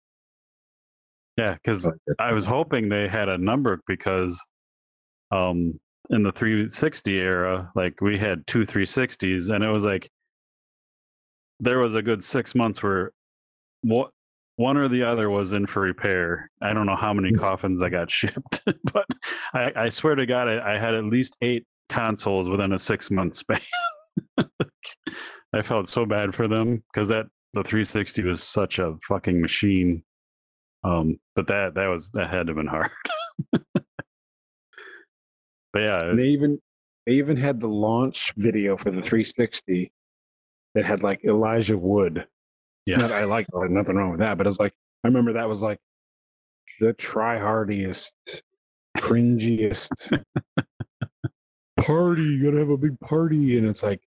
[1.36, 1.54] yeah.
[1.54, 1.90] Because
[2.20, 4.40] I was hoping they had a number because
[5.32, 5.76] um
[6.10, 10.08] in the 360 era, like we had two 360s and it was like
[11.58, 13.10] there was a good 6 months where
[13.82, 14.10] what
[14.56, 16.50] one or the other was in for repair.
[16.60, 18.62] I don't know how many coffins I got shipped,
[18.92, 19.06] but
[19.54, 23.10] I, I swear to God, I, I had at least eight consoles within a six
[23.10, 23.60] month span.
[25.52, 30.02] I felt so bad for them because that the 360 was such a fucking machine.
[30.84, 32.90] Um, but that that was that had to have been hard.
[33.62, 33.82] but
[35.74, 36.58] yeah, And they even
[37.06, 39.92] they even had the launch video for the 360
[40.74, 42.26] that had like Elijah Wood.
[42.86, 44.72] Yeah, I like nothing wrong with that, but it's like
[45.04, 45.78] I remember that was like
[46.80, 48.14] the try hardiest,
[48.98, 49.90] cringiest
[51.80, 52.22] party.
[52.22, 54.00] You gotta have a big party, and it's like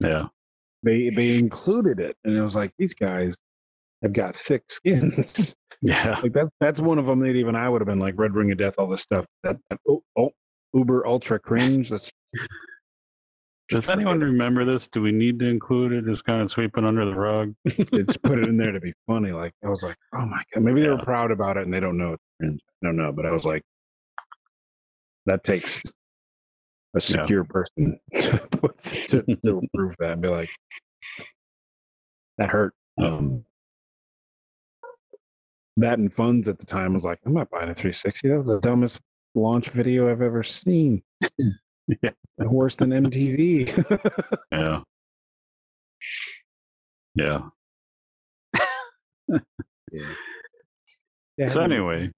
[0.00, 0.26] yeah,
[0.82, 3.36] they they included it, and it was like these guys
[4.02, 5.54] have got thick skins.
[5.82, 6.20] yeah.
[6.22, 8.52] like that's that's one of them that even I would have been like Red Ring
[8.52, 9.26] of Death, all this stuff.
[9.42, 10.30] That, that oh, oh,
[10.72, 11.90] uber ultra cringe.
[11.90, 12.10] That's
[13.74, 14.86] Does anyone remember this?
[14.86, 16.04] Do we need to include it?
[16.06, 17.52] Just kind of sweeping under the rug.
[17.64, 19.32] it's put it in there to be funny.
[19.32, 21.04] Like I was like, oh my god, maybe they were Yeah.
[21.04, 22.22] proud about it and they don't know it's.
[22.40, 23.62] I don't know, but I was like,
[25.26, 25.82] that takes
[26.94, 30.50] a secure person to, put, to, to approve that and be like,
[32.38, 32.74] that hurt.
[32.98, 33.44] Um,
[35.78, 38.28] that and funds at the time was like, I'm not buying a 360.
[38.28, 39.00] That was the dumbest
[39.34, 41.02] launch video I've ever seen.
[42.02, 42.10] Yeah.
[42.38, 44.38] Worse than MTV.
[44.52, 44.80] Yeah.
[47.14, 47.40] Yeah.
[51.36, 52.10] Yeah, So anyway,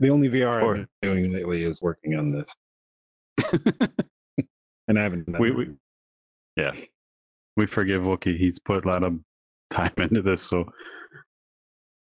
[0.00, 2.54] The only VR Or- I've been doing lately is working on this,
[4.88, 5.30] and I haven't.
[5.30, 5.70] done we, we
[6.56, 6.72] yeah,
[7.56, 8.36] we forgive Wookiee.
[8.38, 9.18] He's put a lot of
[9.70, 10.64] time into this, so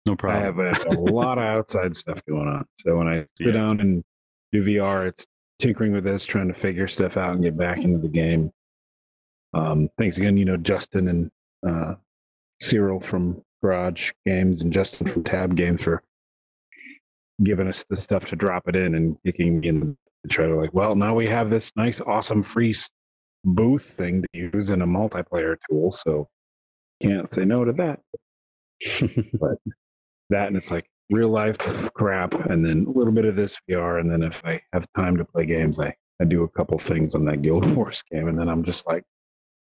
[0.05, 0.41] no problem.
[0.41, 2.65] I have a, a lot of outside stuff going on.
[2.77, 3.53] So when I sit Yeah.
[3.53, 4.03] down and
[4.51, 5.25] do VR, it's
[5.59, 8.51] tinkering with this, trying to figure stuff out and get back into the game.
[9.53, 11.31] Um, thanks again, you know, Justin and
[11.67, 11.95] uh,
[12.61, 16.03] Cyril from Garage Games and Justin from Tab Games for
[17.43, 20.61] giving us the stuff to drop it in and kicking in the trailer.
[20.61, 22.75] like, well, now we have this nice, awesome free
[23.45, 26.27] booth thing to use in a multiplayer tool, so
[27.01, 27.99] can't say no to that.
[29.39, 29.57] But
[30.29, 31.57] that and it's like real life
[31.95, 35.17] crap and then a little bit of this VR and then if I have time
[35.17, 38.37] to play games I, I do a couple things on that Guild Wars game and
[38.37, 39.03] then I'm just like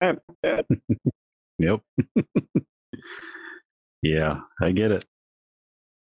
[0.01, 0.13] eh,
[0.43, 0.61] eh.
[1.59, 1.81] Yep.
[4.01, 5.05] yeah, I get it.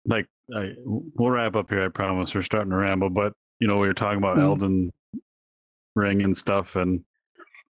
[0.06, 0.26] Like,
[0.56, 1.84] I, we'll wrap up here.
[1.86, 2.34] I promise.
[2.34, 4.44] We're starting to ramble, but you know, we were talking about Mhm.
[4.44, 4.92] Elden
[5.96, 7.04] Ring and stuff, and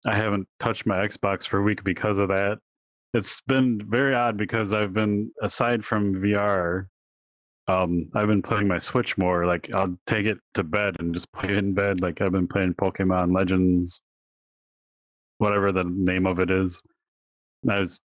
[0.05, 2.59] I haven't touched my Xbox for a week because of that.
[3.15, 6.87] It's been very odd because I've been aside from VR.
[7.67, 9.45] Um, I've been playing my Switch more.
[9.45, 12.01] Like, I'll take it to bed and just play it in bed.
[12.01, 14.01] Like, I've been playing Pokemon Legends,
[15.37, 16.81] whatever the name of it is.
[17.69, 18.01] I was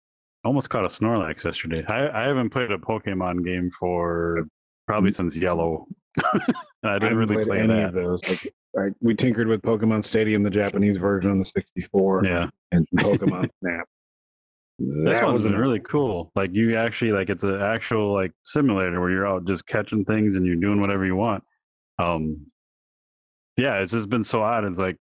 [0.44, 1.84] almost caught a Snorlax yesterday.
[1.88, 4.45] I, I haven't played a Pokemon game for
[4.88, 5.88] probably since Yellow.
[6.23, 6.40] I
[6.84, 7.88] I didn't haven't really play any that.
[7.90, 12.26] of those like I, we tinkered with Pokemon Stadium the Japanese version on the 64
[12.26, 13.88] Yeah, and Pokemon Snap
[14.77, 16.31] this That one's been really cool.
[16.35, 20.35] Like you actually like it's an actual like simulator where you're out just catching things
[20.35, 21.43] and you're doing whatever you want.
[21.97, 22.45] Um,
[23.57, 24.65] yeah, it's just been so odd.
[24.65, 24.97] It's like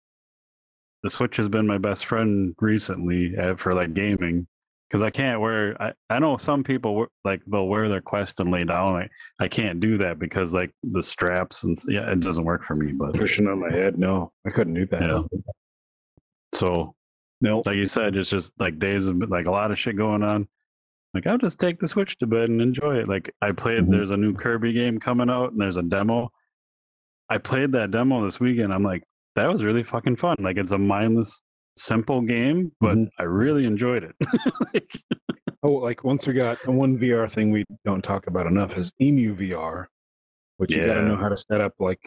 [1.02, 4.46] the Switch has been my best friend recently uh, for like gaming
[4.88, 5.80] because I can't wear.
[5.82, 8.94] I, I know some people like they'll wear their Quest and lay down.
[8.94, 9.08] I
[9.40, 12.92] I can't do that because like the straps and yeah, it doesn't work for me.
[12.92, 15.22] But pushing on my head no I couldn't do that Yeah.
[16.54, 16.94] so
[17.44, 20.22] no like you said, it's just like days of like a lot of shit going
[20.22, 20.48] on.
[21.14, 23.08] Like I'll just take the Switch to bed and enjoy it.
[23.08, 23.84] Like I played.
[23.84, 23.90] Mhm.
[23.92, 26.30] There's a new Kirby game coming out, and there's a demo.
[27.28, 28.72] I played that demo this weekend.
[28.74, 29.04] I'm like,
[29.36, 30.36] that was really fucking fun.
[30.40, 31.40] Like it's a mindless,
[31.76, 33.08] simple game, but Mhm.
[33.18, 34.14] I really enjoyed it.
[34.74, 34.90] like,
[35.62, 38.92] Oh, like once we got the one VR thing we don't talk about enough is
[39.00, 39.86] Emu VR,
[40.58, 42.00] which you got to know how to set up like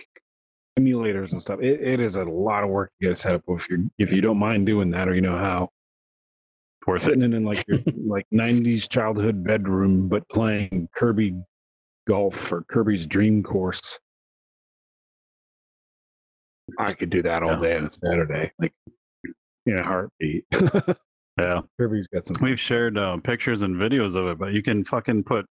[0.78, 1.60] emulators and stuff.
[1.62, 4.22] It, it is a lot of work to get set up if you if you
[4.22, 5.70] don't mind doing that or you know how
[6.86, 7.06] worth it.
[7.06, 7.78] sitting in, in like your
[8.08, 11.42] like '90s childhood bedroom, but playing Kirby
[12.08, 14.00] golf or Kirby's Dream Course.
[16.80, 17.60] I could do that all Yeah.
[17.60, 18.74] day on a Saturday, like
[19.66, 20.46] in a heartbeat.
[21.40, 21.62] Yeah.
[21.80, 22.34] Kirby's got some.
[22.42, 25.46] We've shared uh, pictures and videos of it, but you can fucking put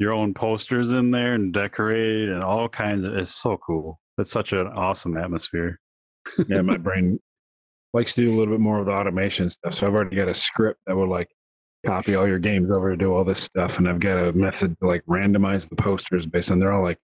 [0.00, 3.14] your own posters in there and decorate and all kinds of.
[3.16, 4.00] It's so cool.
[4.18, 5.78] It's such an awesome atmosphere.
[6.48, 7.18] yeah, my brain
[7.92, 9.74] likes to do a little bit more of the automation stuff.
[9.74, 11.28] So I've already got a script that will like
[11.84, 14.76] copy all your games over to do all this stuff, and I've got a method
[14.80, 16.98] to like randomize the posters based on they're all like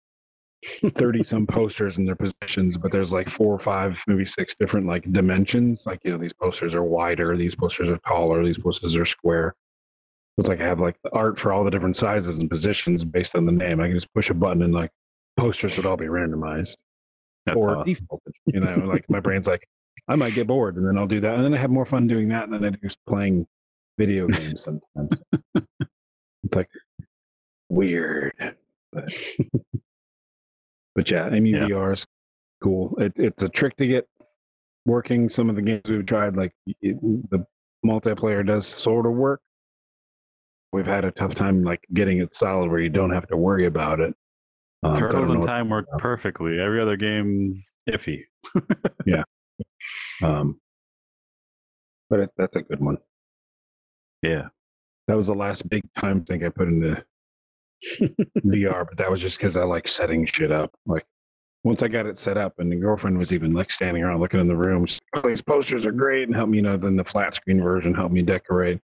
[0.90, 4.88] thirty some posters in their positions, but there's like four or five, maybe six different
[4.88, 5.86] like dimensions.
[5.86, 9.56] Like you know, these posters are wider, these posters are taller, these posters are square.
[10.38, 13.36] It's like I have like the art for all the different sizes and positions based
[13.36, 13.80] on the name.
[13.80, 14.92] I can just push a button and like
[15.38, 16.76] posters would all be randomized
[17.46, 17.94] That's or awesome.
[17.94, 18.34] defaulted.
[18.46, 19.68] You know, like my brain's like,
[20.08, 22.08] I might get bored, and then I'll do that, and then I have more fun
[22.08, 23.48] doing that than I do playing
[23.98, 25.22] video games sometimes.
[25.56, 26.70] it's like
[27.70, 28.34] weird,
[28.92, 29.12] but,
[30.96, 32.06] but yeah, EmuVR is
[32.64, 32.96] cool.
[33.00, 34.08] It, it's a trick to get
[34.86, 35.30] working.
[35.30, 37.00] Some of the games we've tried, like it,
[37.30, 37.46] the
[37.86, 39.42] multiplayer, does sort of work.
[40.72, 43.66] We've had a tough time like getting it solid where you don't have to worry
[43.66, 44.14] about it.
[44.86, 46.60] Um, Turtles in Time worked perfectly.
[46.60, 48.24] Every other game's iffy.
[49.06, 49.24] Yeah.
[50.24, 50.60] Um,
[52.10, 52.98] but it, that's a good one.
[54.24, 54.48] Yeah.
[55.08, 57.04] That was the last big time thing I put into
[58.46, 60.74] VR, but that was just because I like setting shit up.
[60.88, 61.06] Like
[61.64, 64.40] once I got it set up, and the girlfriend was even like standing around looking
[64.40, 64.86] in the room.
[64.86, 66.58] She's oh, these posters are great, and help me.
[66.58, 68.80] You know, then the flat screen version helped me decorate.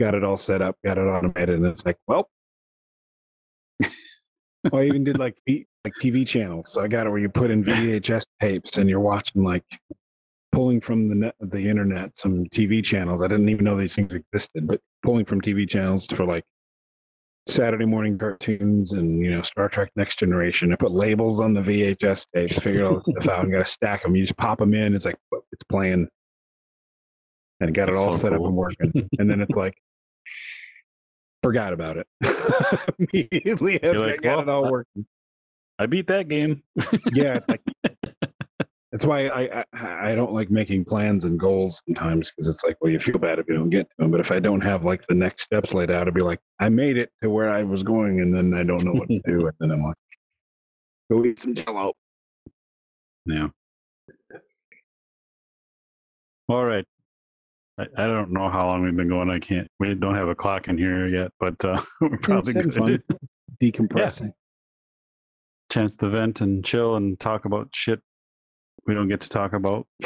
[0.00, 2.28] Got it all set up, got it automated, and it's like, well.
[4.70, 6.72] Well, I even did like V- like TV channels.
[6.72, 9.64] So I got it where you put in VHS tapes, and you're watching like
[10.52, 13.22] pulling from the net, the internet some TV channels.
[13.22, 16.44] I didn't even know these things existed, but pulling from TV channels for like
[17.46, 20.72] Saturday morning cartoons and you know Star Trek Next Generation.
[20.72, 23.70] I put labels on the VHS tapes, figured all this stuff out, and got to
[23.70, 24.16] stack them.
[24.16, 24.94] You just pop them in.
[24.94, 25.18] It's like
[25.52, 26.08] it's playing,
[27.60, 29.08] and got it That's all so set up and working.
[29.18, 29.74] and then it's like
[31.44, 32.06] forgot about it
[32.98, 35.04] immediately after I like, got it all working.
[35.78, 36.62] I beat that game.
[37.12, 37.60] Yeah, it's like
[38.92, 42.76] that's why I, I I don't like making plans and goals sometimes because it's like,
[42.80, 44.10] well, you feel bad if you don't get to them.
[44.10, 46.68] But if I don't have like the next steps laid out, I'd be like, I
[46.68, 49.46] made it to where I was going, and then I don't know what to do,
[49.46, 49.96] and then I'm like,
[51.10, 51.92] go eat some Jello.
[53.26, 53.48] Yeah.
[56.48, 56.86] All right.
[57.78, 59.30] I, I don't know how long we've been going.
[59.30, 59.68] I can't.
[59.80, 63.02] We don't have a clock in here yet, but uh, we're probably good.
[63.62, 64.32] Decompressing.
[65.70, 68.00] Chance to vent and chill and talk about shit
[68.86, 69.86] we don't get to talk about.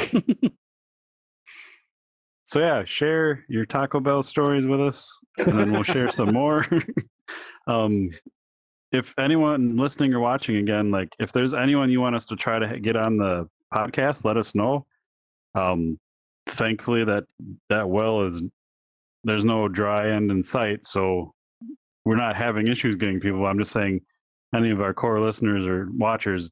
[2.45, 6.65] so yeah, share your Taco Bell stories with us, and then we'll share some more.
[7.67, 8.09] um,
[8.91, 12.59] if anyone listening or watching again, like if there's anyone you want us to try
[12.59, 14.85] to get on the podcast, let us know.
[15.55, 15.99] Um,
[16.51, 17.25] thankfully that
[17.69, 18.43] that well is
[19.23, 21.33] there's no dry end in sight, so
[22.05, 23.45] we're not having issues getting people.
[23.45, 24.01] I'm just saying,
[24.55, 26.49] any of our core listeners or watchers,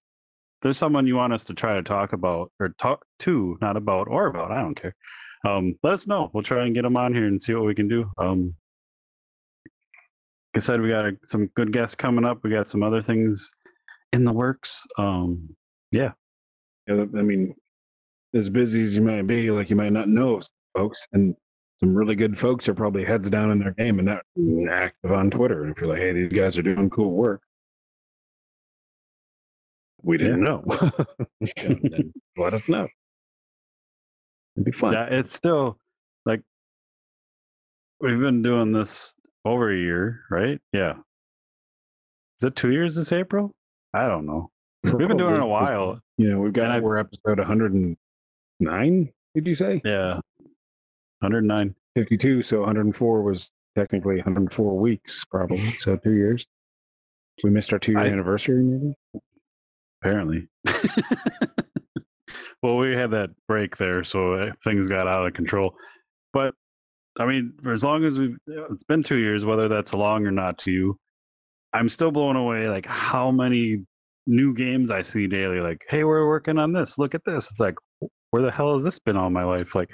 [0.61, 4.07] there's someone you want us to try to talk about or talk to, not about
[4.09, 4.51] or about.
[4.51, 4.95] I don't care.
[5.45, 6.29] Um, let us know.
[6.33, 8.11] We'll try and get them on here and see what we can do.
[8.17, 8.53] Um,
[10.53, 12.39] like I said, we got a, some good guests coming up.
[12.43, 13.49] We got some other things
[14.13, 14.85] in the works.
[14.97, 15.55] Um,
[16.87, 17.53] Yeah, I mean,
[18.35, 20.41] as busy as you might be, like you might not know
[20.75, 21.35] folks, and
[21.79, 24.21] some really good folks are probably heads down in their game and not
[24.71, 25.63] active on Twitter.
[25.63, 27.41] And if you're like, hey, these guys are doing cool work,
[30.01, 30.63] we didn't know.
[31.63, 32.87] Then let us know.
[34.55, 34.93] It'd be fun.
[34.93, 35.77] Yeah, it's still
[36.25, 36.41] like
[38.01, 39.13] we've been doing this
[39.45, 40.59] over a year, right?
[40.73, 40.93] Yeah.
[42.39, 43.53] Is it two years this April?
[43.93, 44.49] I don't know.
[44.83, 45.99] We've been doing it a while.
[46.17, 47.39] You know, we've got And I- we're episode
[48.59, 49.11] 109.
[49.35, 50.19] Did you say Yeah.
[51.19, 51.75] 109.
[51.95, 52.43] 52?
[52.43, 55.57] So 104 was technically 104 weeks, probably.
[55.79, 56.45] So two years.
[57.43, 58.93] We missed our two year I- anniversary, maybe.
[60.01, 60.47] apparently.
[62.63, 65.75] well, we had that break there, so uh, things got out of control.
[66.33, 66.53] But
[67.19, 70.31] I mean, for as long as we've, it's been two years, whether that's long or
[70.31, 70.97] not to you,
[71.73, 72.69] I'm still blown away.
[72.69, 73.85] Like how many
[74.27, 75.59] new games I see daily.
[75.61, 76.97] Like, hey, we're working on this.
[76.99, 77.49] Look at this.
[77.49, 77.75] It's like,
[78.31, 79.75] where the hell has this been all my life?
[79.75, 79.89] Like,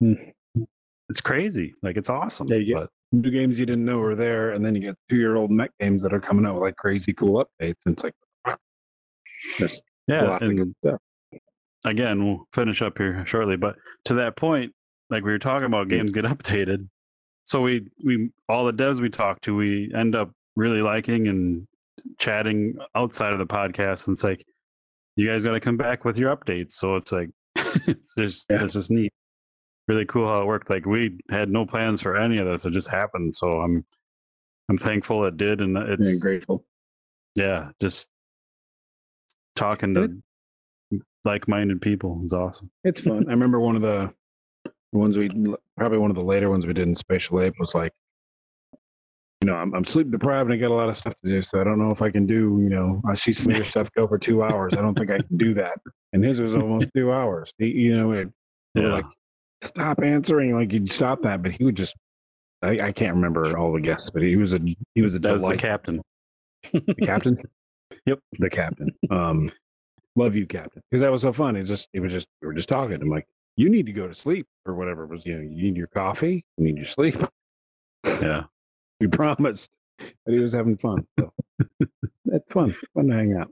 [0.00, 0.14] Hmm.
[1.08, 1.74] it's crazy.
[1.82, 2.48] Like, it's awesome.
[2.48, 5.14] Yeah, you get- New games you didn't know were there, and then you get two
[5.16, 7.76] year old mech games that are coming out with like crazy cool updates.
[7.86, 8.14] And it's like,
[9.58, 10.74] there's yeah, and
[11.84, 13.56] again, we'll finish up here shortly.
[13.56, 13.76] But
[14.06, 14.72] to that point,
[15.10, 16.88] like we were talking about, games get updated.
[17.44, 21.66] So we we all the devs we talk to, we end up really liking and
[22.18, 24.44] chatting outside of the podcast, and it's like,
[25.16, 26.72] you guys got to come back with your updates.
[26.72, 27.30] So it's like,
[27.86, 28.62] it's just Yeah.
[28.64, 29.12] it's just neat,
[29.88, 30.70] really cool how it worked.
[30.70, 33.34] Like we had no plans for any of this; it just happened.
[33.34, 33.84] So I'm
[34.68, 36.64] I'm thankful it did, and and it's grateful.
[37.34, 38.08] yeah, just
[39.56, 40.22] talking to
[41.24, 42.70] like-minded people is awesome.
[42.84, 43.26] It's fun.
[43.28, 44.12] I remember one of the
[44.92, 45.28] ones we
[45.76, 47.92] probably one of the later ones we did in Spatial Ape was like,
[49.44, 51.42] you know, I'm, I'm sleep deprived and I got a lot of stuff to do,
[51.42, 53.66] so I don't know if I can do, you know, I see some of your
[53.66, 54.72] stuff go for two hours.
[54.72, 55.78] I don't think I can do that.
[56.14, 57.52] And his was almost two hours.
[57.58, 58.30] He, you know, it,
[58.74, 59.04] Yeah, like,
[59.60, 61.94] stop answering, like you'd stop that, but he would just.
[62.62, 64.60] I, I can't remember all the guests, but he was a
[64.94, 66.00] he was a that was the captain.
[66.72, 67.36] The captain?
[68.06, 68.18] Yep.
[68.38, 68.90] The captain.
[69.10, 69.52] Um,
[70.16, 70.82] love you, captain.
[70.90, 71.54] Because that was so fun.
[71.54, 73.00] It just, it was just, we were just talking.
[73.00, 73.26] I'm like,
[73.56, 75.24] you need to go to sleep or whatever it was.
[75.24, 77.22] You know, you need your coffee, you need your sleep.
[78.04, 78.44] Yeah,
[79.04, 81.06] We promised that he was having fun.
[81.18, 81.30] So
[82.24, 82.74] that's fun.
[82.94, 83.50] Fun to hang out.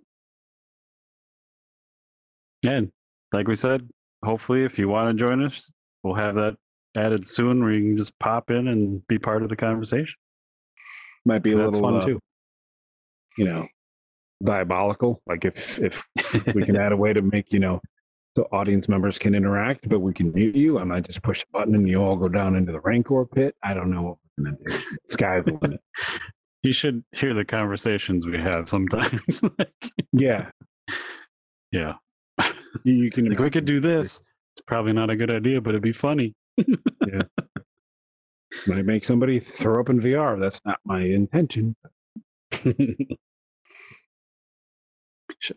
[2.66, 2.90] and
[3.32, 3.88] like we said,
[4.24, 5.70] hopefully, if you want to join us,
[6.02, 6.56] we'll have that
[6.96, 10.16] added soon, where you can just pop in and be part of the conversation.
[11.24, 12.20] Might be a little fun uh, too.
[13.36, 13.66] you know,
[14.42, 15.20] diabolical.
[15.26, 16.02] Like if if
[16.54, 17.80] we can add a way to make, you know,
[18.36, 20.78] so audience members can interact, but we can mute you.
[20.78, 23.54] I might just push a button and you all go down into the Rancor pit.
[23.62, 24.78] I don't know what we're gonna do.
[25.08, 25.80] Sky's the limit.
[26.62, 29.42] you should hear the conversations we have sometimes.
[29.58, 29.72] Like,
[30.12, 30.50] Yeah.
[31.72, 31.94] yeah,
[32.84, 34.20] You, can like we could do this.
[34.56, 36.34] It's probably not a good idea, but it'd be funny.
[36.56, 37.22] Yeah.
[38.66, 40.38] Might make somebody throw up in VR.
[40.38, 41.74] That's not my intention.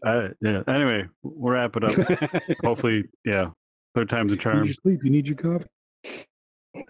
[0.06, 0.64] I, yeah.
[0.68, 2.42] Anyway, we'll wrap it up.
[2.64, 3.50] Hopefully, yeah.
[3.94, 4.62] Third time's a you charm.
[4.62, 5.00] need your sleep.
[5.04, 6.26] You need your coffee.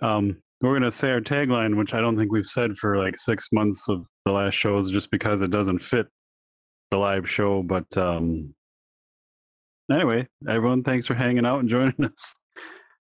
[0.02, 3.50] Um, we're gonna say our tagline, which I don't think we've said for like six
[3.52, 6.08] months of the last shows, just because it doesn't fit
[6.92, 7.62] the live show.
[7.62, 8.54] But um,
[9.92, 12.36] anyway, everyone, thanks for hanging out and joining us.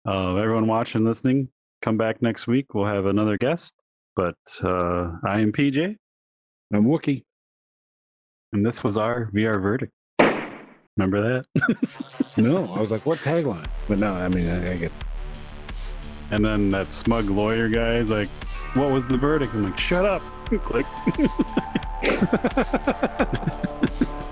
[0.06, 1.48] Uh, everyone watching, listening,
[1.82, 2.74] come back next week.
[2.74, 3.74] We'll have another guest.
[4.16, 5.97] But uh, I am PJ,
[6.73, 7.24] I'm Wookiee.
[8.55, 9.93] And this was our VR verdict.
[10.97, 11.47] Remember that?
[12.36, 13.64] No, I was like, what tagline?
[13.86, 14.90] But no, I mean, I, I get.
[16.32, 18.26] And then that smug lawyer guy is like,
[18.74, 20.20] "What was the verdict?" I'm like, "Shut up!"
[20.64, 20.85] Click.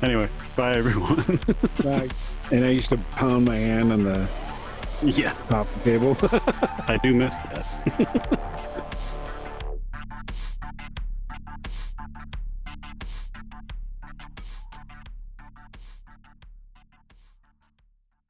[0.00, 1.40] Anyway, bye everyone.
[1.82, 2.08] Bye.
[2.52, 4.28] And I used to pound my hand on the
[5.02, 6.16] yeah, top of the table.
[6.86, 8.86] I do miss that.